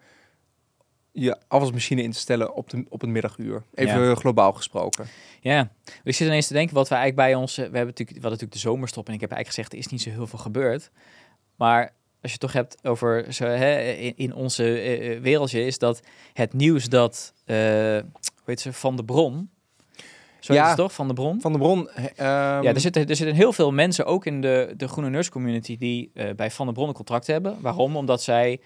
je 1.11 1.37
afwasmachine 1.47 2.01
in 2.01 2.11
te 2.11 2.19
stellen 2.19 2.53
op, 2.53 2.69
de, 2.69 2.85
op 2.89 3.01
het 3.01 3.09
middaguur. 3.09 3.63
Even 3.73 4.17
globaal 4.17 4.53
gesproken. 4.53 5.07
Ja, 5.41 5.71
ik 6.03 6.15
zit 6.15 6.27
ineens 6.27 6.47
te 6.47 6.53
denken 6.53 6.75
wat 6.75 6.87
we 6.87 6.95
eigenlijk 6.95 7.27
bij 7.27 7.39
ons... 7.39 7.55
We 7.55 7.61
hebben 7.61 7.85
natuurlijk, 7.85 8.17
we 8.17 8.21
hadden 8.21 8.31
natuurlijk 8.31 8.53
de 8.53 8.69
zomerstop 8.69 9.07
en 9.07 9.13
ik 9.13 9.21
heb 9.21 9.31
eigenlijk 9.31 9.55
gezegd, 9.67 9.73
er 9.73 9.87
is 9.87 9.91
niet 9.91 10.01
zo 10.01 10.19
heel 10.19 10.27
veel 10.27 10.39
gebeurd. 10.39 10.91
Maar 11.55 11.93
als 12.21 12.31
je 12.31 12.37
het 12.37 12.39
toch 12.39 12.53
hebt 12.53 12.77
over 12.83 13.33
zo, 13.33 13.45
hè, 13.45 13.91
in, 13.91 14.13
in 14.15 14.33
onze 14.35 14.63
eh, 14.63 15.15
eh, 15.15 15.21
wereldje, 15.21 15.65
is 15.65 15.77
dat 15.77 16.01
het 16.33 16.53
nieuws 16.53 16.89
dat, 16.89 17.33
eh 17.45 17.55
hoe 17.55 18.03
heet 18.45 18.59
ze, 18.59 18.73
Van 18.73 18.95
de 18.95 19.03
Bron... 19.05 19.49
Zo 20.39 20.53
Ja. 20.53 20.61
is 20.61 20.67
het 20.67 20.77
toch, 20.77 20.93
Van 20.93 21.07
de 21.07 21.13
Bron? 21.13 21.41
Van 21.41 21.51
de 21.51 21.57
Bron. 21.57 21.89
eh, 21.89 22.03
ehm, 22.05 22.63
ja, 22.63 22.73
er 22.73 22.79
zitten, 22.79 23.07
er 23.07 23.15
zitten 23.15 23.35
heel 23.35 23.53
veel 23.53 23.71
mensen, 23.71 24.05
ook 24.05 24.25
in 24.25 24.41
de, 24.41 24.73
de 24.77 24.87
Groene 24.87 25.09
Nurse 25.09 25.31
Community, 25.31 25.77
die 25.77 26.11
bij 26.35 26.51
Van 26.51 26.65
der 26.65 26.73
Bron 26.75 26.87
een 26.87 26.93
contract 26.93 27.27
hebben. 27.27 27.57
Waarom? 27.61 27.95
Omdat 27.95 28.23
zij, 28.23 28.59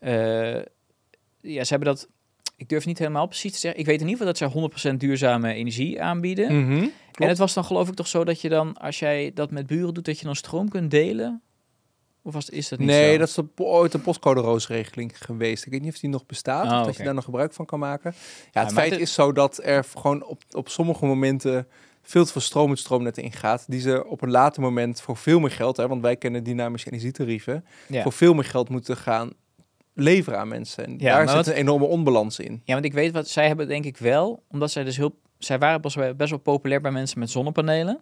ja, 0.00 1.64
ze 1.64 1.68
hebben 1.68 1.88
dat, 1.88 2.08
ik 2.56 2.68
durf 2.68 2.86
niet 2.86 2.98
helemaal 2.98 3.26
precies 3.26 3.52
te 3.52 3.58
zeggen. 3.58 3.80
Ik 3.80 3.86
weet 3.86 4.00
in 4.00 4.08
ieder 4.08 4.26
geval 4.26 4.50
dat 4.50 4.78
zij 4.80 4.92
100% 4.94 4.96
duurzame 4.96 5.52
energie 5.52 6.02
aanbieden. 6.02 6.64
mhm, 6.66 6.88
En 7.18 7.28
het 7.28 7.38
was 7.38 7.54
dan 7.54 7.64
geloof 7.64 7.88
ik 7.88 7.94
toch 7.94 8.06
zo 8.08 8.24
dat 8.24 8.40
je 8.40 8.48
dan, 8.48 8.76
als 8.76 8.98
jij 8.98 9.30
dat 9.34 9.50
met 9.50 9.66
buren 9.66 9.94
doet, 9.94 10.04
dat 10.04 10.18
je 10.18 10.24
dan 10.24 10.36
stroom 10.36 10.68
kunt 10.68 10.90
delen? 10.90 11.42
Of 12.24 12.32
was, 12.32 12.48
is 12.50 12.68
dat 12.68 12.78
niet 12.78 12.88
Nee, 12.88 13.12
zo? 13.12 13.18
dat 13.18 13.28
is 13.28 13.34
de, 13.34 13.44
ooit 13.56 13.94
een 13.94 14.02
postcode-roosregeling 14.02 15.12
geweest. 15.24 15.64
Ik 15.66 15.72
weet 15.72 15.82
niet 15.82 15.92
of 15.92 15.98
die 15.98 16.10
nog 16.10 16.26
bestaat, 16.26 16.70
Oh, 16.72 16.78
of 16.80 16.86
dat 16.86 16.96
je 16.96 17.02
daar 17.04 17.14
nog 17.14 17.24
gebruik 17.24 17.52
van 17.52 17.66
kan 17.66 17.78
maken. 17.78 18.14
Ja, 18.52 18.62
het 18.62 18.72
feit 18.72 18.90
het- 18.90 19.00
is 19.00 19.12
zo 19.14 19.32
dat 19.32 19.60
er 19.62 19.84
gewoon 19.96 20.24
op, 20.24 20.42
op 20.50 20.68
sommige 20.68 21.04
momenten 21.06 21.66
veel 22.02 22.24
te 22.24 22.32
veel 22.32 22.40
stroom 22.40 22.70
het 22.70 22.78
stroomnet 22.78 23.18
ingaat, 23.18 23.64
die 23.68 23.80
ze 23.80 24.06
op 24.06 24.22
een 24.22 24.30
later 24.30 24.62
moment 24.62 25.00
voor 25.00 25.16
veel 25.16 25.40
meer 25.40 25.50
geld, 25.50 25.76
hè, 25.76 25.88
want 25.88 26.02
wij 26.02 26.16
kennen 26.16 26.44
dynamische 26.44 26.86
energietarieven, 26.90 27.64
Ja. 27.88 28.02
voor 28.02 28.12
veel 28.12 28.34
meer 28.34 28.44
geld 28.44 28.68
moeten 28.68 28.96
gaan 28.96 29.30
leveren 29.94 30.38
aan 30.38 30.48
mensen. 30.48 30.84
En 30.84 30.94
Ja, 30.98 31.16
daar 31.16 31.26
zit 31.26 31.36
wat- 31.36 31.46
een 31.46 31.52
enorme 31.52 31.84
onbalans 31.86 32.38
in. 32.38 32.62
ja, 32.64 32.72
want 32.72 32.84
ik 32.84 32.92
weet 32.92 33.12
wat 33.12 33.28
zij 33.28 33.46
hebben, 33.46 33.68
denk 33.68 33.84
ik 33.84 33.96
wel, 33.96 34.42
omdat 34.48 34.70
zij 34.70 34.84
dus 34.84 34.96
heel, 34.96 35.18
zij 35.38 35.58
waren 35.58 35.80
best 35.80 35.94
wel, 35.94 36.14
best 36.14 36.30
wel 36.30 36.38
populair 36.38 36.80
bij 36.80 36.90
mensen 36.90 37.18
met 37.18 37.30
zonnepanelen. 37.30 38.00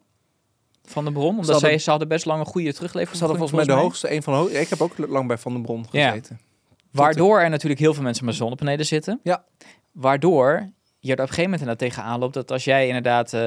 Van 0.91 1.05
de 1.05 1.13
bron, 1.13 1.29
omdat 1.29 1.45
hadden- 1.51 1.69
zij, 1.71 1.79
ze 1.79 1.91
hadden 1.91 2.09
best 2.09 2.25
lang 2.25 2.41
een 2.41 2.47
goede 2.47 2.73
teruglevering. 2.75 3.17
Ze 3.19 3.25
hadden 3.25 3.39
volgens 3.49 3.67
mij 3.67 3.77
de 3.77 3.83
hoogste, 3.83 4.13
een 4.13 4.23
van 4.23 4.33
de 4.33 4.39
hoogste. 4.39 4.59
Ik 4.61 4.69
heb 4.69 4.81
ook 4.81 4.99
lang 4.99 5.27
bij 5.29 5.39
Van 5.39 5.53
den 5.53 5.63
Bron 5.63 5.87
Ja. 5.91 6.09
gezeten. 6.09 6.41
Waardoor 6.93 7.41
er 7.41 7.51
natuurlijk 7.51 7.81
heel 7.81 7.95
veel 7.95 8.03
mensen 8.03 8.25
met 8.25 8.35
zonnepanelen 8.35 8.87
zitten. 8.87 9.21
Ja. 9.23 9.45
Waardoor 9.93 10.71
je 10.99 11.09
er 11.09 11.13
op 11.13 11.19
een 11.19 11.27
gegeven 11.29 11.43
moment 11.43 11.61
inderdaad 11.61 11.89
tegenaan 11.89 12.19
loopt 12.19 12.35
dat 12.35 12.51
als 12.51 12.65
jij 12.65 12.87
inderdaad 12.87 13.33
eh, 13.33 13.41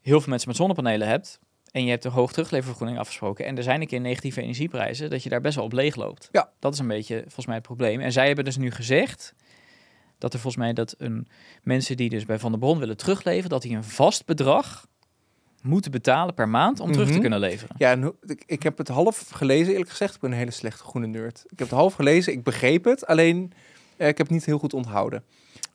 heel 0.00 0.20
veel 0.20 0.28
mensen 0.30 0.48
met 0.48 0.56
zonnepanelen 0.56 1.08
hebt 1.08 1.38
en 1.70 1.84
je 1.84 1.90
hebt 1.90 2.04
een 2.04 2.10
hoog 2.10 2.32
terugleververgoeding 2.32 2.98
afgesproken 2.98 3.44
en 3.46 3.56
er 3.56 3.62
zijn 3.62 3.80
een 3.80 3.86
keer 3.86 4.00
negatieve 4.00 4.42
energieprijzen, 4.42 5.10
dat 5.10 5.22
je 5.22 5.28
daar 5.28 5.40
best 5.40 5.54
wel 5.56 5.64
op 5.64 5.72
leeg 5.72 5.96
loopt. 5.96 6.28
Ja. 6.32 6.50
Dat 6.58 6.72
is 6.72 6.78
een 6.78 6.88
beetje 6.88 7.20
volgens 7.22 7.46
mij 7.46 7.54
het 7.54 7.64
probleem. 7.64 8.00
En 8.00 8.12
zij 8.12 8.26
hebben 8.26 8.44
dus 8.44 8.56
nu 8.56 8.70
gezegd 8.70 9.34
dat 10.18 10.32
er 10.32 10.38
volgens 10.38 10.62
mij 10.64 10.72
dat 10.72 10.94
een, 10.98 11.28
mensen 11.62 11.96
die 11.96 12.08
dus 12.08 12.24
bij 12.24 12.38
Van 12.38 12.50
der 12.50 12.60
Bron 12.60 12.78
willen 12.78 12.96
terugleveren, 12.96 13.50
dat 13.50 13.62
die 13.62 13.76
een 13.76 13.84
vast 13.84 14.26
bedrag 14.26 14.86
moeten 15.64 15.90
betalen 15.90 16.34
per 16.34 16.48
maand 16.48 16.80
om 16.80 16.86
terug 16.92 17.06
te 17.06 17.12
Mhm. 17.12 17.20
kunnen 17.20 17.38
leveren. 17.38 17.74
Ja, 17.78 17.90
en 17.90 18.14
ik, 18.26 18.42
ik 18.46 18.62
heb 18.62 18.78
het 18.78 18.88
half 18.88 19.28
gelezen, 19.32 19.72
eerlijk 19.72 19.90
gezegd. 19.90 20.14
Ik 20.14 20.20
ben 20.20 20.30
een 20.32 20.38
hele 20.38 20.50
slechte 20.50 20.84
groene 20.84 21.06
nerd. 21.06 21.38
Ik 21.44 21.58
heb 21.58 21.68
het 21.68 21.78
half 21.78 21.94
gelezen, 21.94 22.32
ik 22.32 22.42
begreep 22.42 22.84
het, 22.84 23.06
alleen 23.06 23.52
eh, 23.96 24.08
ik 24.08 24.18
heb 24.18 24.26
het 24.26 24.36
niet 24.36 24.44
heel 24.44 24.58
goed 24.58 24.74
onthouden. 24.74 25.24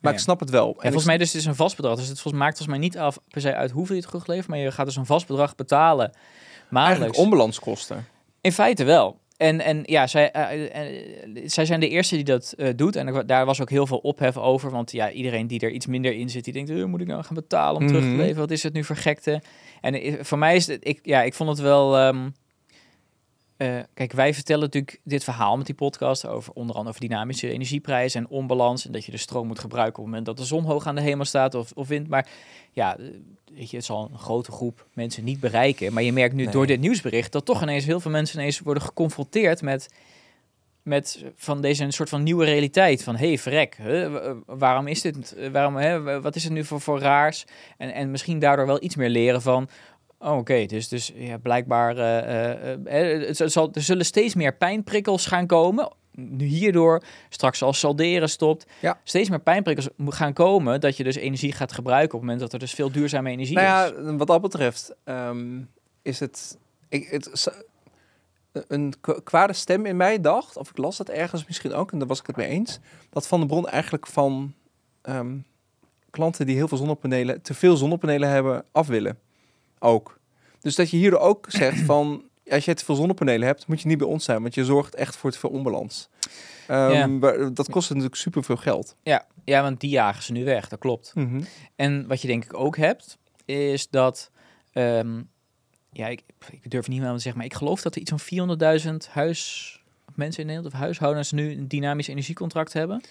Maar 0.00 0.12
Ja. 0.12 0.18
ik 0.18 0.24
snap 0.24 0.40
het 0.40 0.50
wel. 0.50 0.68
En 0.74 0.82
volgens 0.82 1.04
mij 1.04 1.18
dus 1.18 1.32
het 1.32 1.40
is 1.40 1.46
een 1.46 1.54
vast 1.54 1.76
bedrag. 1.76 1.96
Dus 1.96 2.08
het 2.08 2.20
volgens, 2.20 2.42
maakt 2.42 2.56
volgens 2.56 2.78
mij 2.78 2.86
niet 2.88 2.98
af 2.98 3.18
per 3.28 3.40
se 3.40 3.54
uit 3.54 3.70
hoeveel 3.70 3.94
je 3.94 4.00
het 4.00 4.10
teruglevert, 4.10 4.48
maar 4.48 4.58
je 4.58 4.70
gaat 4.72 4.86
dus 4.86 4.96
een 4.96 5.06
vast 5.06 5.26
bedrag 5.26 5.54
betalen 5.54 6.04
eigenlijk 6.12 6.70
maandelijks. 6.70 7.18
onbalanskosten. 7.18 8.06
In 8.40 8.52
feite 8.52 8.84
wel. 8.84 9.19
En, 9.40 9.60
en 9.60 9.82
ja, 9.84 10.06
zij, 10.06 10.30
eh, 10.30 10.86
eh, 10.86 11.42
zij 11.46 11.64
zijn 11.64 11.80
de 11.80 11.88
eerste 11.88 12.14
die 12.14 12.24
dat 12.24 12.54
eh, 12.56 12.68
doet. 12.76 12.96
En 12.96 13.06
er- 13.06 13.26
daar 13.26 13.46
was 13.46 13.60
ook 13.60 13.70
heel 13.70 13.86
veel 13.86 13.98
ophef 13.98 14.36
over. 14.36 14.70
Want 14.70 14.92
ja, 14.92 15.10
iedereen 15.10 15.46
die 15.46 15.60
er 15.60 15.70
iets 15.70 15.86
minder 15.86 16.12
in 16.14 16.30
zit, 16.30 16.44
die 16.44 16.52
denkt, 16.52 16.70
eh, 16.70 16.84
moet 16.84 17.00
ik 17.00 17.06
nou 17.06 17.22
gaan 17.24 17.34
betalen 17.34 17.80
om 17.80 17.86
terug 17.86 18.02
te 18.02 18.08
Mhm. 18.08 18.16
leveren? 18.18 18.40
Wat 18.40 18.50
is 18.50 18.62
het 18.62 18.72
nu 18.72 18.84
voor 18.84 18.96
gekte? 18.96 19.42
En 19.80 19.94
eh, 19.94 20.14
voor 20.20 20.38
mij 20.38 20.56
is 20.56 20.66
het, 20.66 20.78
ik, 20.88 20.98
ja, 21.02 21.22
ik 21.22 21.34
vond 21.34 21.50
het 21.50 21.60
wel... 21.60 21.96
ehm, 21.96 22.28
eh, 23.60 23.78
kijk, 23.94 24.12
wij 24.12 24.34
vertellen 24.34 24.62
natuurlijk 24.62 25.00
dit 25.04 25.24
verhaal 25.24 25.56
met 25.56 25.66
die 25.66 25.74
podcast 25.74 26.26
over 26.26 26.52
onder 26.52 26.76
andere 26.76 26.94
over 26.96 27.08
dynamische 27.08 27.50
energieprijzen 27.50 28.20
en 28.20 28.28
onbalans. 28.28 28.86
En 28.86 28.92
dat 28.92 29.04
je 29.04 29.10
de 29.10 29.16
stroom 29.16 29.46
moet 29.46 29.58
gebruiken 29.58 29.92
op 29.92 29.98
het 29.98 30.06
moment 30.06 30.26
dat 30.26 30.36
de 30.36 30.44
zon 30.44 30.64
hoog 30.64 30.86
aan 30.86 30.94
de 30.94 31.00
hemel 31.00 31.24
staat 31.24 31.54
of, 31.54 31.72
of 31.74 31.88
wind. 31.88 32.08
Maar 32.08 32.28
ja, 32.72 32.96
eh, 32.98 33.04
weet 33.52 33.70
je, 33.70 33.76
het 33.76 33.84
zal 33.86 34.08
een 34.12 34.18
grote 34.18 34.52
groep 34.52 34.86
mensen 34.94 35.24
niet 35.24 35.40
bereiken. 35.40 35.92
Maar 35.92 36.02
je 36.02 36.12
merkt 36.12 36.34
nu 36.34 36.42
Nee. 36.44 36.52
door 36.52 36.66
dit 36.66 36.80
nieuwsbericht 36.80 37.32
dat 37.32 37.44
toch 37.44 37.62
ineens 37.62 37.84
heel 37.84 38.00
veel 38.00 38.10
mensen 38.10 38.38
ineens 38.40 38.60
worden 38.60 38.82
geconfronteerd 38.82 39.62
met 39.62 39.88
met 40.82 41.24
van 41.36 41.60
deze 41.60 41.84
een 41.84 41.92
soort 41.92 42.08
van 42.08 42.22
nieuwe 42.22 42.44
realiteit. 42.44 43.02
Van, 43.02 43.16
hé, 43.16 43.26
hey, 43.26 43.38
verrek, 43.38 43.76
hè, 43.82 44.10
wa- 44.10 44.34
waarom 44.46 44.86
is 44.86 45.00
dit, 45.00 45.34
eh, 45.34 45.50
waarom, 45.50 45.76
hè, 45.76 46.02
wa- 46.02 46.20
wat 46.20 46.36
is 46.36 46.44
het 46.44 46.52
nu 46.52 46.64
voor, 46.64 46.80
voor 46.80 46.98
raars? 47.00 47.44
En, 47.78 47.94
en 47.94 48.10
misschien 48.10 48.38
daardoor 48.38 48.66
wel 48.66 48.82
iets 48.82 48.96
meer 48.96 49.08
leren 49.08 49.42
van, 49.42 49.68
oh, 50.20 50.36
oké, 50.36 50.66
dus, 50.66 50.88
dus 50.88 51.12
ja, 51.14 51.38
blijkbaar, 51.38 51.96
het, 52.84 53.38
het 53.38 53.52
zal, 53.52 53.70
er 53.72 53.82
zullen 53.82 54.04
steeds 54.04 54.34
meer 54.34 54.54
pijnprikkels 54.56 55.26
gaan 55.26 55.46
komen. 55.46 55.92
Nu 56.14 56.44
hierdoor, 56.44 57.02
straks 57.28 57.62
als 57.62 57.78
salderen 57.78 58.28
stopt, 58.28 58.66
Ja. 58.80 59.00
steeds 59.04 59.28
meer 59.28 59.40
pijnprikkels 59.40 59.88
gaan 60.06 60.32
komen, 60.32 60.80
dat 60.80 60.96
je 60.96 61.04
dus 61.04 61.16
energie 61.16 61.52
gaat 61.52 61.72
gebruiken 61.72 62.14
op 62.14 62.20
het 62.20 62.20
moment 62.20 62.40
dat 62.40 62.52
er 62.52 62.58
dus 62.58 62.74
veel 62.74 62.92
duurzame 62.92 63.30
energie 63.30 63.56
Nou 63.56 63.92
is. 63.92 64.04
ja, 64.04 64.16
wat 64.16 64.26
dat 64.26 64.40
betreft 64.40 64.94
ehm, 65.04 65.60
is 66.02 66.20
het, 66.20 66.58
ik, 66.88 67.08
het 67.08 67.50
een 68.52 68.94
kwade 69.24 69.52
stem 69.52 69.86
in 69.86 69.96
mij 69.96 70.20
dacht, 70.20 70.56
of 70.56 70.70
ik 70.70 70.76
las 70.76 70.96
dat 70.96 71.08
ergens 71.08 71.46
misschien 71.46 71.72
ook, 71.72 71.92
en 71.92 71.98
daar 71.98 72.08
was 72.08 72.20
ik 72.20 72.26
het 72.26 72.36
mee 72.36 72.48
eens, 72.48 72.78
dat 73.10 73.26
Van 73.26 73.40
de 73.40 73.46
Bron 73.46 73.68
eigenlijk 73.68 74.06
van 74.06 74.54
ehm, 75.02 75.36
klanten 76.10 76.46
die 76.46 76.56
heel 76.56 76.68
veel 76.68 76.78
zonnepanelen, 76.78 77.42
te 77.42 77.54
veel 77.54 77.76
zonnepanelen 77.76 78.28
hebben, 78.28 78.64
af 78.72 78.86
willen. 78.86 79.18
Ook. 79.80 80.18
Dus 80.60 80.74
dat 80.74 80.90
je 80.90 80.96
hierdoor 80.96 81.20
ook 81.20 81.46
zegt 81.48 81.80
van, 81.92 82.24
als 82.50 82.64
je 82.64 82.74
te 82.74 82.84
veel 82.84 82.94
zonnepanelen 82.94 83.46
hebt, 83.46 83.66
moet 83.66 83.80
je 83.80 83.88
niet 83.88 83.98
bij 83.98 84.06
ons 84.06 84.24
zijn, 84.24 84.42
want 84.42 84.54
je 84.54 84.64
zorgt 84.64 84.94
echt 84.94 85.16
voor 85.16 85.30
te 85.30 85.38
veel 85.38 85.50
onbalans. 85.50 86.08
Ehm, 86.66 87.24
Ja. 87.24 87.50
Dat 87.50 87.70
kost 87.70 87.88
natuurlijk 87.88 88.16
superveel 88.16 88.56
geld. 88.56 88.94
Ja, 89.02 89.26
ja, 89.44 89.62
want 89.62 89.80
die 89.80 89.90
jagen 89.90 90.22
ze 90.22 90.32
nu 90.32 90.44
weg, 90.44 90.68
dat 90.68 90.78
klopt. 90.78 91.12
Mhm. 91.14 91.42
En 91.76 92.06
wat 92.06 92.20
je 92.22 92.26
denk 92.28 92.44
ik 92.44 92.54
ook 92.54 92.76
hebt, 92.76 93.18
is 93.44 93.88
dat... 93.88 94.30
ehm, 94.72 95.22
ja, 95.92 96.06
ik, 96.06 96.22
ik 96.50 96.70
durf 96.70 96.88
niet 96.88 97.00
meer 97.00 97.10
te 97.12 97.18
zeggen, 97.18 97.36
maar 97.36 97.44
ik 97.50 97.54
geloof 97.54 97.82
dat 97.82 97.94
er 97.94 98.00
iets 98.00 98.12
van 98.16 98.58
400.000 99.06 99.10
huis... 99.10 99.74
mensen 100.14 100.40
in 100.40 100.46
Nederland 100.46 100.74
of 100.74 100.80
huishoudens 100.80 101.32
nu 101.32 101.52
een 101.52 101.68
dynamisch 101.68 102.08
energiecontract 102.08 102.72
hebben. 102.72 103.02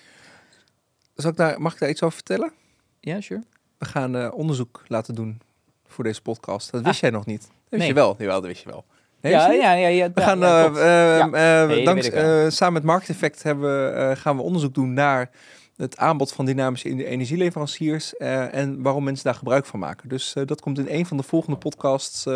Zal 1.15 1.32
ik 1.32 1.38
daar, 1.38 1.62
mag 1.62 1.73
ik 1.73 1.79
daar 1.79 1.89
iets 1.89 2.01
over 2.03 2.15
vertellen? 2.15 2.51
Ja, 2.99 3.21
sure. 3.21 3.43
We 3.77 3.86
gaan 3.86 4.15
eh, 4.15 4.32
onderzoek 4.34 4.84
laten 4.88 5.15
doen 5.15 5.41
voor 5.89 6.04
deze 6.04 6.21
podcast. 6.21 6.71
Dat 6.71 6.82
wist 6.84 6.99
jij 7.02 7.10
nog 7.10 7.25
niet. 7.25 7.41
Dat 7.41 7.49
wist 7.49 7.71
Ah. 7.71 7.78
Nee. 7.80 7.88
je 7.88 7.93
wel. 7.93 8.15
Jawel, 8.17 8.36
dat 8.41 8.45
wist 8.49 8.63
je 8.63 8.69
wel. 8.69 8.86
Nee, 9.21 9.32
ja, 9.32 9.52
ja, 9.52 9.73
ja, 9.73 9.88
ja, 9.88 10.12
We 10.13 10.21
ja, 10.21 10.28
gaan, 10.28 10.39
ja, 10.39 10.65
eh, 10.65 10.65
eh, 10.65 11.17
Ja. 11.32 11.62
eh, 11.63 11.67
Nee, 11.93 12.12
eh, 12.12 12.49
samen 12.49 12.73
met 12.73 12.84
Market 12.84 13.10
Effect 13.10 13.43
hebben, 13.43 14.17
gaan 14.17 14.36
we 14.36 14.41
onderzoek 14.41 14.73
doen 14.73 14.93
naar 14.93 15.30
het 15.78 15.97
aanbod 15.97 16.32
van 16.34 16.45
dynamische 16.45 16.89
ener- 16.89 17.06
energieleveranciers 17.06 18.17
en 18.17 18.82
waarom 18.82 19.04
mensen 19.04 19.25
daar 19.25 19.36
gebruik 19.36 19.65
van 19.65 19.80
maken. 19.80 20.10
Dus 20.10 20.36
dat 20.45 20.62
komt 20.62 20.78
in 20.80 20.88
een 20.89 21.06
van 21.06 21.17
de 21.17 21.23
volgende 21.23 21.58
podcasts, 21.58 22.28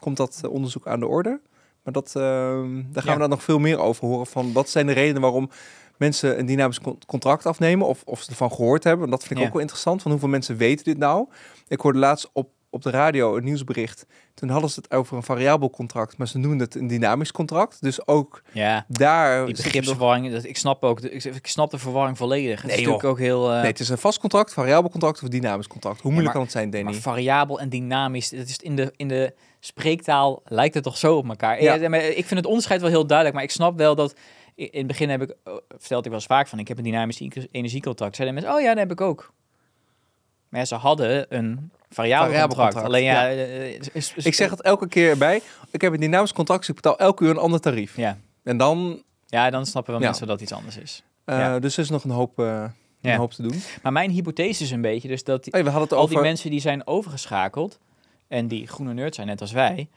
komt 0.00 0.16
dat 0.16 0.40
onderzoek 0.48 0.86
aan 0.86 1.00
de 1.00 1.06
orde. 1.06 1.40
Maar 1.82 1.92
dat, 1.92 2.10
daar 2.12 2.22
gaan 3.02 3.04
Ja. 3.04 3.12
we 3.12 3.18
dan 3.18 3.28
nog 3.28 3.42
veel 3.42 3.58
meer 3.58 3.78
over 3.78 4.06
horen 4.06 4.26
van 4.26 4.52
wat 4.52 4.68
zijn 4.68 4.86
de 4.86 4.92
redenen 4.92 5.20
waarom 5.22 5.50
mensen 5.96 6.38
een 6.38 6.46
dynamisch 6.46 6.80
con- 6.80 6.98
contract 7.06 7.46
afnemen 7.46 7.86
of, 7.86 8.02
of 8.04 8.22
ze 8.22 8.30
ervan 8.30 8.52
gehoord 8.52 8.82
hebben. 8.84 9.00
Want 9.08 9.10
dat 9.12 9.20
vind 9.20 9.32
ik 9.34 9.38
Ja. 9.38 9.46
ook 9.46 9.52
wel 9.52 9.62
interessant, 9.62 10.02
van 10.02 10.10
hoeveel 10.10 10.28
mensen 10.28 10.56
weten 10.56 10.84
dit 10.84 10.98
nou. 10.98 11.26
Ik 11.68 11.80
hoorde 11.80 11.98
laatst 11.98 12.30
op, 12.32 12.50
op 12.70 12.82
de 12.82 12.90
radio 12.90 13.36
een 13.36 13.44
nieuwsbericht. 13.44 14.06
Toen 14.34 14.48
hadden 14.48 14.70
ze 14.70 14.80
het 14.80 14.92
over 14.94 15.16
een 15.16 15.22
variabel 15.22 15.70
contract, 15.70 16.16
maar 16.18 16.28
ze 16.28 16.38
noemden 16.38 16.60
het 16.60 16.74
een 16.74 16.86
dynamisch 16.86 17.32
contract. 17.32 17.82
Dus 17.82 18.06
ook 18.06 18.42
Ja, 18.52 18.84
daar... 18.88 19.46
die 19.46 19.54
begripsverwarring, 19.56 20.32
dat, 20.32 20.44
ik 20.44 20.56
snap 20.56 20.84
ook, 20.84 21.00
de- 21.00 21.10
ik, 21.10 21.24
ik 21.24 21.46
snap 21.46 21.70
de 21.70 21.78
verwarring 21.78 22.16
volledig. 22.16 22.62
Het 22.62 22.70
Nee, 22.70 22.70
is 22.70 22.76
natuurlijk 22.86 23.04
ook 23.04 23.18
heel... 23.18 23.50
eh, 23.52 23.56
Nee, 23.60 23.66
het 23.70 23.80
is 23.80 23.88
een 23.88 23.98
vast 23.98 24.18
contract, 24.18 24.52
variabel 24.52 24.90
contract 24.90 25.22
of 25.22 25.28
dynamisch 25.28 25.66
contract. 25.66 26.00
Hoe 26.00 26.12
moeilijk 26.12 26.24
maar- 26.24 26.34
kan 26.34 26.42
het 26.42 26.52
zijn, 26.52 26.70
Danny? 26.70 26.90
Maar 26.92 27.00
variabel 27.00 27.60
en 27.60 27.68
dynamisch, 27.68 28.28
dat 28.28 28.48
is 28.48 28.56
in 28.58 28.76
de, 28.76 28.92
in 28.96 29.08
de 29.08 29.34
spreektaal 29.60 30.42
lijkt 30.44 30.74
het 30.74 30.84
toch 30.84 30.96
zo 30.98 31.16
op 31.16 31.28
elkaar. 31.28 31.62
Ja. 31.62 31.88
Maar 31.88 32.04
ik 32.04 32.24
vind 32.26 32.40
het 32.40 32.46
onderscheid 32.46 32.80
wel 32.80 32.90
heel 32.90 33.06
duidelijk, 33.06 33.36
maar 33.36 33.44
ik 33.46 33.52
snap 33.52 33.78
wel 33.78 33.94
dat 33.94 34.14
in 34.54 34.68
het 34.72 34.86
begin 34.86 35.10
heb 35.10 35.22
ik, 35.22 35.30
eh, 35.44 35.52
vertelde 35.68 36.02
ik 36.04 36.10
wel 36.10 36.14
eens 36.14 36.26
vaak 36.26 36.48
van, 36.48 36.58
ik 36.58 36.68
heb 36.68 36.78
een 36.78 36.84
dynamisch 36.84 37.20
energiecontract. 37.50 38.16
Zeiden 38.16 38.36
mensen, 38.36 38.54
oh 38.56 38.60
ja, 38.62 38.68
dat 38.68 38.78
heb 38.78 38.90
ik 38.90 39.00
ook. 39.00 39.32
Maar 40.56 40.64
ja, 40.64 40.70
ze 40.76 40.82
hadden 40.82 41.26
een 41.36 41.70
variabel, 41.88 42.26
Variabel 42.26 42.56
contract. 42.56 42.72
contract, 42.74 42.86
Alleen 42.94 43.04
ja, 43.04 43.26
ja. 43.26 43.44
eh, 43.44 43.74
is- 43.74 43.88
is- 43.92 44.12
is- 44.16 44.26
ik 44.26 44.34
zeg 44.34 44.50
het 44.50 44.62
elke 44.62 44.88
keer 44.88 45.18
bij. 45.18 45.40
Ik 45.70 45.80
heb 45.80 45.92
een 45.92 46.00
dynamisch 46.00 46.32
contract, 46.32 46.60
dus 46.60 46.68
ik 46.68 46.74
betaal 46.74 46.98
elke 46.98 47.24
uur 47.24 47.30
een 47.30 47.36
ander 47.38 47.60
tarief. 47.60 47.96
Ja. 47.96 48.18
En 48.42 48.56
dan... 48.56 49.02
ja, 49.26 49.50
dan 49.50 49.66
snappen 49.66 49.92
wel 49.92 50.02
mensen 50.02 50.26
dat 50.26 50.40
iets 50.40 50.52
anders 50.52 50.76
is. 50.76 51.02
eh. 51.24 51.56
Dus 51.60 51.76
er 51.76 51.82
is 51.82 51.90
nog 51.90 52.04
een 52.04 52.10
hoop, 52.10 52.38
eh, 52.38 52.64
een 53.02 53.16
hoop 53.16 53.32
te 53.32 53.42
doen. 53.42 53.62
Maar 53.82 53.92
mijn 53.92 54.10
hypothese 54.10 54.62
is 54.62 54.70
een 54.70 54.80
beetje 54.80 55.08
dus 55.08 55.24
dat 55.24 55.44
die- 55.44 55.52
Hey, 55.52 55.62
we 55.64 55.70
hadden 55.70 55.88
het 55.88 55.96
al 55.98 56.02
over... 56.04 56.14
die 56.14 56.24
mensen 56.24 56.50
die 56.50 56.60
zijn 56.60 56.86
overgeschakeld 56.86 57.78
en 58.28 58.48
die 58.48 58.66
groene 58.66 58.92
nerd 58.94 59.14
zijn, 59.14 59.26
net 59.26 59.40
als 59.40 59.52
wij, 59.52 59.88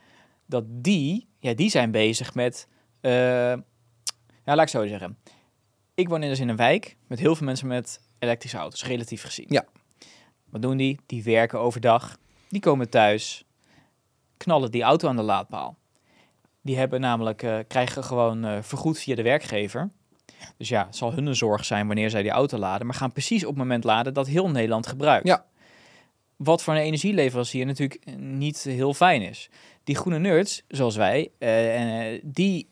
dat 0.46 0.64
die, 0.66 1.28
ja, 1.38 1.54
die 1.54 1.70
zijn 1.70 1.90
bezig 1.90 2.34
met, 2.34 2.66
eh, 3.00 3.10
ja, 3.12 3.56
laat 4.44 4.60
ik 4.62 4.68
zo 4.68 4.86
zeggen. 4.86 5.18
Ik 5.94 6.08
woon 6.08 6.22
in- 6.22 6.28
dus 6.28 6.40
in 6.40 6.48
een 6.48 6.56
wijk 6.56 6.96
met 7.06 7.18
heel 7.18 7.36
veel 7.36 7.46
mensen 7.46 7.66
met 7.66 8.00
elektrische 8.18 8.56
auto's, 8.58 8.84
relatief 8.84 9.22
gezien. 9.22 9.46
Ja. 9.48 9.64
Wat 10.50 10.62
doen 10.62 10.76
die? 10.76 10.98
Die 11.06 11.22
werken 11.22 11.58
overdag, 11.58 12.18
die 12.48 12.60
komen 12.60 12.90
thuis, 12.90 13.44
knallen 14.36 14.70
die 14.70 14.82
auto 14.82 15.08
aan 15.08 15.16
de 15.16 15.22
laadpaal. 15.22 15.76
Die 16.62 16.76
hebben 16.76 17.00
namelijk, 17.00 17.42
eh, 17.42 17.58
krijgen 17.68 18.04
gewoon 18.04 18.44
eh, 18.44 18.58
vergoed 18.60 18.98
via 18.98 19.14
de 19.14 19.22
werkgever. 19.22 19.90
Dus 20.56 20.68
ja, 20.68 20.86
het 20.86 20.96
zal 20.96 21.12
hun 21.12 21.26
een 21.26 21.36
zorg 21.36 21.64
zijn 21.64 21.86
wanneer 21.86 22.10
zij 22.10 22.22
die 22.22 22.30
auto 22.30 22.58
laden, 22.58 22.86
maar 22.86 22.96
gaan 22.96 23.12
precies 23.12 23.42
op 23.42 23.48
het 23.48 23.58
moment 23.58 23.84
laden 23.84 24.14
dat 24.14 24.26
heel 24.26 24.50
Nederland 24.50 24.86
gebruikt. 24.86 25.26
Ja. 25.26 25.44
Wat 26.36 26.62
voor 26.62 26.74
een 26.74 26.80
energieleverancier 26.80 27.66
natuurlijk 27.66 28.16
niet 28.16 28.62
heel 28.62 28.94
fijn 28.94 29.22
is. 29.22 29.50
Die 29.84 29.96
groene 29.96 30.18
nerds, 30.18 30.62
zoals 30.68 30.96
wij, 30.96 31.30
eh, 31.38 32.20
die, 32.24 32.68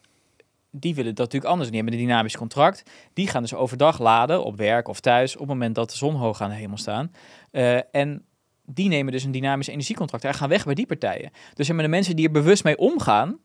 die 0.70 0.94
willen 0.94 1.14
dat 1.14 1.24
natuurlijk 1.24 1.50
anders. 1.50 1.70
Die 1.70 1.80
hebben 1.80 1.98
een 1.98 2.06
dynamisch 2.06 2.36
contract. 2.36 2.82
Die 3.12 3.28
gaan 3.28 3.42
dus 3.42 3.54
overdag 3.54 3.98
laden 3.98 4.44
op 4.44 4.56
werk 4.56 4.88
of 4.88 5.00
thuis 5.00 5.34
op 5.34 5.40
het 5.40 5.48
moment 5.48 5.74
dat 5.74 5.90
de 5.90 5.96
zon 5.96 6.14
hoog 6.14 6.40
aan 6.40 6.50
de 6.50 6.56
hemel 6.56 6.76
staan. 6.76 7.12
Eh, 7.50 7.94
en 7.94 8.24
die 8.64 8.88
nemen 8.88 9.12
dus 9.12 9.24
een 9.24 9.30
dynamisch 9.32 9.66
energiecontract 9.66 10.24
en 10.24 10.34
gaan 10.34 10.48
weg 10.48 10.64
bij 10.64 10.74
die 10.74 10.86
partijen. 10.86 11.30
Dus 11.54 11.66
de 11.66 11.88
mensen 11.88 12.16
die 12.16 12.26
er 12.26 12.32
bewust 12.32 12.64
mee 12.64 12.76
omgaan, 12.78 13.38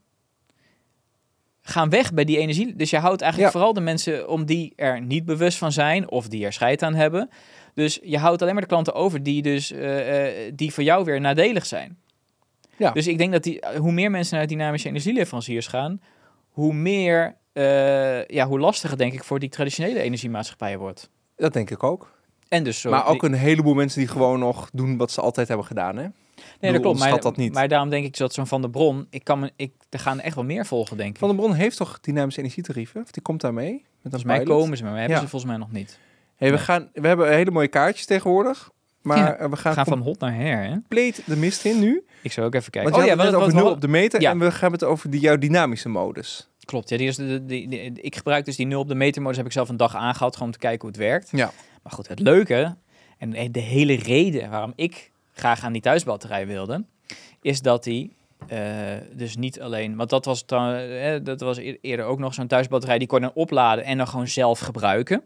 gaan 1.62 1.90
weg 1.90 2.14
bij 2.14 2.24
die 2.24 2.38
energie. 2.38 2.76
Dus 2.76 2.90
je 2.90 2.98
houdt 2.98 3.22
eigenlijk 3.22 3.54
Ja. 3.54 3.60
vooral 3.60 3.74
de 3.74 3.82
mensen 3.82 4.30
om 4.30 4.46
die 4.46 4.74
er 4.76 5.02
niet 5.02 5.26
bewust 5.26 5.58
van 5.58 5.72
zijn 5.72 6.10
of 6.10 6.28
die 6.28 6.46
er 6.46 6.54
scheid 6.54 6.84
aan 6.84 6.94
hebben. 6.94 7.30
Dus 7.74 8.00
je 8.04 8.18
houdt 8.18 8.42
alleen 8.42 8.54
maar 8.54 8.64
de 8.64 8.70
klanten 8.70 8.94
over 8.94 9.24
die 9.24 9.42
dus 9.42 9.72
eh, 9.72 10.46
eh, 10.48 10.54
die 10.56 10.74
voor 10.74 10.84
jou 10.84 11.04
weer 11.06 11.22
nadelig 11.22 11.66
zijn. 11.66 11.98
Ja. 12.78 12.92
Dus 12.92 13.08
ik 13.08 13.18
denk 13.18 13.32
dat 13.32 13.44
die, 13.44 13.64
hoe 13.78 13.92
meer 13.92 14.12
mensen 14.12 14.38
naar 14.38 14.48
dynamische 14.48 14.88
energieleveranciers 14.88 15.68
gaan, 15.68 16.02
hoe 16.50 16.74
meer, 16.74 17.36
ja, 18.28 18.48
hoe 18.48 18.60
lastiger 18.60 18.98
denk 18.98 19.14
ik 19.14 19.24
voor 19.24 19.40
die 19.40 19.50
traditionele 19.50 20.00
energiemaatschappijen 20.00 20.80
wordt. 20.80 21.10
Dat 21.36 21.54
denk 21.54 21.70
ik 21.70 21.84
ook. 21.84 22.23
En 22.48 22.64
dus 22.64 22.82
zo. 22.82 22.90
maar 22.90 23.06
ook 23.08 23.24
een 23.24 23.34
heleboel 23.34 23.74
mensen 23.74 24.00
die 24.00 24.08
gewoon 24.10 24.40
nog 24.40 24.70
doen 24.74 24.98
wat 24.98 25.12
ze 25.12 25.22
altijd 25.22 25.48
hebben 25.48 25.66
gedaan, 25.66 25.96
hè? 25.98 26.02
nee, 26.02 26.12
dat 26.72 26.82
klopt. 26.82 26.82
Maar, 26.84 26.88
onderschat 26.92 27.22
dat 27.22 27.38
niet. 27.38 27.54
maar 27.54 27.68
daarom 27.68 27.90
denk 27.90 28.06
ik 28.06 28.18
dat 28.18 28.34
zo'n 28.34 28.48
Van 28.48 28.62
de 28.62 28.70
Bron, 28.70 29.08
ik 29.10 29.24
kan 29.24 29.40
me, 29.40 29.52
ik, 29.56 29.72
er 29.90 30.00
gaan 30.00 30.20
echt 30.20 30.36
wel 30.36 30.44
meer 30.44 30.66
volgen, 30.66 30.98
denk 30.98 31.10
ik. 31.10 31.18
Van 31.18 31.28
der 31.28 31.38
Bron 31.38 31.54
heeft 31.54 31.78
toch 31.78 32.00
dynamische 32.00 32.40
energietarieven? 32.40 33.02
Of 33.02 33.12
die 33.12 33.22
komt 33.22 33.42
daarmee? 33.42 33.72
Met 33.72 33.84
volgens 34.02 34.24
mij 34.24 34.40
pilot? 34.40 34.58
komen 34.60 34.78
ze, 34.78 34.84
maar 34.84 34.92
we 34.94 35.00
hebben 35.00 35.18
Ja. 35.18 35.24
ze 35.24 35.30
volgens 35.30 35.52
mij 35.52 35.60
nog 35.60 35.72
niet. 35.72 36.00
Hey, 36.36 36.50
we, 36.50 36.56
Nee. 36.56 36.64
gaan, 36.64 36.90
we 36.94 37.08
hebben 37.08 37.34
hele 37.34 37.52
mooie 37.52 37.68
kaartjes 37.68 38.06
tegenwoordig. 38.06 38.72
Maar 39.02 39.18
Ja, 39.18 39.34
eh, 39.36 39.44
we 39.44 39.50
We 39.50 39.56
gaan, 39.58 39.74
gaan 39.74 39.86
van 39.86 40.00
hot 40.02 40.20
naar 40.20 40.36
her, 40.36 40.64
hè? 40.64 40.72
compleet 40.72 41.22
de 41.26 41.36
mist 41.38 41.66
in 41.66 41.80
nu. 41.80 42.04
Ik 42.22 42.32
zou 42.32 42.48
ook 42.48 42.54
even 42.56 42.72
kijken. 42.72 42.92
Want 42.92 43.04
oh 43.04 43.10
had 43.10 43.20
het 43.20 43.28
net 43.32 43.40
over 43.42 43.56
we 43.56 43.62
nul 43.62 43.72
op 43.72 43.82
de 43.82 43.88
meter. 43.88 44.22
Ja. 44.22 44.30
En 44.32 44.40
we 44.40 44.52
gaan 44.52 44.72
het 44.72 44.84
over 44.84 45.10
die, 45.10 45.20
jouw 45.20 45.38
dynamische 45.38 45.90
modus. 45.90 46.50
Klopt, 46.66 46.90
ja, 46.90 46.98
die 46.98 47.08
is 47.08 47.16
de, 47.16 47.46
die, 47.46 47.68
die- 47.68 47.92
ik 48.02 48.16
gebruik 48.16 48.46
dus 48.46 48.56
die 48.56 48.66
0 48.68 48.80
op 48.80 48.88
de 48.88 48.96
metermodus, 48.96 49.38
heb 49.38 49.46
ik 49.46 49.52
zelf 49.52 49.70
een 49.70 49.78
dag 49.78 49.96
aangehad, 49.96 50.34
gewoon 50.34 50.48
om 50.48 50.54
te 50.54 50.60
kijken 50.60 50.80
hoe 50.82 50.90
het 50.90 50.98
werkt. 51.00 51.30
Ja. 51.32 51.52
Maar 51.84 51.94
goed, 51.94 52.08
het 52.08 52.20
leuke 52.20 52.76
en 53.18 53.52
de 53.52 53.60
hele 53.60 53.96
reden 53.96 54.50
waarom 54.50 54.74
ik 54.76 55.12
graag 55.34 55.64
aan 55.64 55.74
die 55.74 55.82
thuisbatterij 55.82 56.48
wilde, 56.48 56.84
is 57.42 57.62
dat 57.62 57.84
die 57.84 58.16
eh, 58.48 58.60
dus 59.14 59.36
niet 59.36 59.62
alleen, 59.62 59.96
want 59.96 60.10
dat 60.10 60.26
was, 60.26 60.46
dan, 60.46 60.74
eh, 60.74 61.20
dat 61.24 61.42
was 61.42 61.58
eer- 61.58 61.78
eerder 61.82 62.06
ook 62.06 62.20
nog 62.20 62.34
zo'n 62.34 62.48
thuisbatterij, 62.48 62.98
die 62.98 63.08
kon 63.08 63.20
je 63.20 63.26
dan 63.26 63.36
opladen 63.36 63.84
en 63.84 63.98
dan 63.98 64.08
gewoon 64.08 64.28
zelf 64.28 64.60
gebruiken. 64.60 65.24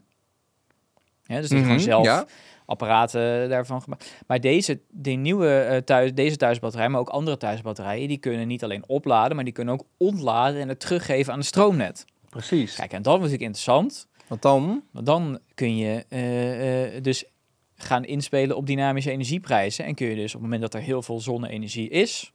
Ja, 1.24 1.36
dus 1.40 1.42
dat 1.42 1.50
je 1.50 1.56
Mhm, 1.58 1.66
gewoon 1.66 1.80
zelf 1.80 2.06
ja. 2.06 2.26
apparaten 2.66 3.50
daarvan 3.50 3.82
gemaakt. 3.82 4.14
Maar 4.28 4.40
deze, 4.40 4.80
die 4.92 5.18
nieuwe 5.18 5.60
eh, 5.60 5.78
thuis, 5.78 6.14
deze 6.14 6.36
thuisbatterij, 6.38 6.90
maar 6.90 7.00
ook 7.00 7.10
andere 7.10 7.38
thuisbatterijen, 7.38 8.08
die 8.08 8.18
kunnen 8.18 8.48
niet 8.48 8.64
alleen 8.64 8.84
opladen, 8.88 9.36
maar 9.36 9.46
die 9.46 9.54
kunnen 9.54 9.74
ook 9.74 9.86
ontladen 9.98 10.62
en 10.62 10.70
het 10.70 10.80
teruggeven 10.80 11.32
aan 11.34 11.40
het 11.40 11.48
stroomnet. 11.48 12.06
Precies. 12.30 12.76
Kijk, 12.76 12.92
en 12.92 13.02
dat 13.02 13.06
was 13.14 13.16
natuurlijk 13.22 13.42
interessant, 13.44 14.08
Want 14.28 14.42
dan... 14.42 14.84
want 14.92 15.06
dan 15.06 15.40
kun 15.54 15.78
je 15.78 16.06
eh, 16.10 16.96
eh, 16.96 17.04
dus 17.04 17.26
gaan 17.76 18.06
inspelen 18.06 18.56
op 18.56 18.66
dynamische 18.66 19.12
energieprijzen 19.12 19.86
en 19.86 19.96
kun 19.96 20.08
je 20.08 20.16
dus 20.16 20.36
op 20.36 20.42
het 20.42 20.42
moment 20.42 20.62
dat 20.62 20.74
er 20.74 20.82
heel 20.82 21.02
veel 21.02 21.20
zonne-energie 21.20 21.90
is, 21.90 22.34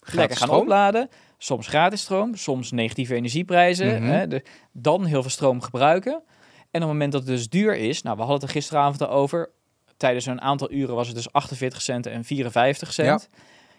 lekker 0.00 0.36
gaan 0.36 0.48
stroom. 0.48 0.62
opladen. 0.62 1.08
Soms 1.38 1.66
gratis 1.66 2.00
stroom, 2.00 2.34
soms 2.34 2.70
negatieve 2.70 3.14
energieprijzen. 3.14 4.02
Mhm. 4.02 4.10
hè, 4.10 4.26
de, 4.26 4.44
dan 4.72 5.04
heel 5.04 5.20
veel 5.22 5.30
stroom 5.30 5.60
gebruiken. 5.60 6.22
En 6.70 6.82
op 6.82 6.88
het 6.88 6.98
moment 6.98 7.12
dat 7.12 7.20
het 7.20 7.30
dus 7.30 7.48
duur 7.48 7.76
is, 7.76 8.02
nou, 8.02 8.16
we 8.16 8.22
hadden 8.22 8.40
het 8.40 8.48
er 8.48 8.60
gisteravond 8.60 9.02
al 9.02 9.10
over. 9.10 9.50
Tijdens 9.96 10.26
een 10.26 10.40
aantal 10.40 10.72
uren 10.72 10.94
was 10.94 11.06
het 11.06 11.16
dus 11.16 11.32
48 11.32 11.82
cent 11.82 12.06
en 12.06 12.24
54 12.24 12.92
cent. 12.92 13.28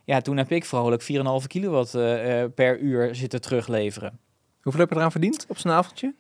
Ja, 0.05 0.21
toen 0.21 0.37
heb 0.37 0.51
ik 0.51 0.65
vrolijk 0.65 1.01
4,5 1.41 1.47
kilowatt 1.47 1.95
eh, 1.95 2.41
eh, 2.41 2.51
per 2.55 2.79
uur 2.79 3.15
zitten 3.15 3.41
terugleveren. 3.41 4.19
Hoeveel 4.61 4.81
heb 4.81 4.89
je 4.89 4.95
eraan 4.95 5.11
verdiend 5.11 5.45
op 5.47 5.57
zijn 5.57 5.73
avondje? 5.73 6.13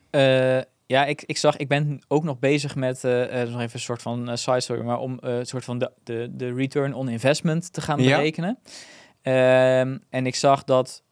Eh, 0.89 0.95
ja, 0.97 1.05
ik, 1.05 1.23
ik 1.25 1.37
zag, 1.37 1.57
ik 1.57 1.67
ben 1.67 2.01
ook 2.07 2.23
nog 2.23 2.39
bezig 2.39 2.75
met, 2.75 3.03
eh, 3.03 3.41
eh, 3.41 3.49
nog 3.49 3.59
even 3.61 3.73
een 3.73 3.79
soort 3.79 4.01
van 4.01 4.29
uh, 4.29 4.35
side 4.35 4.59
story, 4.59 4.81
maar 4.81 4.99
om 4.99 5.19
eh, 5.19 5.37
een 5.37 5.45
soort 5.45 5.63
van 5.63 5.77
de, 5.79 5.91
de, 6.03 6.27
de 6.31 6.53
return 6.53 6.93
on 6.93 7.09
investment 7.09 7.73
te 7.73 7.81
gaan 7.81 8.01
Ja. 8.01 8.15
berekenen. 8.17 8.59
Ehm, 9.21 9.97
en 10.09 10.25
ik 10.25 10.35
zag 10.35 10.63
dat 10.63 11.03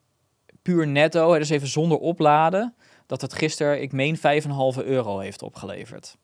puur 0.62 0.88
netto, 0.88 1.38
dus 1.38 1.50
even 1.50 1.68
zonder 1.68 1.98
opladen, 1.98 2.76
dat 3.06 3.22
het 3.22 3.34
gisteren, 3.34 3.82
ik 3.82 3.92
meen, 3.92 4.18
5,5 4.18 4.84
euro 4.84 5.20
heeft 5.20 5.42
opgeleverd. 5.42 6.18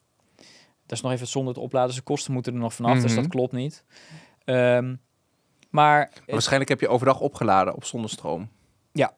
Dat 0.86 0.98
is 0.98 1.02
nog 1.02 1.12
even 1.12 1.28
zonder 1.28 1.54
het 1.54 1.64
opladen, 1.64 1.88
dus 1.88 1.98
de 1.98 2.04
kosten 2.04 2.34
moeten 2.34 2.54
er 2.54 2.60
nog 2.60 2.74
vanaf, 2.74 3.00
dus 3.02 3.12
Mhm. 3.12 3.22
dat 3.22 3.32
klopt 3.32 3.52
niet. 3.52 3.84
Ehm, 4.44 4.86
maar 4.86 4.98
Maar 5.70 6.12
waarschijnlijk 6.26 6.70
heb 6.70 6.80
je 6.80 6.88
overdag 6.88 7.20
opgeladen 7.20 7.76
op 7.76 7.84
zonnestroom. 7.86 8.50
Ja. 8.92 9.14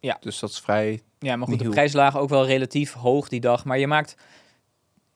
Ja. 0.00 0.16
Dus 0.20 0.38
dat 0.38 0.50
is 0.50 0.60
vrij... 0.60 1.02
Ja, 1.24 1.36
maar 1.36 1.48
goed, 1.48 1.58
de 1.58 1.68
prijzen 1.68 1.98
lagen 1.98 2.20
ook 2.20 2.28
wel 2.28 2.46
relatief 2.46 2.92
hoog 2.92 3.28
die 3.28 3.40
dag. 3.40 3.64
Maar 3.64 3.78
je 3.78 3.86
maakt... 3.86 4.16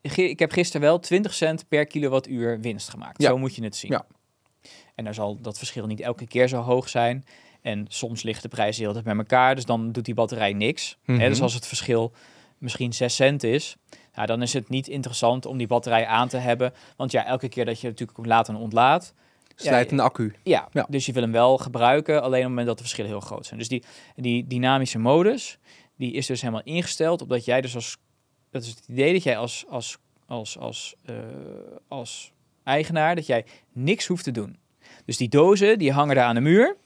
Ik 0.01 0.39
heb 0.39 0.53
gisteren 0.53 0.81
wel 0.81 0.99
20 0.99 1.35
cent 1.35 1.69
per 1.69 1.87
kilowattuur 1.87 2.61
winst 2.61 2.89
gemaakt. 2.89 3.23
Ja. 3.23 3.29
Zo 3.29 3.39
moet 3.39 3.55
je 3.55 3.63
het 3.63 3.77
zien. 3.77 3.91
Ja. 3.91 4.07
En 4.95 5.05
dan 5.05 5.15
zal 5.15 5.41
dat 5.41 5.59
verschil 5.59 5.87
niet 5.87 6.01
elke 6.01 6.27
keer 6.27 6.49
zo 6.49 6.61
hoog 6.61 6.89
zijn. 6.89 7.25
En 7.63 7.85
soms 7.89 8.23
ligt 8.23 8.43
de 8.43 8.49
prijs 8.49 8.79
heel 8.79 8.93
dicht 8.93 9.05
bij 9.05 9.17
elkaar. 9.17 9.55
Dus 9.55 9.65
dan 9.65 9.93
doet 9.93 10.05
die 10.05 10.15
batterij 10.15 10.53
niks. 10.53 10.99
Hè, 11.03 11.29
dus 11.29 11.41
als 11.41 11.55
het 11.55 11.67
verschil 11.67 12.13
misschien 12.59 12.93
6 12.93 13.15
cent 13.15 13.43
is... 13.43 13.77
Nou, 14.15 14.27
dan 14.27 14.43
is 14.43 14.53
het 14.53 14.69
niet 14.69 14.89
interessant 14.89 15.47
om 15.47 15.59
die 15.59 15.67
batterij 15.67 16.07
aan 16.07 16.29
te 16.29 16.37
hebben. 16.37 16.73
Want 16.97 17.11
ja, 17.11 17.25
elke 17.25 17.49
keer 17.49 17.65
dat 17.65 17.81
je 17.81 17.89
natuurlijk 17.89 18.27
laat 18.27 18.49
en 18.49 18.57
ontlaadt... 18.57 19.15
Slijt 19.55 19.93
een 19.93 20.01
accu. 20.01 20.35
Ja, 20.43 20.69
Ja. 20.73 20.87
dus 20.89 21.07
je 21.07 21.13
wil 21.13 21.23
hem 21.23 21.33
wel 21.33 21.59
gebruiken, 21.59 22.23
alleen 22.23 22.29
op 22.29 22.39
het 22.39 22.49
moment 22.49 22.67
dat 22.67 22.77
de 22.77 22.83
verschillen 22.83 23.11
heel 23.11 23.21
groot 23.21 23.47
zijn. 23.47 23.59
Dus 23.59 23.69
die, 23.69 23.85
die 24.17 24.47
dynamische 24.47 24.99
modus, 24.99 25.59
die 25.99 26.13
is 26.13 26.27
dus 26.27 26.41
helemaal 26.41 26.63
ingesteld, 26.65 27.23
opdat 27.23 27.45
jij 27.45 27.61
dus 27.61 27.75
als, 27.75 27.97
dat 28.51 28.63
is 28.63 28.69
het 28.69 28.85
idee 28.89 29.13
dat 29.13 29.23
jij 29.23 29.37
als, 29.37 29.65
als, 29.69 29.99
als, 30.27 30.59
als, 30.59 30.95
eh, 31.05 31.15
als 31.89 32.33
eigenaar, 32.65 33.15
dat 33.15 33.27
jij 33.27 33.45
niks 33.73 34.07
hoeft 34.07 34.25
te 34.25 34.31
doen. 34.31 34.57
Dus 35.05 35.17
die 35.17 35.29
dozen, 35.29 35.79
die 35.79 35.93
hangen 35.93 36.15
daar 36.15 36.25
aan 36.25 36.35
de 36.35 36.41
muur, 36.41 36.77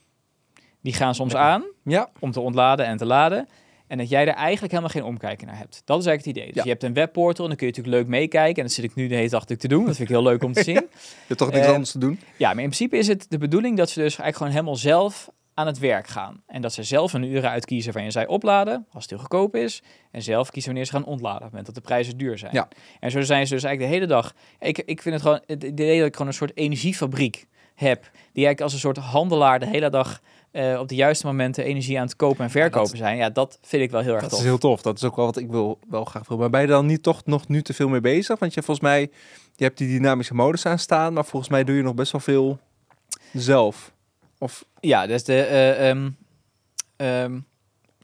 die 0.80 0.92
gaan 0.94 1.14
soms 1.14 1.34
aan 1.34 1.64
Ja. 1.84 2.10
om 2.20 2.30
te 2.30 2.40
ontladen 2.40 2.86
en 2.86 2.96
te 2.96 3.06
laden. 3.06 3.48
En 3.86 3.98
dat 3.98 4.08
jij 4.08 4.20
er 4.26 4.34
eigenlijk 4.34 4.70
helemaal 4.72 4.92
geen 4.92 5.04
omkijken 5.04 5.46
naar 5.46 5.56
hebt. 5.58 5.82
Dat 5.84 6.00
is 6.00 6.06
eigenlijk 6.06 6.24
het 6.24 6.36
idee. 6.36 6.46
Dus 6.46 6.54
Ja. 6.56 6.62
je 6.62 6.68
hebt 6.70 6.82
een 6.82 6.92
webportal 6.94 7.42
en 7.44 7.48
dan 7.50 7.58
kun 7.58 7.66
je 7.66 7.72
natuurlijk 7.72 8.02
leuk 8.02 8.10
meekijken. 8.20 8.56
En 8.56 8.62
dat 8.62 8.72
zit 8.72 8.84
ik 8.84 8.94
nu 8.94 9.08
de 9.08 9.14
hele 9.14 9.28
dag 9.28 9.44
te 9.44 9.68
doen. 9.68 9.84
Dat 9.86 9.96
vind 9.96 10.08
ik 10.08 10.14
heel 10.14 10.22
leuk 10.24 10.42
om 10.44 10.52
te 10.52 10.62
zien. 10.70 10.74
Je 10.74 10.88
hebt 11.26 11.38
toch 11.38 11.50
niks 11.50 11.66
Eh, 11.66 11.72
anders 11.72 11.90
te 11.92 11.98
doen? 11.98 12.20
Ja, 12.36 12.48
maar 12.54 12.62
in 12.62 12.70
principe 12.70 12.96
is 12.96 13.06
het 13.08 13.26
de 13.28 13.38
bedoeling 13.38 13.76
dat 13.76 13.88
ze 13.90 13.94
dus 13.94 14.18
eigenlijk 14.18 14.36
gewoon 14.36 14.52
helemaal 14.52 14.76
zelf 14.76 15.30
aan 15.54 15.66
het 15.66 15.78
werk 15.78 16.06
gaan. 16.06 16.42
En 16.46 16.62
dat 16.62 16.72
ze 16.72 16.82
zelf 16.82 17.12
een 17.12 17.22
uren 17.22 17.50
uitkiezen 17.50 17.92
waarin 17.92 18.12
zij 18.12 18.26
opladen, 18.26 18.86
als 18.92 19.02
het 19.02 19.10
heel 19.10 19.18
goedkoop 19.20 19.56
is. 19.56 19.82
En 20.10 20.22
zelf 20.22 20.50
kiezen 20.50 20.70
wanneer 20.70 20.86
ze 20.90 20.92
gaan 20.96 21.04
ontladen, 21.04 21.36
op 21.38 21.42
het 21.42 21.50
moment 21.50 21.66
dat 21.66 21.74
de 21.74 21.88
prijzen 21.88 22.16
duur 22.18 22.38
zijn. 22.38 22.54
Ja. 22.54 22.68
En 23.00 23.10
zo 23.10 23.20
zijn 23.20 23.46
ze 23.46 23.54
dus 23.54 23.62
eigenlijk 23.64 23.92
de 23.92 23.98
hele 23.98 24.12
dag... 24.12 24.34
Ik, 24.58 24.78
ik 24.78 25.02
vind 25.02 25.14
het 25.14 25.22
gewoon 25.24 25.40
het 25.46 25.62
idee 25.64 25.98
dat 25.98 26.06
ik 26.06 26.12
gewoon 26.12 26.26
een 26.28 26.34
soort 26.36 26.56
energiefabriek 26.56 27.46
heb. 27.74 28.00
Die 28.02 28.44
eigenlijk 28.46 28.60
als 28.60 28.72
een 28.72 28.78
soort 28.78 28.96
handelaar 28.96 29.58
de 29.58 29.66
hele 29.66 29.90
dag 29.90 30.20
eh, 30.50 30.78
op 30.80 30.88
de 30.88 30.94
juiste 30.94 31.26
momenten 31.26 31.64
energie 31.64 31.98
aan 31.98 32.04
het 32.04 32.16
kopen 32.16 32.44
en 32.44 32.50
verkopen 32.50 32.88
dat- 32.88 32.96
zijn. 32.98 33.16
Ja, 33.16 33.30
dat 33.30 33.58
vind 33.62 33.82
ik 33.82 33.90
wel 33.90 34.00
heel 34.00 34.12
erg 34.12 34.20
Dat 34.20 34.30
tof. 34.30 34.38
is 34.38 34.44
heel 34.44 34.58
tof. 34.58 34.82
Dat 34.82 34.96
is 34.96 35.04
ook 35.04 35.16
wel 35.16 35.24
wat 35.24 35.36
ik 35.36 35.50
wil, 35.50 35.78
wel 35.88 36.04
graag 36.04 36.28
wil. 36.28 36.36
Maar 36.36 36.50
ben 36.50 36.60
je 36.60 36.66
dan 36.66 36.86
niet 36.86 37.02
toch 37.02 37.24
nog 37.24 37.48
nu 37.48 37.62
te 37.62 37.74
veel 37.74 37.88
mee 37.88 38.00
bezig? 38.00 38.38
Want 38.38 38.54
je 38.54 38.62
volgens 38.62 38.86
mij, 38.86 39.00
je 39.56 39.64
hebt 39.64 39.78
die 39.78 39.88
dynamische 39.88 40.34
modus 40.34 40.66
aan 40.66 40.78
staan, 40.78 41.12
maar 41.12 41.24
volgens 41.24 41.50
mij 41.50 41.64
doe 41.64 41.76
je 41.76 41.82
nog 41.82 41.94
best 41.94 42.12
wel 42.12 42.20
veel 42.20 42.58
zelf. 43.32 43.92
Of 44.42 44.64
Ja, 44.80 45.06
dus 45.06 45.24
de... 45.24 45.42
eh, 45.42 45.90
ehm, 45.90 46.10
ehm, 46.96 47.40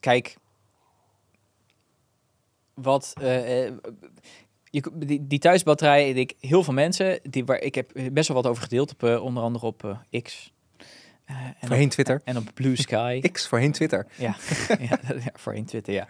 kijk, 0.01 0.37
wat... 2.75 3.13
eh, 3.21 3.67
eh, 3.67 3.75
je, 4.71 4.91
die, 4.95 5.27
die 5.27 5.39
thuisbatterij, 5.39 6.11
ik, 6.11 6.35
heel 6.41 6.63
veel 6.63 6.73
mensen, 6.73 7.21
die, 7.23 7.45
waar, 7.45 7.61
ik 7.61 7.75
heb 7.75 7.91
best 8.13 8.29
wel 8.29 8.37
wat 8.43 8.47
over 8.47 8.63
gedeeld, 8.63 8.93
op, 8.93 9.03
onder 9.21 9.43
andere 9.43 9.67
op 9.67 9.99
X. 10.23 10.53
Eh, 11.29 11.37
en, 11.37 11.55
op, 11.61 11.67
voorheen 11.67 11.89
Twitter. 11.89 12.21
en 12.25 12.37
op 12.37 12.45
Blue 12.55 12.77
Sky. 12.77 13.21
X 13.33 13.47
voorheen 13.49 13.73
Twitter. 13.73 14.07
ja, 14.17 14.37
ja, 14.69 14.99
ja, 15.25 15.31
voorheen 15.35 15.65
Twitter, 15.65 15.95
ja. 15.95 16.09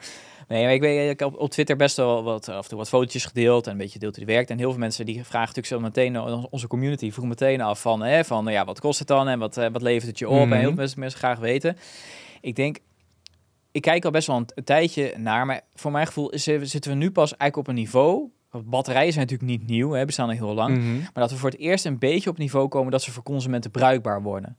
Nee, 0.48 0.64
maar 0.64 0.72
ik, 0.72 0.81
weet, 0.81 1.11
ik 1.11 1.18
heb 1.18 1.35
op 1.35 1.50
Twitter 1.50 1.76
best 1.76 1.96
wel 1.96 2.22
wat, 2.22 2.48
af 2.48 2.62
en 2.62 2.68
toe 2.68 2.78
wat 2.78 2.88
fotootjes 2.88 3.24
gedeeld 3.24 3.66
en 3.66 3.72
een 3.72 3.78
beetje 3.78 3.92
gedeeld 3.92 4.16
hoe 4.16 4.24
die 4.24 4.35
werkt. 4.35 4.50
En 4.50 4.59
heel 4.59 4.70
veel 4.70 4.78
mensen 4.78 5.07
die 5.07 5.24
vragen 5.24 5.54
natuurlijk 5.54 5.66
zo 5.66 5.81
meteen, 5.81 6.20
onze 6.50 6.66
community 6.66 7.12
vroeg 7.12 7.26
meteen 7.26 7.61
af 7.61 7.81
van, 7.81 8.02
hè, 8.02 8.24
van 8.24 8.46
ja, 8.46 8.64
wat 8.64 8.81
kost 8.81 8.98
het 8.98 9.09
dan 9.09 9.28
en 9.28 9.38
wat, 9.38 9.57
eh, 9.57 9.66
wat 9.72 9.83
levert 9.83 10.07
het 10.07 10.18
je 10.18 10.28
op? 10.28 10.44
Mhm. 10.44 10.52
En 10.52 10.59
heel 10.59 10.68
veel 10.68 10.76
mensen, 10.76 11.00
mensen 11.00 11.18
graag 11.18 11.38
weten. 11.38 11.76
Ik 12.40 12.57
denk, 12.57 12.78
ik 13.72 13.83
kijk 13.83 14.04
al 14.04 14.11
best 14.11 14.26
wel 14.26 14.37
een, 14.37 14.48
een 14.54 14.64
tijdje 14.64 15.14
naar, 15.16 15.46
maar 15.46 15.61
voor 15.74 15.90
mijn 15.90 16.07
gevoel 16.07 16.31
is, 16.31 16.46
eh, 16.46 16.61
zitten 16.62 16.90
we 16.90 16.96
nu 16.96 17.11
pas 17.11 17.37
eigenlijk 17.37 17.57
op 17.57 17.68
een 17.68 17.81
niveau. 17.81 18.31
Batterijen 18.50 19.12
zijn 19.12 19.26
natuurlijk 19.26 19.50
niet 19.50 19.68
nieuw, 19.68 19.90
hè, 19.90 20.04
bestaan 20.04 20.28
al 20.28 20.35
heel 20.35 20.54
lang. 20.54 20.76
Mhm. 20.76 20.96
Maar 20.96 21.11
dat 21.12 21.31
we 21.31 21.37
voor 21.37 21.50
het 21.50 21.59
eerst 21.59 21.85
een 21.85 21.98
beetje 21.98 22.31
op 22.31 22.38
niveau 22.38 22.68
komen 22.68 22.90
dat 22.90 23.02
ze 23.02 23.11
voor 23.11 23.22
consumenten 23.22 23.70
bruikbaar 23.70 24.22
worden. 24.22 24.59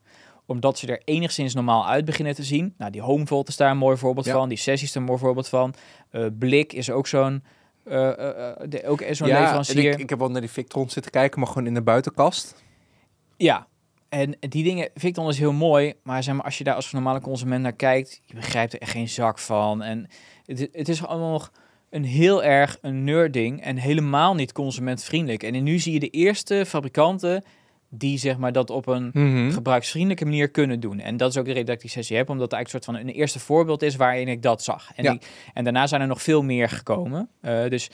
Omdat 0.49 0.77
ze 0.77 0.87
er 0.87 1.01
enigszins 1.05 1.53
normaal 1.53 1.87
uit 1.87 2.05
beginnen 2.05 2.35
te 2.35 2.43
zien. 2.43 2.73
Nou, 2.77 2.91
die 2.91 3.01
HomeVolt 3.01 3.47
is 3.47 3.57
daar 3.57 3.71
een 3.71 3.77
mooi 3.77 3.97
voorbeeld 3.97 4.25
Ja. 4.25 4.33
van. 4.33 4.49
Die 4.49 4.57
Sessie 4.57 4.87
is 4.87 4.93
er 4.95 4.99
een 5.01 5.07
mooi 5.07 5.19
voorbeeld 5.19 5.47
van. 5.47 5.73
Eh, 6.09 6.25
Blik 6.39 6.73
is 6.73 6.91
ook 6.91 7.07
zo'n 7.07 7.43
eh, 7.83 8.09
eh, 8.09 8.55
de- 8.69 8.87
ook 8.87 9.03
zo'n 9.11 9.27
Ja, 9.27 9.39
leverancier. 9.39 9.91
ik, 9.91 9.99
ik 9.99 10.09
heb 10.09 10.19
wel 10.19 10.29
naar 10.31 10.41
die 10.41 10.49
Victron 10.49 10.89
zitten 10.89 11.11
kijken, 11.11 11.39
maar 11.39 11.47
gewoon 11.47 11.67
in 11.67 11.73
de 11.73 11.81
buitenkast. 11.81 12.63
Ja, 13.37 13.67
en 14.09 14.37
die 14.39 14.63
dingen 14.63 14.89
dan 15.13 15.25
dus 15.25 15.37
heel 15.37 15.51
mooi. 15.53 15.93
Maar 16.03 16.23
zeg 16.23 16.35
maar, 16.35 16.43
als 16.45 16.57
je 16.57 16.63
daar 16.63 16.75
als 16.75 16.91
normale 16.91 17.21
consument 17.21 17.61
naar 17.63 17.73
kijkt, 17.73 18.21
je 18.25 18.35
begrijpt 18.35 18.73
er 18.73 18.79
echt 18.81 18.91
geen 18.91 19.09
zak 19.09 19.39
van. 19.39 19.81
En 19.83 20.07
het, 20.45 20.67
het 20.71 20.89
is 20.89 21.05
allemaal 21.05 21.31
nog 21.31 21.51
een 21.89 22.03
heel 22.03 22.43
erg 22.43 22.77
een 22.81 23.03
nerdding 23.03 23.61
en 23.61 23.77
helemaal 23.77 24.35
niet 24.35 24.51
consumentvriendelijk. 24.51 25.43
En 25.43 25.63
nu 25.63 25.79
zie 25.79 25.93
je 25.93 25.99
de 25.99 26.09
eerste 26.09 26.63
fabrikanten 26.67 27.43
die 27.89 28.17
zeg 28.17 28.37
maar 28.37 28.51
dat 28.51 28.69
op 28.69 28.87
een 28.87 29.09
Mhm. 29.13 29.51
gebruiksvriendelijke 29.51 30.25
manier 30.25 30.49
kunnen 30.49 30.79
doen. 30.79 30.99
En 30.99 31.17
dat 31.17 31.29
is 31.29 31.37
ook 31.37 31.45
de 31.45 31.51
reden 31.51 31.65
dat 31.65 31.75
ik 31.75 31.81
die 31.81 31.89
sessie 31.89 32.17
heb, 32.17 32.29
omdat 32.29 32.43
het 32.43 32.53
eigenlijk 32.53 32.85
een 32.85 32.91
soort 32.93 33.03
van 33.05 33.09
een 33.13 33.19
eerste 33.19 33.39
voorbeeld 33.39 33.81
is 33.81 33.95
waarin 33.95 34.27
ik 34.27 34.41
dat 34.41 34.63
zag. 34.63 34.91
En, 34.95 35.03
Ja. 35.03 35.11
die- 35.11 35.21
en 35.53 35.63
daarna 35.63 35.87
zijn 35.87 36.01
er 36.01 36.07
nog 36.07 36.21
veel 36.21 36.41
meer 36.43 36.69
gekomen. 36.69 37.29
Eh, 37.41 37.67
dus 37.69 37.89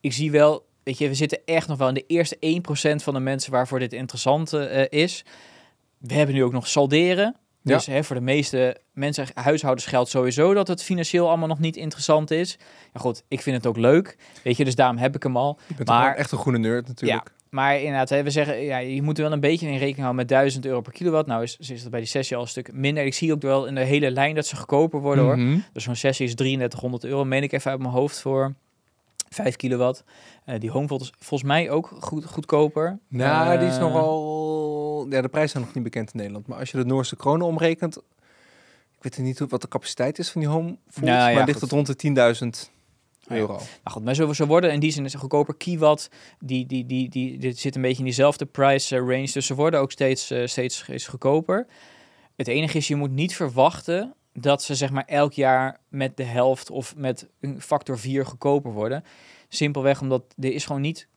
ik 0.00 0.12
zie 0.12 0.30
wel, 0.30 0.66
weet 0.82 0.98
je, 0.98 1.08
we 1.08 1.14
zitten 1.14 1.40
echt 1.44 1.68
nog 1.68 1.78
wel 1.78 1.88
in 1.88 1.94
de 1.94 2.06
eerste 2.06 2.36
1% 2.40 3.02
van 3.02 3.14
de 3.14 3.20
mensen 3.20 3.52
waarvoor 3.52 3.78
dit 3.78 3.92
interessant 3.92 4.52
eh, 4.52 4.84
is. 4.88 5.24
We 5.98 6.14
hebben 6.14 6.34
nu 6.34 6.44
ook 6.44 6.52
nog 6.52 6.66
salderen. 6.66 7.36
Ja. 7.62 7.74
Dus 7.76 7.86
hè, 7.86 8.04
voor 8.04 8.16
de 8.16 8.22
meeste 8.22 8.76
mensen, 8.92 9.26
huishoudens 9.34 9.86
geldt 9.86 10.10
sowieso 10.10 10.54
dat 10.54 10.68
het 10.68 10.82
financieel 10.82 11.28
allemaal 11.28 11.48
nog 11.48 11.58
niet 11.58 11.76
interessant 11.76 12.30
is. 12.30 12.58
Ja 12.92 13.00
goed, 13.00 13.22
ik 13.28 13.40
vind 13.42 13.56
het 13.56 13.66
ook 13.66 13.76
leuk. 13.76 14.16
Weet 14.42 14.56
je, 14.56 14.64
dus 14.64 14.74
daarom 14.74 14.96
heb 14.96 15.14
ik 15.16 15.22
hem 15.22 15.36
al. 15.36 15.58
Je 15.66 15.74
bent 15.74 15.88
Maar- 15.88 16.14
echt 16.14 16.32
een 16.32 16.38
groene 16.38 16.58
nerd 16.58 16.86
natuurlijk. 16.86 17.32
Maar 17.50 17.76
inderdaad, 17.78 18.08
hè, 18.08 18.22
we 18.22 18.30
zeggen, 18.30 18.60
ja, 18.60 18.78
je 18.78 19.02
moet 19.02 19.16
er 19.18 19.24
wel 19.24 19.32
een 19.32 19.40
beetje 19.40 19.66
in 19.66 19.72
rekening 19.72 19.96
houden 19.96 20.16
met 20.16 20.28
1000 20.28 20.66
euro 20.66 20.80
per 20.80 20.92
kilowatt. 20.92 21.26
Nou 21.26 21.42
is, 21.42 21.56
is 21.58 21.82
dat 21.82 21.90
bij 21.90 22.00
die 22.00 22.08
sessie 22.08 22.36
al 22.36 22.42
een 22.42 22.48
stuk 22.48 22.72
minder. 22.72 23.04
Ik 23.04 23.14
zie 23.14 23.32
ook 23.32 23.42
wel 23.42 23.66
in 23.66 23.74
de 23.74 23.84
hele 23.84 24.10
lijn 24.10 24.34
dat 24.34 24.46
ze 24.46 24.56
goedkoper 24.56 25.00
worden 25.00 25.24
hoor. 25.24 25.38
Mhm. 25.38 25.58
Dus 25.72 25.84
zo'n 25.84 25.94
sessie 25.94 26.26
is 26.26 26.34
3300 26.34 27.04
euro, 27.04 27.24
meen 27.24 27.42
ik 27.42 27.52
even 27.52 27.70
uit 27.70 27.80
mijn 27.80 27.92
hoofd 27.92 28.20
voor 28.20 28.54
5 29.28 29.56
kilowatt. 29.56 30.04
Eh, 30.44 30.60
die 30.60 30.70
HomeVolt 30.70 31.00
is 31.00 31.12
volgens 31.18 31.50
mij 31.50 31.70
ook 31.70 31.96
goed, 32.00 32.24
goedkoper. 32.24 32.98
Nou, 33.08 33.58
die 33.58 33.68
is 33.68 33.74
Eh, 33.74 33.80
nogal... 33.80 35.06
Ja, 35.10 35.20
de 35.20 35.28
prijzen 35.28 35.50
zijn 35.50 35.64
nog 35.64 35.74
niet 35.74 35.84
bekend 35.84 36.10
in 36.12 36.16
Nederland. 36.18 36.46
Maar 36.46 36.58
als 36.58 36.70
je 36.70 36.76
de 36.76 36.84
Noorse 36.84 37.16
kronen 37.16 37.46
omrekent... 37.46 37.96
Ik 37.96 39.16
weet 39.16 39.18
niet 39.18 39.38
hoe, 39.38 39.48
wat 39.48 39.60
de 39.60 39.68
capaciteit 39.68 40.18
is 40.18 40.30
van 40.30 40.40
die 40.40 40.50
home 40.50 40.76
Volt, 40.88 41.06
Nou 41.06 41.28
ja, 41.30 41.34
maar 41.36 41.46
ligt 41.46 41.58
goed. 41.58 41.60
het 41.60 41.70
rond 41.70 41.86
de 41.86 42.56
10.000 42.64 42.70
ja. 42.70 42.78
Euro. 43.30 43.52
Nou 43.52 43.62
goed, 43.84 44.04
maar 44.04 44.14
zo, 44.14 44.32
zo 44.32 44.46
worden 44.46 44.72
in 44.72 44.80
die 44.80 44.90
zin 44.90 45.04
is 45.04 45.12
het 45.12 45.20
goedkoper. 45.20 45.54
Kiwatt, 45.54 46.10
die, 46.38 46.66
die, 46.66 46.86
die, 46.86 47.08
die, 47.08 47.38
dit 47.38 47.58
zit 47.58 47.74
een 47.74 47.82
beetje 47.82 47.98
in 47.98 48.04
diezelfde 48.04 48.46
price 48.46 48.96
eh, 48.96 49.00
range. 49.00 49.30
Dus 49.32 49.46
ze 49.46 49.54
worden 49.54 49.80
ook 49.80 49.92
steeds, 49.92 50.30
eh, 50.30 50.46
steeds, 50.46 50.82
steeds 50.82 51.06
goedkoper. 51.06 51.66
Het 52.36 52.48
enige 52.48 52.76
is, 52.76 52.88
je 52.88 52.96
moet 52.96 53.10
niet 53.10 53.34
verwachten 53.34 54.14
dat 54.32 54.62
ze 54.62 54.74
zeg 54.74 54.90
maar 54.90 55.04
elk 55.04 55.32
jaar 55.32 55.80
met 55.88 56.16
de 56.16 56.24
helft 56.24 56.70
of 56.70 56.96
met 56.96 57.28
een 57.40 57.60
factor 57.60 57.98
4 57.98 58.26
goedkoper 58.26 58.72
worden. 58.72 59.04
Simpelweg 59.48 60.00
omdat 60.00 60.22
er 60.38 60.52
is 60.52 60.64
gewoon 60.64 60.80
niet... 60.80 61.08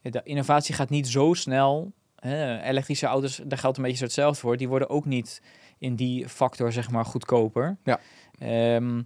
De 0.00 0.20
innovatie 0.24 0.74
gaat 0.74 0.90
niet 0.90 1.08
zo 1.08 1.34
snel. 1.34 1.92
Hè, 2.16 2.62
elektrische 2.62 3.06
auto's, 3.06 3.40
daar 3.44 3.58
geldt 3.58 3.76
een 3.76 3.82
beetje 3.82 3.98
zo 3.98 4.04
hetzelfde 4.04 4.40
voor. 4.40 4.56
Die 4.56 4.68
worden 4.68 4.88
ook 4.88 5.04
niet 5.04 5.42
in 5.78 5.96
die 5.96 6.28
factor 6.28 6.72
zeg 6.72 6.90
maar 6.90 7.04
goedkoper. 7.04 7.76
Ja. 7.84 8.00
Ehm, 8.38 9.02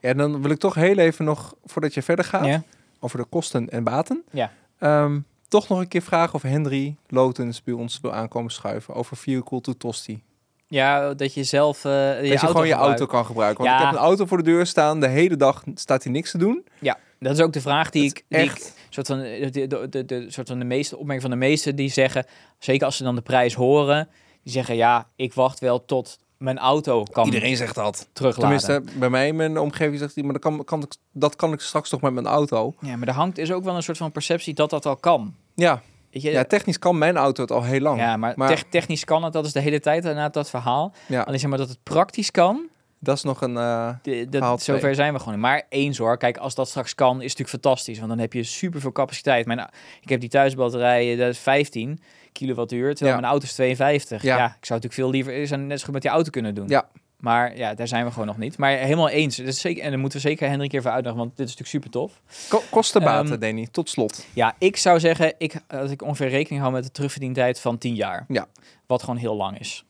Ja, 0.00 0.14
dan 0.14 0.42
wil 0.42 0.50
ik 0.50 0.58
toch 0.58 0.74
heel 0.74 0.98
even 0.98 1.24
nog, 1.24 1.54
voordat 1.64 1.94
je 1.94 2.02
verder 2.02 2.24
gaat, 2.24 2.46
ja. 2.46 2.62
over 3.00 3.18
de 3.18 3.24
kosten 3.24 3.68
en 3.68 3.84
baten. 3.84 4.22
Ja. 4.30 4.52
Ehm, 4.78 5.20
toch 5.48 5.68
nog 5.68 5.78
een 5.78 5.88
keer 5.88 6.02
vragen 6.02 6.34
of 6.34 6.42
Henry 6.42 6.96
Lotens 7.06 7.62
bij 7.62 7.74
ons 7.74 7.98
wil 8.02 8.12
aankomen 8.12 8.50
schuiven 8.52 8.94
over 8.94 9.16
Vehicle 9.16 9.60
to 9.60 9.72
Tosti. 9.72 10.22
Ja, 10.66 11.14
dat 11.14 11.34
je 11.34 11.44
zelf 11.44 11.84
eh 11.84 11.92
je 11.92 12.14
dat 12.16 12.22
je 12.24 12.28
auto 12.30 12.46
gewoon 12.46 12.66
je 12.66 12.72
gebruikt. 12.72 12.98
auto 13.00 13.06
kan 13.16 13.26
gebruiken. 13.26 13.64
Want 13.64 13.76
Ja. 13.76 13.82
ik 13.84 13.90
heb 13.90 13.94
een 14.00 14.06
auto 14.06 14.26
voor 14.26 14.36
de 14.36 14.42
deur 14.42 14.66
staan, 14.66 15.00
de 15.00 15.08
hele 15.08 15.36
dag 15.36 15.62
staat 15.74 16.02
hij 16.02 16.12
niks 16.12 16.30
te 16.30 16.38
doen. 16.38 16.64
Ja, 16.78 16.98
dat 17.18 17.32
is 17.32 17.40
ook 17.40 17.52
de 17.52 17.60
vraag 17.60 17.90
die 17.90 18.04
ik, 18.04 18.24
die 18.28 18.38
ik 18.38 18.44
echt, 18.44 18.74
soort 18.88 19.06
van 19.06 19.18
de, 19.18 19.48
de, 19.52 19.66
de, 19.66 19.88
de, 19.88 20.04
de- 20.04 20.30
soort 20.30 20.48
van 20.48 20.58
de 20.58 20.64
meeste 20.64 20.94
opmerking 20.96 21.22
van 21.22 21.30
de 21.30 21.46
meesten 21.46 21.76
die 21.76 21.88
zeggen, 21.90 22.26
zeker 22.58 22.86
als 22.86 22.96
ze 22.96 23.02
dan 23.02 23.14
de 23.14 23.20
prijs 23.20 23.54
horen, 23.54 24.08
die 24.42 24.52
zeggen 24.52 24.76
ja, 24.76 25.06
ik 25.16 25.34
wacht 25.34 25.58
wel 25.58 25.84
tot 25.84 26.18
mijn 26.38 26.58
auto 26.58 27.02
kan 27.02 27.24
Iedereen 27.24 27.56
zegt 27.56 27.74
dat. 27.74 28.08
terugladen. 28.12 28.58
Tenminste, 28.60 28.98
bij 28.98 29.10
mij 29.10 29.26
in 29.26 29.36
mijn 29.36 29.58
omgeving 29.58 29.98
zegt 29.98 30.14
hij, 30.14 30.24
maar 30.24 30.32
dat 30.32 30.42
kan, 30.42 30.64
kan 30.64 30.82
ik, 30.82 30.92
dat 31.12 31.36
kan 31.36 31.52
ik 31.52 31.60
straks 31.60 31.88
toch 31.88 32.00
met 32.00 32.12
mijn 32.12 32.26
auto. 32.26 32.74
Ja, 32.80 32.96
maar 32.96 33.08
er 33.08 33.14
hangt 33.14 33.38
is 33.38 33.52
ook 33.52 33.64
wel 33.64 33.76
een 33.76 33.82
soort 33.82 33.96
van 33.98 34.12
perceptie 34.12 34.54
dat 34.54 34.70
dat 34.70 34.86
al 34.86 34.96
kan. 34.96 35.34
Ja, 35.54 35.82
Weet 36.10 36.22
je? 36.22 36.30
ja 36.30 36.44
technisch 36.44 36.78
kan 36.78 36.98
mijn 36.98 37.16
auto 37.16 37.42
het 37.42 37.50
al 37.52 37.62
heel 37.62 37.80
lang. 37.80 37.98
Ja, 38.00 38.16
maar, 38.16 38.32
Maar- 38.36 38.48
tech- 38.48 38.64
technisch 38.70 39.04
kan 39.04 39.22
het, 39.24 39.32
dat 39.32 39.46
is 39.46 39.52
de 39.52 39.60
hele 39.60 39.80
tijd 39.80 40.02
inderdaad 40.04 40.34
dat 40.34 40.50
verhaal. 40.50 40.92
Ja, 41.06 41.22
Alleen 41.22 41.38
zeg 41.40 41.48
maar 41.48 41.58
dat 41.58 41.68
het 41.68 41.78
praktisch 41.82 42.30
kan, 42.30 42.68
dat 42.98 43.16
is 43.16 43.22
nog 43.22 43.40
een... 43.40 43.56
eh, 43.56 43.90
de, 44.02 44.26
zover 44.58 44.78
twee. 44.78 44.94
zijn 44.94 45.12
we 45.12 45.18
gewoon. 45.18 45.40
Maar 45.40 45.66
eens 45.68 45.98
hoor, 45.98 46.16
kijk, 46.18 46.36
als 46.36 46.54
dat 46.54 46.68
straks 46.68 46.94
kan, 46.94 47.08
is 47.08 47.30
het 47.30 47.38
natuurlijk 47.38 47.48
fantastisch. 47.64 47.96
Want 47.98 48.10
dan 48.10 48.18
heb 48.18 48.32
je 48.32 48.42
super 48.42 48.80
veel 48.80 48.92
capaciteit. 48.92 49.46
Mijn, 49.46 49.68
ik 50.00 50.08
heb 50.08 50.20
die 50.20 50.28
thuisbatterij, 50.28 51.16
dat 51.16 51.28
is 51.28 51.38
15 51.38 52.00
kilowattuur, 52.32 52.88
terwijl 52.94 53.14
Ja. 53.14 53.20
mijn 53.20 53.32
auto 53.32 53.46
is 53.46 53.52
52. 53.54 54.22
Ja. 54.22 54.36
Ja. 54.36 54.44
ik 54.46 54.50
zou 54.66 54.80
natuurlijk 54.80 54.94
veel 54.94 55.10
liever 55.10 55.32
is 55.32 55.50
net 55.50 55.78
zo 55.78 55.84
goed 55.84 55.92
met 55.94 56.02
die 56.02 56.10
auto 56.10 56.30
kunnen 56.30 56.54
doen. 56.54 56.68
Ja. 56.68 56.88
Maar 57.18 57.56
ja, 57.56 57.74
daar 57.74 57.88
zijn 57.88 58.04
we 58.04 58.10
gewoon 58.10 58.26
nog 58.26 58.38
niet. 58.38 58.58
Maar 58.58 58.70
helemaal 58.70 59.08
eens. 59.08 59.36
Dat 59.36 59.46
is 59.46 59.60
zeker, 59.60 59.82
en 59.82 59.90
dan 59.90 60.00
moeten 60.00 60.20
we 60.22 60.28
zeker 60.28 60.48
Hendrik 60.48 60.72
even 60.72 60.92
uitnodigen, 60.92 61.24
want 61.24 61.36
dit 61.36 61.48
is 61.48 61.56
natuurlijk 61.56 61.84
super 61.84 61.90
tof. 61.90 62.20
ko- 62.48 62.62
kostenbaten, 62.70 63.30
Ehm, 63.32 63.40
Danny, 63.40 63.68
tot 63.70 63.88
slot. 63.90 64.26
Ja, 64.34 64.54
ik 64.58 64.76
zou 64.76 65.00
zeggen, 65.00 65.34
ik, 65.38 65.54
dat 65.66 65.90
ik 65.90 66.02
ongeveer 66.02 66.28
rekening 66.28 66.60
hou 66.60 66.74
met 66.74 66.84
de 66.84 66.90
terugverdientijd 66.90 67.60
van 67.60 67.78
10 67.78 67.94
jaar. 67.94 68.24
Ja. 68.28 68.46
Wat 68.86 69.00
gewoon 69.02 69.16
heel 69.18 69.36
lang 69.36 69.58
is. 69.58 69.84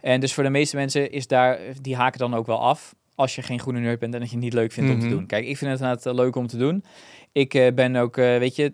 En 0.00 0.20
dus 0.20 0.34
voor 0.34 0.42
de 0.44 0.50
meeste 0.50 0.76
mensen 0.76 1.10
is 1.10 1.26
daar, 1.26 1.58
die 1.80 1.96
haken 1.96 2.18
dan 2.18 2.34
ook 2.34 2.46
wel 2.46 2.60
af. 2.60 2.94
Als 3.14 3.34
je 3.34 3.42
geen 3.42 3.60
groene 3.60 3.80
nerd 3.80 3.98
bent 3.98 4.14
en 4.14 4.20
dat 4.20 4.28
je 4.28 4.34
het 4.34 4.44
niet 4.44 4.52
leuk 4.54 4.72
vindt 4.72 4.90
om 4.90 4.96
Mhm. 4.96 5.08
te 5.08 5.14
doen. 5.14 5.26
Kijk, 5.26 5.46
ik 5.46 5.56
vind 5.56 5.70
het 5.70 5.80
inderdaad 5.80 6.06
eh, 6.06 6.14
leuk 6.14 6.36
om 6.36 6.46
te 6.46 6.56
doen. 6.56 6.84
Ik 7.32 7.54
eh, 7.54 7.72
ben 7.74 7.96
ook, 7.96 8.16
eh, 8.16 8.38
weet 8.38 8.56
je, 8.56 8.72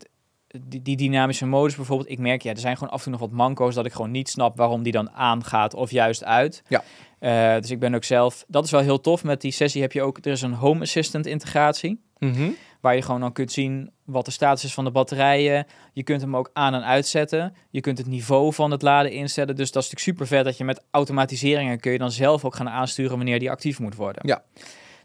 die, 0.58 0.82
die 0.82 0.96
dynamische 0.96 1.46
modus 1.46 1.76
bijvoorbeeld. 1.76 2.10
Ik 2.10 2.18
merk, 2.18 2.42
ja, 2.42 2.50
er 2.50 2.58
zijn 2.58 2.76
gewoon 2.76 2.92
af 2.92 2.98
en 2.98 3.02
toe 3.02 3.12
nog 3.12 3.20
wat 3.20 3.38
manco's 3.38 3.74
dat 3.74 3.86
ik 3.86 3.92
gewoon 3.92 4.10
niet 4.10 4.28
snap 4.28 4.56
waarom 4.56 4.82
die 4.82 4.92
dan 4.92 5.10
aangaat 5.10 5.74
of 5.74 5.90
juist 5.90 6.24
uit. 6.24 6.62
Ja. 6.68 6.82
Eh, 7.18 7.60
dus 7.60 7.70
ik 7.70 7.78
ben 7.78 7.94
ook 7.94 8.04
zelf, 8.04 8.44
dat 8.48 8.64
is 8.64 8.70
wel 8.70 8.80
heel 8.80 9.00
tof. 9.00 9.24
Met 9.24 9.40
die 9.40 9.52
sessie 9.52 9.82
heb 9.82 9.92
je 9.92 10.02
ook, 10.02 10.18
er 10.18 10.32
is 10.32 10.42
een 10.42 10.52
home 10.52 10.80
assistant 10.80 11.26
integratie. 11.26 12.00
Mhm. 12.18 12.50
Waar 12.80 12.94
je 12.94 13.02
gewoon 13.02 13.20
dan 13.20 13.32
kunt 13.32 13.52
zien 13.52 13.90
wat 14.04 14.24
de 14.24 14.30
status 14.30 14.64
is 14.64 14.74
van 14.74 14.84
de 14.84 14.90
batterijen. 14.90 15.66
Je 15.92 16.02
kunt 16.02 16.20
hem 16.20 16.36
ook 16.36 16.50
aan 16.52 16.74
en 16.74 16.84
uitzetten. 16.84 17.54
Je 17.70 17.80
kunt 17.80 17.98
het 17.98 18.06
niveau 18.06 18.52
van 18.52 18.70
het 18.70 18.82
laden 18.82 19.12
instellen. 19.12 19.56
Dus 19.56 19.72
dat 19.72 19.82
is 19.82 19.90
natuurlijk 19.90 20.18
super 20.18 20.36
vet 20.36 20.44
dat 20.44 20.56
je 20.56 20.64
met 20.64 20.84
automatiseringen 20.90 21.80
kun 21.80 21.92
je 21.92 21.98
dan 21.98 22.10
zelf 22.10 22.44
ook 22.44 22.54
gaan 22.54 22.68
aansturen 22.68 23.16
wanneer 23.16 23.38
die 23.38 23.50
actief 23.50 23.78
moet 23.78 23.94
worden. 23.94 24.22
Ja. 24.26 24.42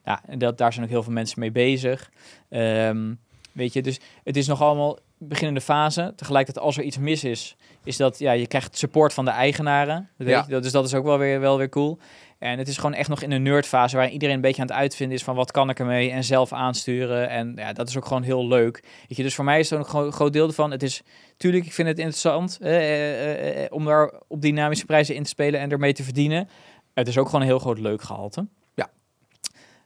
Nou, 0.03 0.19
en 0.25 0.39
dat, 0.39 0.57
daar 0.57 0.73
zijn 0.73 0.85
ook 0.85 0.91
heel 0.91 1.03
veel 1.03 1.13
mensen 1.13 1.39
mee 1.39 1.51
bezig. 1.51 2.11
Ehm, 2.49 3.13
weet 3.51 3.73
je, 3.73 3.81
dus 3.81 3.99
het 4.23 4.37
is 4.37 4.47
nog 4.47 4.61
allemaal 4.61 4.99
beginnende 5.17 5.61
fase. 5.61 6.13
Tegelijkertijd 6.15 6.65
als 6.65 6.77
er 6.77 6.83
iets 6.83 6.97
mis 6.97 7.23
is, 7.23 7.55
is 7.83 7.97
dat 7.97 8.19
ja, 8.19 8.31
je 8.31 8.47
krijgt 8.47 8.77
support 8.77 9.13
van 9.13 9.25
de 9.25 9.31
eigenaren. 9.31 10.09
Dat 10.17 10.27
weet 10.27 10.35
Ja. 10.35 10.43
je, 10.47 10.51
dat, 10.51 10.63
dus 10.63 10.71
dat 10.71 10.85
is 10.85 10.93
ook 10.93 11.03
wel 11.05 11.17
weer, 11.17 11.39
wel 11.39 11.57
weer 11.57 11.69
cool. 11.69 11.97
En 12.39 12.57
het 12.57 12.67
is 12.67 12.75
gewoon 12.77 12.93
echt 12.93 13.09
nog 13.09 13.21
in 13.21 13.31
een 13.31 13.41
nerdfase 13.43 13.95
waar 13.95 14.09
iedereen 14.09 14.35
een 14.35 14.41
beetje 14.41 14.61
aan 14.61 14.67
het 14.67 14.75
uitvinden 14.75 15.17
is 15.17 15.23
van 15.23 15.35
wat 15.35 15.51
kan 15.51 15.69
ik 15.69 15.79
ermee 15.79 16.11
en 16.11 16.23
zelf 16.23 16.53
aansturen. 16.53 17.29
En 17.29 17.53
ja, 17.55 17.73
dat 17.73 17.87
is 17.89 17.97
ook 17.97 18.05
gewoon 18.05 18.23
heel 18.23 18.47
leuk. 18.47 18.83
Weet 19.07 19.17
je, 19.17 19.23
dus 19.23 19.35
voor 19.35 19.45
mij 19.45 19.59
is 19.59 19.73
ook 19.73 19.79
een 19.79 19.85
gro- 19.85 20.11
groot 20.11 20.33
deel 20.33 20.47
ervan. 20.47 20.71
Het 20.71 20.83
is, 20.83 21.01
tuurlijk, 21.37 21.65
ik 21.65 21.73
vind 21.73 21.87
het 21.87 21.97
interessant 21.97 22.57
eh, 22.61 22.75
eh, 22.75 23.31
eh, 23.33 23.63
eh, 23.63 23.71
om 23.71 23.85
daar 23.85 24.13
op 24.27 24.41
dynamische 24.41 24.85
prijzen 24.85 25.15
in 25.15 25.23
te 25.23 25.29
spelen 25.29 25.59
en 25.59 25.71
ermee 25.71 25.93
te 25.93 26.03
verdienen. 26.03 26.49
Het 26.93 27.07
is 27.07 27.17
ook 27.17 27.25
gewoon 27.25 27.41
een 27.41 27.47
heel 27.47 27.59
groot 27.59 27.79
leuk 27.79 28.01
gehalte. 28.01 28.47
Ja. 28.73 28.89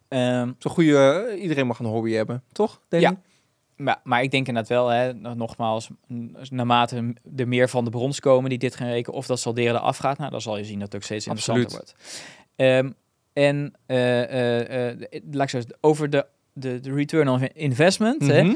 Ehm, 0.07 0.51
Zo'n 0.59 0.71
goede... 0.71 1.27
eh, 1.31 1.41
iedereen 1.41 1.67
mag 1.67 1.79
een 1.79 1.85
hobby 1.85 2.11
hebben, 2.11 2.43
toch, 2.51 2.81
Danny? 2.89 3.05
Ja. 3.05 3.15
Maar, 3.79 3.99
maar 4.03 4.23
ik 4.23 4.31
denk 4.31 4.47
inderdaad 4.47 4.71
wel, 4.71 4.87
hè, 4.87 5.13
nog- 5.13 5.35
nogmaals, 5.35 5.89
naarmate 6.49 7.13
er 7.35 7.47
meer 7.47 7.69
van 7.69 7.83
de 7.83 7.89
brons 7.89 8.19
komen 8.19 8.49
die 8.49 8.59
dit 8.59 8.75
gaan 8.75 8.89
rekenen, 8.89 9.17
of 9.17 9.25
dat 9.25 9.39
salderen 9.39 9.75
eraf 9.75 9.97
gaat, 9.97 10.17
nou, 10.17 10.31
dan 10.31 10.41
zal 10.41 10.57
je 10.57 10.63
zien 10.63 10.79
dat 10.79 10.87
het 10.87 10.95
ook 10.95 11.03
steeds 11.03 11.27
interessanter 11.27 11.69
wordt. 11.71 11.95
Ehm, 12.55 12.91
en 13.33 13.73
eh, 13.85 15.07
laat 15.31 15.53
ik 15.53 15.61
zo 15.61 15.61
over 15.81 16.09
de, 16.09 16.25
de, 16.53 16.79
de 16.79 16.93
return 16.93 17.27
on 17.29 17.47
investment. 17.47 18.27
hè, 18.27 18.43
Mhm. 18.43 18.55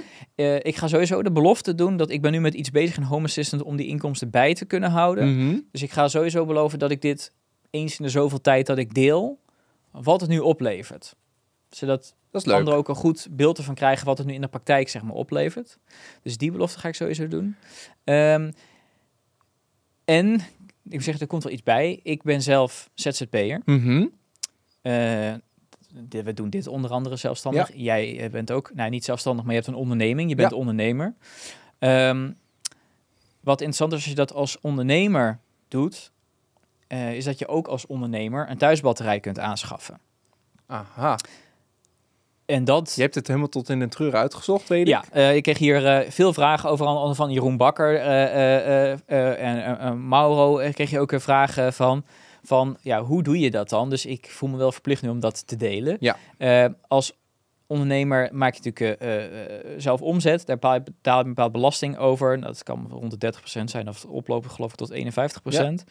ik 0.61 0.75
ga 0.75 0.87
sowieso 0.87 1.23
de 1.23 1.31
belofte 1.31 1.75
doen 1.75 1.97
dat 1.97 2.09
ik 2.09 2.21
ben 2.21 2.31
nu 2.31 2.39
met 2.39 2.53
iets 2.53 2.71
bezig 2.71 2.97
in 2.97 3.03
Home 3.03 3.25
Assistant 3.25 3.63
om 3.63 3.75
die 3.75 3.87
inkomsten 3.87 4.29
bij 4.29 4.53
te 4.53 4.65
kunnen 4.65 4.89
houden. 4.91 5.35
Mhm. 5.47 5.59
Dus 5.71 5.81
ik 5.83 5.91
ga 5.91 6.07
sowieso 6.07 6.45
beloven 6.45 6.79
dat 6.79 6.91
ik 6.91 7.01
dit 7.01 7.31
eens 7.69 7.97
in 7.99 8.05
de 8.05 8.11
zoveel 8.11 8.41
tijd 8.41 8.65
dat 8.65 8.77
ik 8.77 8.93
deel, 8.93 9.39
wat 9.91 10.21
het 10.21 10.29
nu 10.29 10.39
oplevert. 10.39 11.15
Zodat 11.69 12.15
Dat 12.33 12.41
is 12.41 12.47
leuk. 12.47 12.57
anderen 12.57 12.79
ook 12.79 12.89
een 12.89 12.95
goed 12.95 13.27
beeld 13.31 13.57
ervan 13.57 13.75
krijgen 13.75 14.05
wat 14.05 14.17
het 14.17 14.27
nu 14.27 14.33
in 14.33 14.41
de 14.41 14.47
praktijk 14.47 14.89
zeg 14.89 15.01
maar 15.01 15.13
oplevert. 15.15 15.77
Dus 16.21 16.37
die 16.37 16.51
belofte 16.51 16.79
ga 16.79 16.87
ik 16.87 16.95
sowieso 16.95 17.27
doen. 17.27 17.55
Ehm, 18.03 18.51
en 20.05 20.41
ik 20.89 21.01
zeg, 21.01 21.19
er 21.19 21.27
komt 21.27 21.43
wel 21.43 21.53
iets 21.53 21.63
bij. 21.63 21.99
Ik 22.03 22.23
ben 22.23 22.41
zelf 22.41 22.89
ZZP'er. 22.93 23.61
Mhm. 23.65 24.05
Eh, 24.81 25.33
we 26.09 26.33
doen 26.33 26.49
dit 26.49 26.67
onder 26.67 26.91
andere 26.91 27.15
zelfstandig. 27.15 27.69
Jij 27.73 28.19
eh, 28.19 28.29
bent 28.29 28.51
ook, 28.51 28.73
nou 28.73 28.89
niet 28.89 29.03
zelfstandig, 29.05 29.43
maar 29.43 29.53
je 29.53 29.59
hebt 29.59 29.71
een 29.73 29.79
onderneming. 29.79 30.29
Je 30.29 30.35
bent 30.35 30.51
Ja. 30.51 30.57
ondernemer. 30.57 31.13
Ehm, 31.79 32.31
wat 33.39 33.61
interessant 33.61 33.91
is 33.91 33.97
als 33.97 34.07
je 34.07 34.15
dat 34.15 34.33
als 34.33 34.59
ondernemer 34.61 35.39
doet, 35.67 36.11
eh, 36.87 37.15
is 37.15 37.23
dat 37.23 37.39
je 37.39 37.47
ook 37.47 37.67
als 37.67 37.85
ondernemer 37.85 38.49
een 38.49 38.57
thuisbatterij 38.57 39.19
kunt 39.19 39.39
aanschaffen. 39.39 39.99
Aha. 40.65 41.17
En 42.53 42.63
dat... 42.63 42.93
Je 42.95 43.01
hebt 43.01 43.15
het 43.15 43.27
helemaal 43.27 43.49
tot 43.49 43.69
in 43.69 43.79
de 43.79 43.87
treur 43.87 44.15
uitgezocht, 44.15 44.67
weet 44.69 44.81
ik. 44.81 44.87
Ja, 44.87 45.03
eh, 45.11 45.35
ik 45.35 45.43
kreeg 45.43 45.57
hier 45.57 45.85
eh, 45.85 46.09
veel 46.11 46.33
vragen 46.33 46.69
over 46.69 46.85
andere 46.85 47.15
van 47.15 47.31
Jeroen 47.31 47.57
Bakker 47.57 47.95
eh, 47.95 49.83
en 49.87 50.07
Mauro. 50.07 50.71
kreeg 50.71 50.89
je 50.89 50.99
ook 50.99 51.11
eh, 51.11 51.71
van, 51.71 52.03
van 52.43 52.77
ja, 52.81 53.03
hoe 53.03 53.23
doe 53.23 53.39
je 53.39 53.51
dat 53.51 53.69
dan? 53.69 53.89
Dus 53.89 54.05
ik 54.05 54.29
voel 54.29 54.49
me 54.49 54.57
wel 54.57 54.71
verplicht 54.71 55.01
nu 55.01 55.09
om 55.09 55.19
dat 55.19 55.47
te 55.47 55.55
delen. 55.55 55.97
Ja. 55.99 56.17
Als 56.87 57.13
ondernemer 57.67 58.29
maak 58.31 58.53
je 58.55 58.61
natuurlijk 58.63 59.03
zelf 59.77 60.01
omzet. 60.01 60.45
Daar 60.45 60.55
betaal 60.55 60.73
je, 60.73 60.81
betaal 60.83 61.17
je 61.17 61.23
een 61.23 61.33
bepaald 61.33 61.51
belasting 61.51 61.97
over. 61.97 62.39
Nou, 62.39 62.51
Dat 62.51 62.63
kan 62.63 62.87
rond 62.89 63.21
de 63.21 63.33
30% 63.59 63.63
zijn 63.63 63.87
of 63.87 64.05
oplopen 64.05 64.49
geloof 64.49 64.71
ik 64.71 64.77
tot 64.77 64.93
51%. 64.93 65.83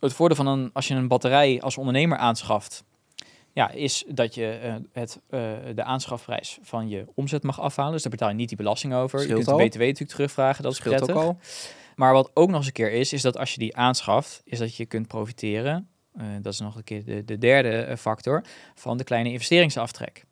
Het 0.00 0.12
voordeel 0.12 0.36
van 0.36 0.46
een, 0.46 0.70
als 0.72 0.88
je 0.88 0.94
een 0.94 1.08
batterij 1.08 1.60
als 1.60 1.78
ondernemer 1.78 2.18
aanschaft, 2.18 2.84
ja, 3.52 3.70
is 3.70 4.04
dat 4.08 4.34
je 4.34 4.50
eh, 4.50 4.74
het, 4.92 5.20
eh, 5.28 5.52
de 5.74 5.84
aanschafprijs 5.84 6.58
van 6.62 6.88
je 6.88 7.06
omzet 7.14 7.42
mag 7.42 7.60
afhalen. 7.60 7.92
Dus 7.92 8.02
daar 8.02 8.10
betaal 8.10 8.28
je 8.28 8.34
niet 8.34 8.48
die 8.48 8.56
belasting 8.56 8.94
over. 8.94 9.18
Scheelt 9.18 9.38
je 9.38 9.44
kunt 9.44 9.58
de 9.58 9.64
BTW 9.68 9.80
natuurlijk 9.80 10.10
terugvragen, 10.10 10.62
dat 10.62 10.72
is 10.72 10.78
scheelt 10.78 10.96
prettig. 10.96 11.16
ook 11.16 11.22
al. 11.22 11.38
Maar 11.96 12.12
wat 12.12 12.30
ook 12.34 12.48
nog 12.48 12.56
eens 12.56 12.66
een 12.66 12.72
keer 12.72 12.92
is, 12.92 13.12
is 13.12 13.22
dat 13.22 13.36
als 13.36 13.52
je 13.52 13.58
die 13.58 13.76
aanschaft, 13.76 14.42
is 14.44 14.58
dat 14.58 14.76
je 14.76 14.86
kunt 14.86 15.06
profiteren. 15.06 15.88
eh, 16.12 16.24
dat 16.42 16.52
is 16.52 16.60
nog 16.60 16.76
een 16.76 16.84
keer 16.84 17.04
de, 17.04 17.24
de 17.24 17.38
derde 17.38 17.96
factor 17.96 18.44
van 18.74 18.96
de 18.96 19.04
kleine 19.04 19.30
investeringsaftrek. 19.30 20.24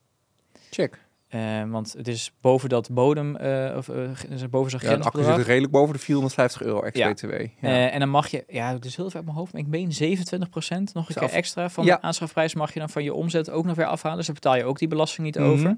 Check. 0.70 1.06
Eh, 1.28 1.70
want 1.70 1.92
het 1.92 2.08
is 2.08 2.32
boven 2.40 2.68
dat 2.68 2.90
bodem, 2.90 3.36
eh, 3.36 3.76
of 3.76 3.88
er 3.88 4.48
boven 4.50 4.70
zo'n 4.70 4.80
Ja, 4.82 5.02
zit 5.36 5.46
redelijk 5.46 5.72
boven 5.72 5.94
de 5.94 6.00
450 6.00 6.62
euro 6.62 6.82
ex-BTW. 6.82 7.32
Ja. 7.60 7.90
En 7.90 8.00
dan 8.00 8.08
mag 8.08 8.28
je, 8.28 8.44
ja, 8.48 8.72
het 8.72 8.84
is 8.84 8.96
heel 8.96 9.06
ver 9.06 9.16
uit 9.16 9.24
mijn 9.24 9.36
hoofd, 9.36 9.52
maar 9.52 9.62
ik 9.62 9.68
meen 9.68 9.92
27% 9.92 10.94
nog 10.94 11.08
een 11.08 11.14
keer 11.14 11.30
extra 11.30 11.70
van 11.70 11.84
de 11.84 12.00
aanschafprijs 12.00 12.54
mag 12.54 12.72
je 12.72 12.78
dan 12.78 12.90
van 12.90 13.04
je 13.04 13.14
omzet 13.14 13.50
ook 13.50 13.64
nog 13.64 13.76
weer 13.76 13.86
afhalen. 13.86 14.16
Dus 14.16 14.26
daar 14.26 14.34
betaal 14.34 14.56
je 14.56 14.64
ook 14.64 14.78
die 14.78 14.88
belasting 14.88 15.26
niet 15.26 15.36
Mhm. 15.38 15.46
over. 15.46 15.76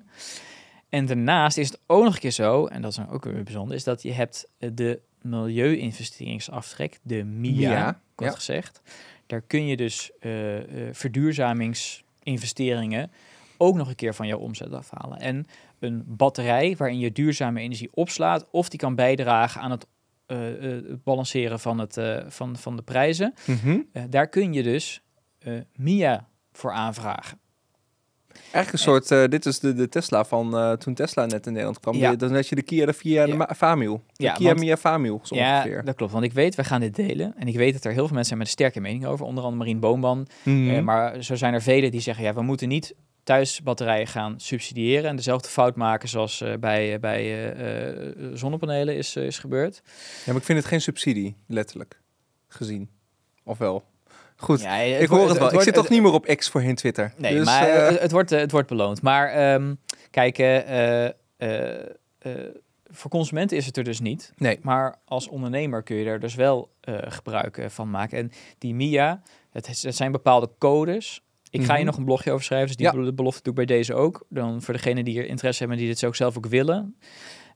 En 0.88 1.07
daarnaast 1.07 1.57
is 1.57 1.68
het 1.68 1.80
ook 1.86 2.05
nog 2.05 2.14
een 2.14 2.20
keer 2.20 2.30
zo, 2.30 2.66
en 2.66 2.82
dat 2.82 2.90
is 2.90 2.96
dan 2.96 3.09
ook 3.11 3.24
weer 3.24 3.42
bijzonder, 3.42 3.76
is 3.76 3.84
dat 3.84 4.03
je 4.03 4.12
hebt 4.12 4.48
de 4.59 5.01
milieu-investeringsaftrek, 5.22 6.98
de 7.03 7.24
MIA, 7.24 8.01
kort 8.14 8.34
gezegd. 8.34 8.80
Daar 9.26 9.40
kun 9.40 9.66
je 9.66 9.76
dus 9.76 10.11
verduurzamingsinvesteringen 10.92 13.11
ook 13.61 13.76
nog 13.76 13.88
een 13.88 13.94
keer 13.94 14.14
van 14.14 14.26
jouw 14.26 14.38
omzet 14.38 14.72
afhalen. 14.72 15.18
En 15.18 15.46
een 15.78 16.04
batterij 16.06 16.74
waarin 16.78 16.98
je 16.98 17.12
duurzame 17.12 17.61
energie 17.61 17.88
opslaat, 17.92 18.46
of 18.50 18.68
die 18.68 18.78
kan 18.78 18.94
bijdragen 18.94 19.61
aan 19.61 19.70
het, 19.70 19.86
eh, 20.26 20.76
eh, 20.76 20.84
balanceren 21.04 21.61
van, 21.61 21.78
het, 21.78 21.96
eh, 21.96 22.16
van, 22.28 22.56
van 22.56 22.76
de 22.76 22.82
prijzen. 22.82 23.34
Mhm. 23.46 23.78
Daar 24.11 24.28
kun 24.28 24.52
je 24.52 24.62
dus 24.62 25.02
MIA 25.76 26.28
voor 26.52 26.72
aanvragen. 26.72 27.38
Eigenlijk 28.32 28.72
een 28.72 28.78
soort, 28.78 29.30
dit 29.30 29.46
is 29.46 29.58
de, 29.58 29.72
de 29.74 29.88
Tesla 29.88 30.24
van 30.24 30.76
toen 30.78 30.94
Tesla 30.94 31.26
net 31.26 31.46
in 31.46 31.52
Nederland 31.52 31.80
kwam. 31.80 31.96
Ja. 31.96 32.14
Dan 32.14 32.34
had 32.34 32.48
je 32.48 32.54
de 32.54 32.62
Kia 32.62 32.86
de 32.86 32.92
Via 32.92 33.26
de 33.26 33.32
Ja. 33.32 33.50
Famil. 33.56 34.02
De 34.12 34.24
Ja, 34.24 34.32
Kia 34.32 34.46
want- 34.46 34.61
Mia 34.61 34.76
Famil, 34.76 35.20
zo 35.22 35.34
Ja, 35.34 35.56
ongeveer. 35.56 35.84
dat 35.84 35.94
klopt. 35.94 36.12
Want 36.12 36.24
ik 36.24 36.32
weet, 36.32 36.54
we 36.54 36.64
gaan 36.64 36.80
dit 36.80 36.96
delen. 36.96 37.34
En 37.36 37.46
ik 37.48 37.56
weet 37.56 37.72
dat 37.72 37.84
er 37.84 37.92
heel 37.92 38.06
veel 38.06 38.14
mensen 38.16 38.24
zijn 38.26 38.38
met 38.38 38.46
een 38.46 38.52
sterke 38.52 38.80
mening 38.80 39.06
over. 39.06 39.26
Onder 39.26 39.44
andere 39.44 39.62
Marien 39.64 39.80
Boomban. 39.80 40.26
Mhm. 40.42 40.84
Maar 40.84 41.22
zo 41.22 41.34
zijn 41.34 41.54
er 41.54 41.62
velen 41.62 41.90
die 41.90 42.00
zeggen, 42.00 42.24
ja, 42.24 42.34
we 42.34 42.42
moeten 42.42 42.68
niet 42.68 42.94
thuisbatterijen 43.22 44.06
gaan 44.06 44.40
subsidiëren. 44.40 45.10
En 45.10 45.16
dezelfde 45.16 45.48
fout 45.48 45.76
maken 45.76 46.08
zoals 46.08 46.40
eh, 46.40 46.52
bij, 46.60 46.94
eh, 46.94 47.00
bij 47.00 47.52
eh, 47.52 48.30
zonnepanelen 48.34 48.96
is, 48.96 49.16
is 49.16 49.38
gebeurd. 49.38 49.82
Ja, 49.84 50.22
maar 50.26 50.36
ik 50.36 50.42
vind 50.42 50.58
het 50.58 50.66
geen 50.66 50.80
subsidie, 50.80 51.36
letterlijk 51.46 52.00
gezien. 52.48 52.90
Of 53.44 53.58
wel? 53.58 53.84
Goed, 54.36 54.60
Ja, 54.60 54.76
ik 54.76 55.08
hoor 55.08 55.28
het, 55.28 55.38
wel. 55.38 55.52
ik 55.52 55.60
zit 55.60 55.74
toch 55.74 55.88
niet 55.88 56.02
meer 56.02 56.12
op 56.12 56.26
X 56.26 56.48
voorheen 56.48 56.74
Twitter. 56.74 57.12
Nee, 57.16 57.34
dus, 57.34 57.44
maar 57.44 57.68
het, 58.00 58.10
wordt, 58.10 58.30
het 58.30 58.50
wordt 58.50 58.68
beloond. 58.68 59.02
Maar 59.02 59.28
ehm, 59.28 59.74
kijk, 60.10 60.36
voor 62.86 63.10
consumenten 63.10 63.56
is 63.56 63.66
het 63.66 63.76
er 63.76 63.84
dus 63.84 64.00
niet. 64.00 64.32
nee. 64.36 64.58
Maar 64.62 64.98
als 65.04 65.28
ondernemer 65.28 65.82
kun 65.82 65.96
je 65.96 66.04
er 66.04 66.20
dus 66.20 66.34
wel 66.34 66.70
gebruik 66.86 67.66
van 67.68 67.90
maken. 67.90 68.18
En 68.18 68.30
die 68.58 68.74
MIA, 68.74 69.22
het 69.50 69.68
zijn 69.88 70.12
bepaalde 70.12 70.50
codes. 70.58 71.22
Ik 71.51 71.61
ga 71.61 71.66
Mhm. 71.66 71.76
hier 71.76 71.84
nog 71.84 71.96
een 71.96 72.05
blogje 72.05 72.30
over 72.32 72.44
schrijven, 72.44 72.66
dus 72.66 72.76
die 72.76 73.03
Ja. 73.05 73.12
belofte 73.12 73.42
doe 73.42 73.53
ik 73.53 73.66
bij 73.66 73.76
deze 73.76 73.94
ook. 73.94 74.26
Dan 74.28 74.62
voor 74.62 74.74
degenen 74.74 75.05
die 75.05 75.18
er 75.18 75.26
interesse 75.26 75.59
hebben 75.59 75.78
en 75.78 75.84
die 75.84 75.94
dit 75.94 76.05
ook 76.05 76.16
zelf 76.16 76.36
ook 76.36 76.46
willen. 76.46 76.96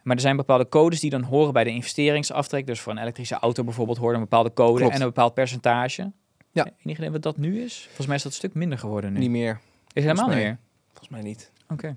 Maar 0.02 0.16
er 0.16 0.22
zijn 0.22 0.36
bepaalde 0.36 0.68
codes 0.68 1.00
die 1.00 1.10
dan 1.10 1.22
horen 1.22 1.52
bij 1.52 1.64
de 1.64 1.70
investeringsaftrek. 1.70 2.66
Dus 2.66 2.80
voor 2.80 2.92
een 2.92 2.98
elektrische 2.98 3.34
auto 3.34 3.64
bijvoorbeeld 3.64 3.98
hoort 3.98 4.14
een 4.14 4.20
bepaalde 4.20 4.52
code 4.52 4.78
Klopt. 4.78 4.94
en 4.94 5.00
een 5.00 5.06
bepaald 5.06 5.34
percentage. 5.34 6.12
Ja. 6.52 6.66
Enig 6.84 6.96
idee 6.98 7.10
wat 7.10 7.22
dat 7.22 7.36
nu 7.36 7.62
is? 7.62 7.82
Volgens 7.86 8.06
mij 8.06 8.16
is 8.16 8.22
dat 8.22 8.32
een 8.32 8.38
stuk 8.38 8.54
minder 8.54 8.78
geworden 8.78 9.12
nu. 9.12 9.18
Niet 9.18 9.30
meer. 9.30 9.60
is 9.92 10.04
het 10.04 10.12
helemaal 10.12 10.34
niet 10.36 10.44
meer? 10.44 10.58
Volgens 10.88 11.08
mij 11.08 11.22
niet. 11.22 11.50
Oké. 11.68 11.96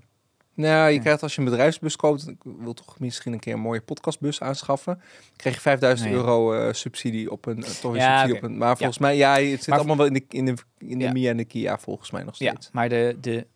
Nou, 0.57 0.91
je 0.91 0.99
krijgt 0.99 1.23
als 1.23 1.35
je 1.35 1.39
een 1.41 1.49
bedrijfsbus 1.49 1.95
koopt, 1.95 2.27
ik 2.27 2.37
wil 2.43 2.73
toch 2.73 2.99
misschien 2.99 3.33
een 3.33 3.39
keer 3.39 3.53
een 3.53 3.59
mooie 3.59 3.81
podcastbus 3.81 4.41
aanschaffen. 4.41 5.01
krijg 5.35 5.55
je 5.55 5.61
5000 5.61 6.09
Nee. 6.09 6.17
euro 6.19 6.53
eh, 6.53 6.73
subsidie 6.73 7.31
op 7.31 7.45
een, 7.45 7.63
eh, 7.63 7.69
toch 7.69 7.91
een 7.91 7.97
Ja, 7.97 8.17
subsidie 8.17 8.35
op 8.43 8.49
een. 8.49 8.57
Maar 8.57 8.77
volgens 8.77 8.97
mij, 8.97 9.15
ja, 9.17 9.39
het 9.39 9.49
zit 9.49 9.67
Maar- 9.67 9.77
allemaal 9.77 9.97
wel 9.97 10.05
in 10.05 10.13
de, 10.13 10.23
in 10.29 10.45
de, 10.45 10.53
in 10.77 10.97
de 10.99 11.05
Ja. 11.05 11.11
Mia 11.11 11.29
en 11.29 11.37
de 11.37 11.45
Kia 11.45 11.77
volgens 11.77 12.11
mij 12.11 12.23
nog 12.23 12.37
Ja, 12.37 12.49
steeds. 12.51 12.69
maar 12.71 12.89
de, 12.89 13.17
de, 13.21 13.47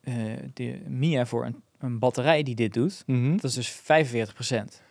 eh, 0.00 0.14
de 0.54 0.80
Mia 0.88 1.26
voor 1.26 1.44
een, 1.44 1.62
een 1.78 1.98
batterij 1.98 2.42
die 2.42 2.54
dit 2.54 2.74
doet, 2.74 3.02
Mhm. 3.06 3.32
dat 3.32 3.44
is 3.44 3.54
dus 3.54 3.68
45%. 3.68 4.82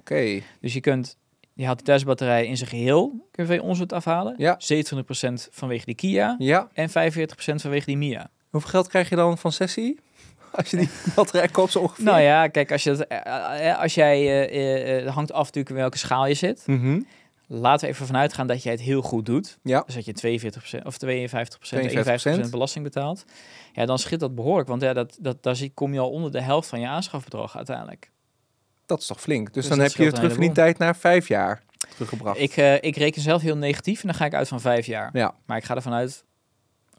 Oké, 0.00 0.40
Dus 0.60 0.72
je 0.72 0.80
kunt, 0.80 1.16
je 1.52 1.64
haalt 1.64 1.78
de 1.78 1.84
thuisbatterij 1.84 2.46
in 2.46 2.56
zijn 2.56 2.70
geheel, 2.70 3.28
kun 3.30 3.46
je 3.46 3.56
van 3.56 3.66
ons 3.68 3.78
het 3.78 3.92
afhalen. 3.92 4.34
Ja. 4.38 4.54
27% 4.58 5.48
vanwege 5.50 5.84
die 5.84 5.94
Kia 5.94 6.34
ja. 6.38 6.68
en 6.72 6.88
45% 6.90 6.92
vanwege 7.60 7.86
die 7.86 7.96
Mia. 7.96 8.30
Hoeveel 8.50 8.70
geld 8.70 8.88
krijg 8.88 9.08
je 9.08 9.16
dan 9.16 9.38
van 9.38 9.52
sessie? 9.52 9.98
Als 10.58 10.70
je 10.70 10.76
die 10.76 10.88
batterij 11.16 11.48
koopt 11.48 11.72
zo 11.72 11.78
ongeveer. 11.78 12.04
Nou 12.04 12.20
ja, 12.20 12.48
kijk, 12.48 12.72
als, 12.72 12.82
je 12.82 12.90
het, 12.90 13.06
eh, 13.06 13.70
eh, 13.70 13.78
als 13.78 13.94
jij, 13.94 14.22
het 15.04 15.08
hangt 15.08 15.32
af 15.32 15.44
natuurlijk 15.44 15.70
in 15.70 15.76
welke 15.76 15.98
schaal 15.98 16.26
je 16.26 16.34
zit. 16.34 16.62
Mhm. 16.66 17.00
Laten 17.46 17.86
we 17.86 17.92
even 17.94 18.06
vanuit 18.06 18.32
gaan 18.32 18.46
dat 18.46 18.62
jij 18.62 18.72
het 18.72 18.80
heel 18.80 19.02
goed 19.02 19.26
doet. 19.26 19.58
Ja. 19.62 19.82
Dus 19.86 19.94
dat 19.94 20.04
je 20.04 20.12
42% 20.12 20.84
of 20.84 20.96
52%, 20.96 21.68
52%. 21.68 22.46
51% 22.46 22.50
belasting 22.50 22.84
betaalt. 22.84 23.24
Ja, 23.72 23.86
dan 23.86 23.98
schiet 23.98 24.20
dat 24.20 24.34
behoorlijk. 24.34 24.68
Want 24.68 24.82
ja, 24.82 24.92
dat, 24.92 25.16
dat, 25.20 25.42
daar 25.42 25.56
zie- 25.56 25.72
kom 25.74 25.92
je 25.92 26.00
al 26.00 26.10
onder 26.10 26.32
de 26.32 26.40
helft 26.40 26.68
van 26.68 26.80
je 26.80 26.86
aanschafbedrag 26.88 27.56
uiteindelijk. 27.56 28.10
Dat 28.86 29.00
is 29.00 29.06
toch 29.06 29.20
flink. 29.20 29.46
Dus, 29.46 29.54
Dus 29.54 29.68
dan 29.68 29.78
dat 29.78 29.86
heb 29.86 29.96
je 29.96 30.06
een 30.06 30.12
terug 30.12 30.32
van 30.32 30.40
die 30.40 30.52
tijd 30.52 30.78
naar 30.78 30.96
vijf 30.96 31.28
jaar 31.28 31.62
teruggebracht. 31.92 32.40
Ik, 32.40 32.56
ik 32.80 32.96
reken 32.96 33.22
zelf 33.22 33.42
heel 33.42 33.56
negatief 33.56 34.00
en 34.00 34.06
dan 34.06 34.16
ga 34.16 34.24
ik 34.24 34.34
uit 34.34 34.48
van 34.48 34.60
vijf 34.60 34.86
jaar. 34.86 35.10
Ja. 35.12 35.34
Maar 35.46 35.56
ik 35.56 35.64
ga 35.64 35.74
ervan 35.74 35.92
uit, 35.92 36.24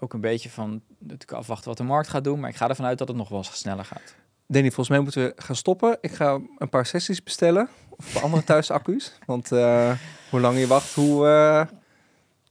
ook 0.01 0.13
een 0.13 0.21
beetje 0.21 0.49
van, 0.49 0.81
natuurlijk 0.99 1.31
afwachten 1.31 1.67
wat 1.67 1.77
de 1.77 1.83
markt 1.83 2.09
gaat 2.09 2.23
doen. 2.23 2.39
Maar 2.39 2.49
ik 2.49 2.55
ga 2.55 2.69
ervan 2.69 2.85
uit 2.85 2.97
dat 2.97 3.07
het 3.07 3.17
nog 3.17 3.29
wel 3.29 3.37
eens 3.37 3.57
sneller 3.57 3.85
gaat. 3.85 4.15
Danny, 4.47 4.67
volgens 4.67 4.89
mij 4.89 4.99
moeten 4.99 5.23
we 5.23 5.33
gaan 5.35 5.55
stoppen. 5.55 5.97
Ik 6.01 6.11
ga 6.11 6.39
een 6.57 6.69
paar 6.69 6.85
sessies 6.85 7.23
bestellen. 7.23 7.69
Of 7.89 8.13
bij 8.13 8.21
andere 8.21 8.43
thuisaccu's. 8.51 9.13
Want 9.25 9.51
eh, 9.51 9.91
hoe 10.29 10.39
langer 10.39 10.59
je 10.59 10.67
wacht, 10.67 10.93
hoe, 10.93 11.27
eh, 11.27 11.77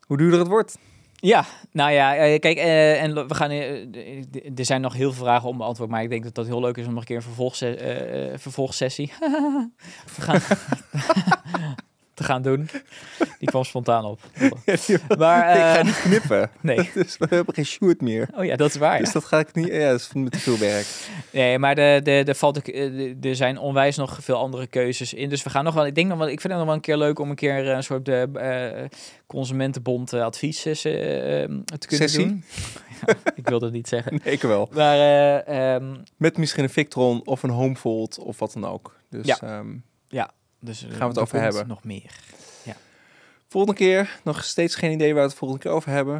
hoe 0.07 0.17
duurder 0.17 0.39
het 0.39 0.49
wordt. 0.49 0.79
Ja, 1.15 1.45
nou 1.73 1.93
ja, 1.93 2.17
eh, 2.17 2.39
kijk, 2.39 2.57
en 2.57 3.29
we 3.29 3.35
gaan, 3.35 3.51
er 3.51 4.65
zijn 4.65 4.81
nog 4.81 4.95
heel 4.95 5.13
veel 5.13 5.25
vragen 5.25 5.49
om 5.49 5.57
beantwoord, 5.57 5.91
maar 5.91 6.03
ik 6.03 6.11
denk 6.11 6.23
dat 6.23 6.35
dat 6.35 6.47
heel 6.47 6.61
leuk 6.61 6.77
is 6.77 6.87
om 6.87 6.93
nog 6.93 7.01
een 7.01 7.07
keer 7.07 7.17
een 7.17 7.23
vervolgse- 7.23 8.33
vervolgsessie 8.37 9.13
te, 10.15 10.21
gaan, 10.21 10.41
te 12.21 12.27
gaan 12.27 12.43
doen. 12.43 12.69
Die 13.39 13.49
kwam 13.49 13.65
spontaan 13.65 14.05
op. 14.05 14.21
Maar, 15.19 15.51
ik 15.51 15.57
ga 15.61 15.79
eh, 15.79 15.85
niet 15.85 16.01
knippen. 16.01 16.51
nee. 16.61 16.91
Dus 16.95 17.17
we 17.19 17.27
hebben 17.31 17.55
geen 17.55 17.65
shoot 17.67 18.01
meer. 18.01 18.29
Oh 18.37 18.45
ja, 18.45 18.57
dat 18.57 18.69
is 18.71 18.77
waar. 18.77 18.93
ja. 18.95 18.99
Dus 19.01 19.13
dat 19.13 19.25
ga 19.25 19.39
ik 19.39 19.55
niet. 19.55 19.67
Ja, 19.67 19.91
dat 19.91 20.01
is 20.01 20.11
met 20.15 20.33
te 20.33 20.39
veel 20.39 20.59
werk. 20.59 20.87
Nee, 21.33 21.59
maar 21.59 21.75
de, 21.75 22.01
de, 22.03 22.23
de 22.25 22.35
valt 22.35 22.63
eh, 22.63 22.91
de- 22.91 23.29
er 23.29 23.37
zijn 23.37 23.59
onwijs 23.59 23.97
nog 23.97 24.19
veel 24.21 24.37
andere 24.37 24.67
keuzes 24.67 25.15
in. 25.15 25.29
Dus 25.29 25.43
we 25.43 25.51
gaan 25.51 25.65
nog 25.65 25.75
wel. 25.75 25.87
Ik 25.87 25.95
denk 25.95 26.09
nog 26.09 26.19
wel. 26.19 26.29
Ik 26.29 26.41
vind 26.41 26.53
het 26.53 26.57
nog 26.57 26.65
wel 26.67 26.75
een 26.75 26.81
keer 26.81 26.97
leuk 26.97 27.19
om 27.19 27.31
een 27.31 27.37
keer 27.37 27.69
een 27.69 27.83
soort 27.83 28.05
de 28.05 28.29
eh, 28.35 28.85
consumentenbond 29.27 30.13
eh, 30.13 30.23
advies 30.23 30.65
eh, 30.65 31.43
eh, 31.43 31.49
te 31.65 31.87
kunnen 31.87 32.09
Sessie? 32.09 32.27
doen. 32.27 32.45
Ja, 33.07 33.15
ik 33.35 33.49
wilde 33.49 33.65
het 33.65 33.75
niet 33.75 33.89
zeggen. 33.89 34.21
Nee, 34.25 34.35
ik 34.35 34.43
wel. 34.43 34.69
Maar 34.73 34.97
eh, 34.97 35.75
ehm, 35.75 35.95
Met 36.17 36.37
misschien 36.39 36.63
een 36.65 36.71
Victron 36.71 37.23
of 37.27 37.43
een 37.43 37.51
Homefold 37.51 38.19
of 38.19 38.39
wat 38.39 38.53
dan 38.53 38.65
ook. 38.67 38.97
Dus 39.11 39.27
Ja. 39.27 39.39
ehm, 39.41 39.67
dus 40.61 40.83
eh, 40.85 40.91
Gaan 40.91 40.99
we 40.99 41.05
het 41.07 41.17
er 41.17 41.23
over 41.23 41.41
hebben. 41.41 41.67
Nog 41.69 41.85
meer. 41.85 42.11
volgende 43.49 43.77
keer 43.77 44.21
nog 44.25 44.45
steeds 44.45 44.75
geen 44.75 44.93
idee 44.93 45.13
waar 45.15 45.23
we 45.23 45.29
het 45.29 45.39
volgende 45.39 45.63
keer 45.63 45.73
over 45.73 45.91
hebben. 45.91 46.15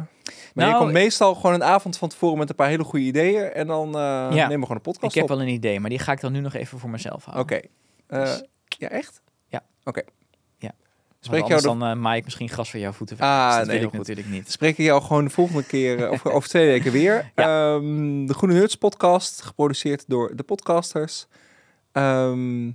Maar 0.53 0.65
je 0.65 0.71
Nou, 0.71 0.77
komt 0.83 0.91
meestal 0.93 1.35
gewoon 1.35 1.53
een 1.53 1.63
avond 1.63 1.97
van 1.97 2.09
tevoren 2.09 2.37
met 2.37 2.49
een 2.49 2.55
paar 2.55 2.67
hele 2.67 2.83
goede 2.83 3.05
ideeën. 3.05 3.43
En 3.51 3.67
dan 3.67 3.87
eh 3.87 4.01
Ja. 4.01 4.27
nemen 4.29 4.47
we 4.47 4.47
gewoon 4.47 4.67
een 4.69 4.75
Ik 4.77 4.81
podcast 4.83 5.13
heb 5.13 5.23
op. 5.23 5.29
wel 5.29 5.41
een 5.41 5.47
idee, 5.47 5.79
maar 5.79 5.89
die 5.89 5.99
ga 5.99 6.11
ik 6.11 6.19
dan 6.21 6.31
nu 6.31 6.39
nog 6.39 6.53
even 6.53 6.79
voor 6.79 6.89
mezelf 6.89 7.25
houden. 7.25 7.57
Oké. 7.57 7.67
Eh, 8.07 8.19
Dus- 8.21 8.43
ja, 8.67 8.89
echt? 8.89 9.21
Ja. 9.47 9.63
Oké. 9.83 10.01
Ja. 10.57 10.71
Spreek 11.19 11.47
jou 11.47 11.61
de- 11.61 11.67
dan 11.67 11.83
eh 11.83 11.93
maai 11.93 12.17
ik 12.17 12.23
misschien 12.23 12.49
gras 12.49 12.69
voor 12.69 12.79
jouw 12.79 12.91
voeten 12.91 13.17
weg. 13.17 13.27
Ah, 13.27 13.47
Dus 13.47 13.57
dat 13.57 13.65
nee, 13.67 13.75
wil 13.77 13.85
ik 13.85 13.89
goed. 13.89 13.99
natuurlijk 13.99 14.27
niet. 14.29 14.51
Spreek 14.51 14.77
ik 14.77 14.85
jou 14.85 15.01
gewoon 15.01 15.23
de 15.23 15.29
volgende 15.29 15.63
keer, 15.65 16.09
of 16.09 16.25
over 16.35 16.49
twee 16.49 16.65
weken 16.67 16.91
weer. 16.91 17.31
Ehm, 17.35 18.25
de 18.25 18.33
Groene 18.33 18.53
Nerds 18.55 18.75
podcast, 18.75 19.41
geproduceerd 19.41 20.03
door 20.07 20.35
de 20.35 20.43
podcasters. 20.43 21.27
Ehm 21.91 22.71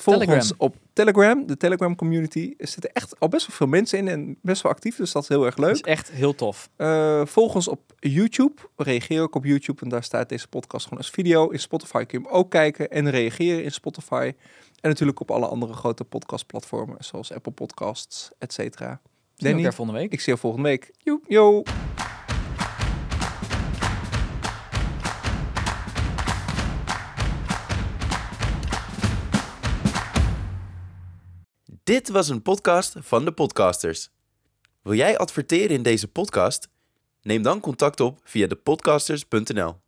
volg 0.00 0.16
Telegram. 0.16 0.40
ons 0.40 0.52
op 0.56 0.76
Telegram, 0.92 1.46
de 1.46 1.56
Telegram 1.56 1.96
community. 1.96 2.54
Er 2.58 2.68
zitten 2.68 2.92
echt 2.92 3.20
al 3.20 3.28
best 3.28 3.46
wel 3.46 3.56
veel 3.56 3.66
mensen 3.66 3.98
in 3.98 4.08
en 4.08 4.36
best 4.42 4.62
wel 4.62 4.72
actief, 4.72 4.96
dus 4.96 5.12
dat 5.12 5.22
is 5.22 5.28
heel 5.28 5.44
erg 5.44 5.54
Dat 5.54 5.64
leuk. 5.64 5.74
is 5.74 5.80
echt 5.80 6.10
heel 6.10 6.34
tof. 6.34 6.68
Eh, 6.76 7.26
volg 7.26 7.54
ons 7.54 7.68
op 7.68 7.80
YouTube. 7.98 8.54
Reageer 8.76 9.22
ook 9.22 9.34
op 9.34 9.44
YouTube, 9.44 9.82
en 9.82 9.88
daar 9.88 10.02
staat 10.02 10.28
deze 10.28 10.48
podcast 10.48 10.84
gewoon 10.84 10.98
als 10.98 11.10
video. 11.10 11.48
In 11.48 11.60
Spotify 11.60 12.04
kun 12.04 12.18
je 12.20 12.26
hem 12.26 12.34
ook 12.36 12.50
kijken 12.50 12.90
en 12.90 13.10
reageren 13.10 13.64
in 13.64 13.72
Spotify. 13.72 14.32
En 14.80 14.90
natuurlijk 14.90 15.20
op 15.20 15.30
alle 15.30 15.46
andere 15.46 15.72
grote 15.72 16.04
podcastplatformen, 16.04 16.96
zoals 16.98 17.32
Apple 17.32 17.52
Podcasts, 17.52 18.30
et 18.38 18.52
cetera. 18.52 19.00
Danny, 19.36 19.72
volgende 19.72 20.00
week. 20.00 20.12
ik 20.12 20.20
zie 20.20 20.32
je 20.32 20.38
volgende 20.38 20.68
week. 20.68 20.90
Yo. 20.98 21.20
Yo. 21.26 21.62
Dit 31.84 32.08
was 32.08 32.28
een 32.28 32.42
podcast 32.42 32.94
van 32.98 33.24
de 33.24 33.32
podcasters. 33.32 34.10
Wil 34.82 34.94
jij 34.94 35.18
adverteren 35.18 35.76
in 35.76 35.82
deze 35.82 36.08
podcast? 36.08 36.68
Neem 37.22 37.42
dan 37.42 37.60
contact 37.60 38.00
op 38.00 38.20
via 38.22 38.46
depodcasters.nl. 38.46 39.83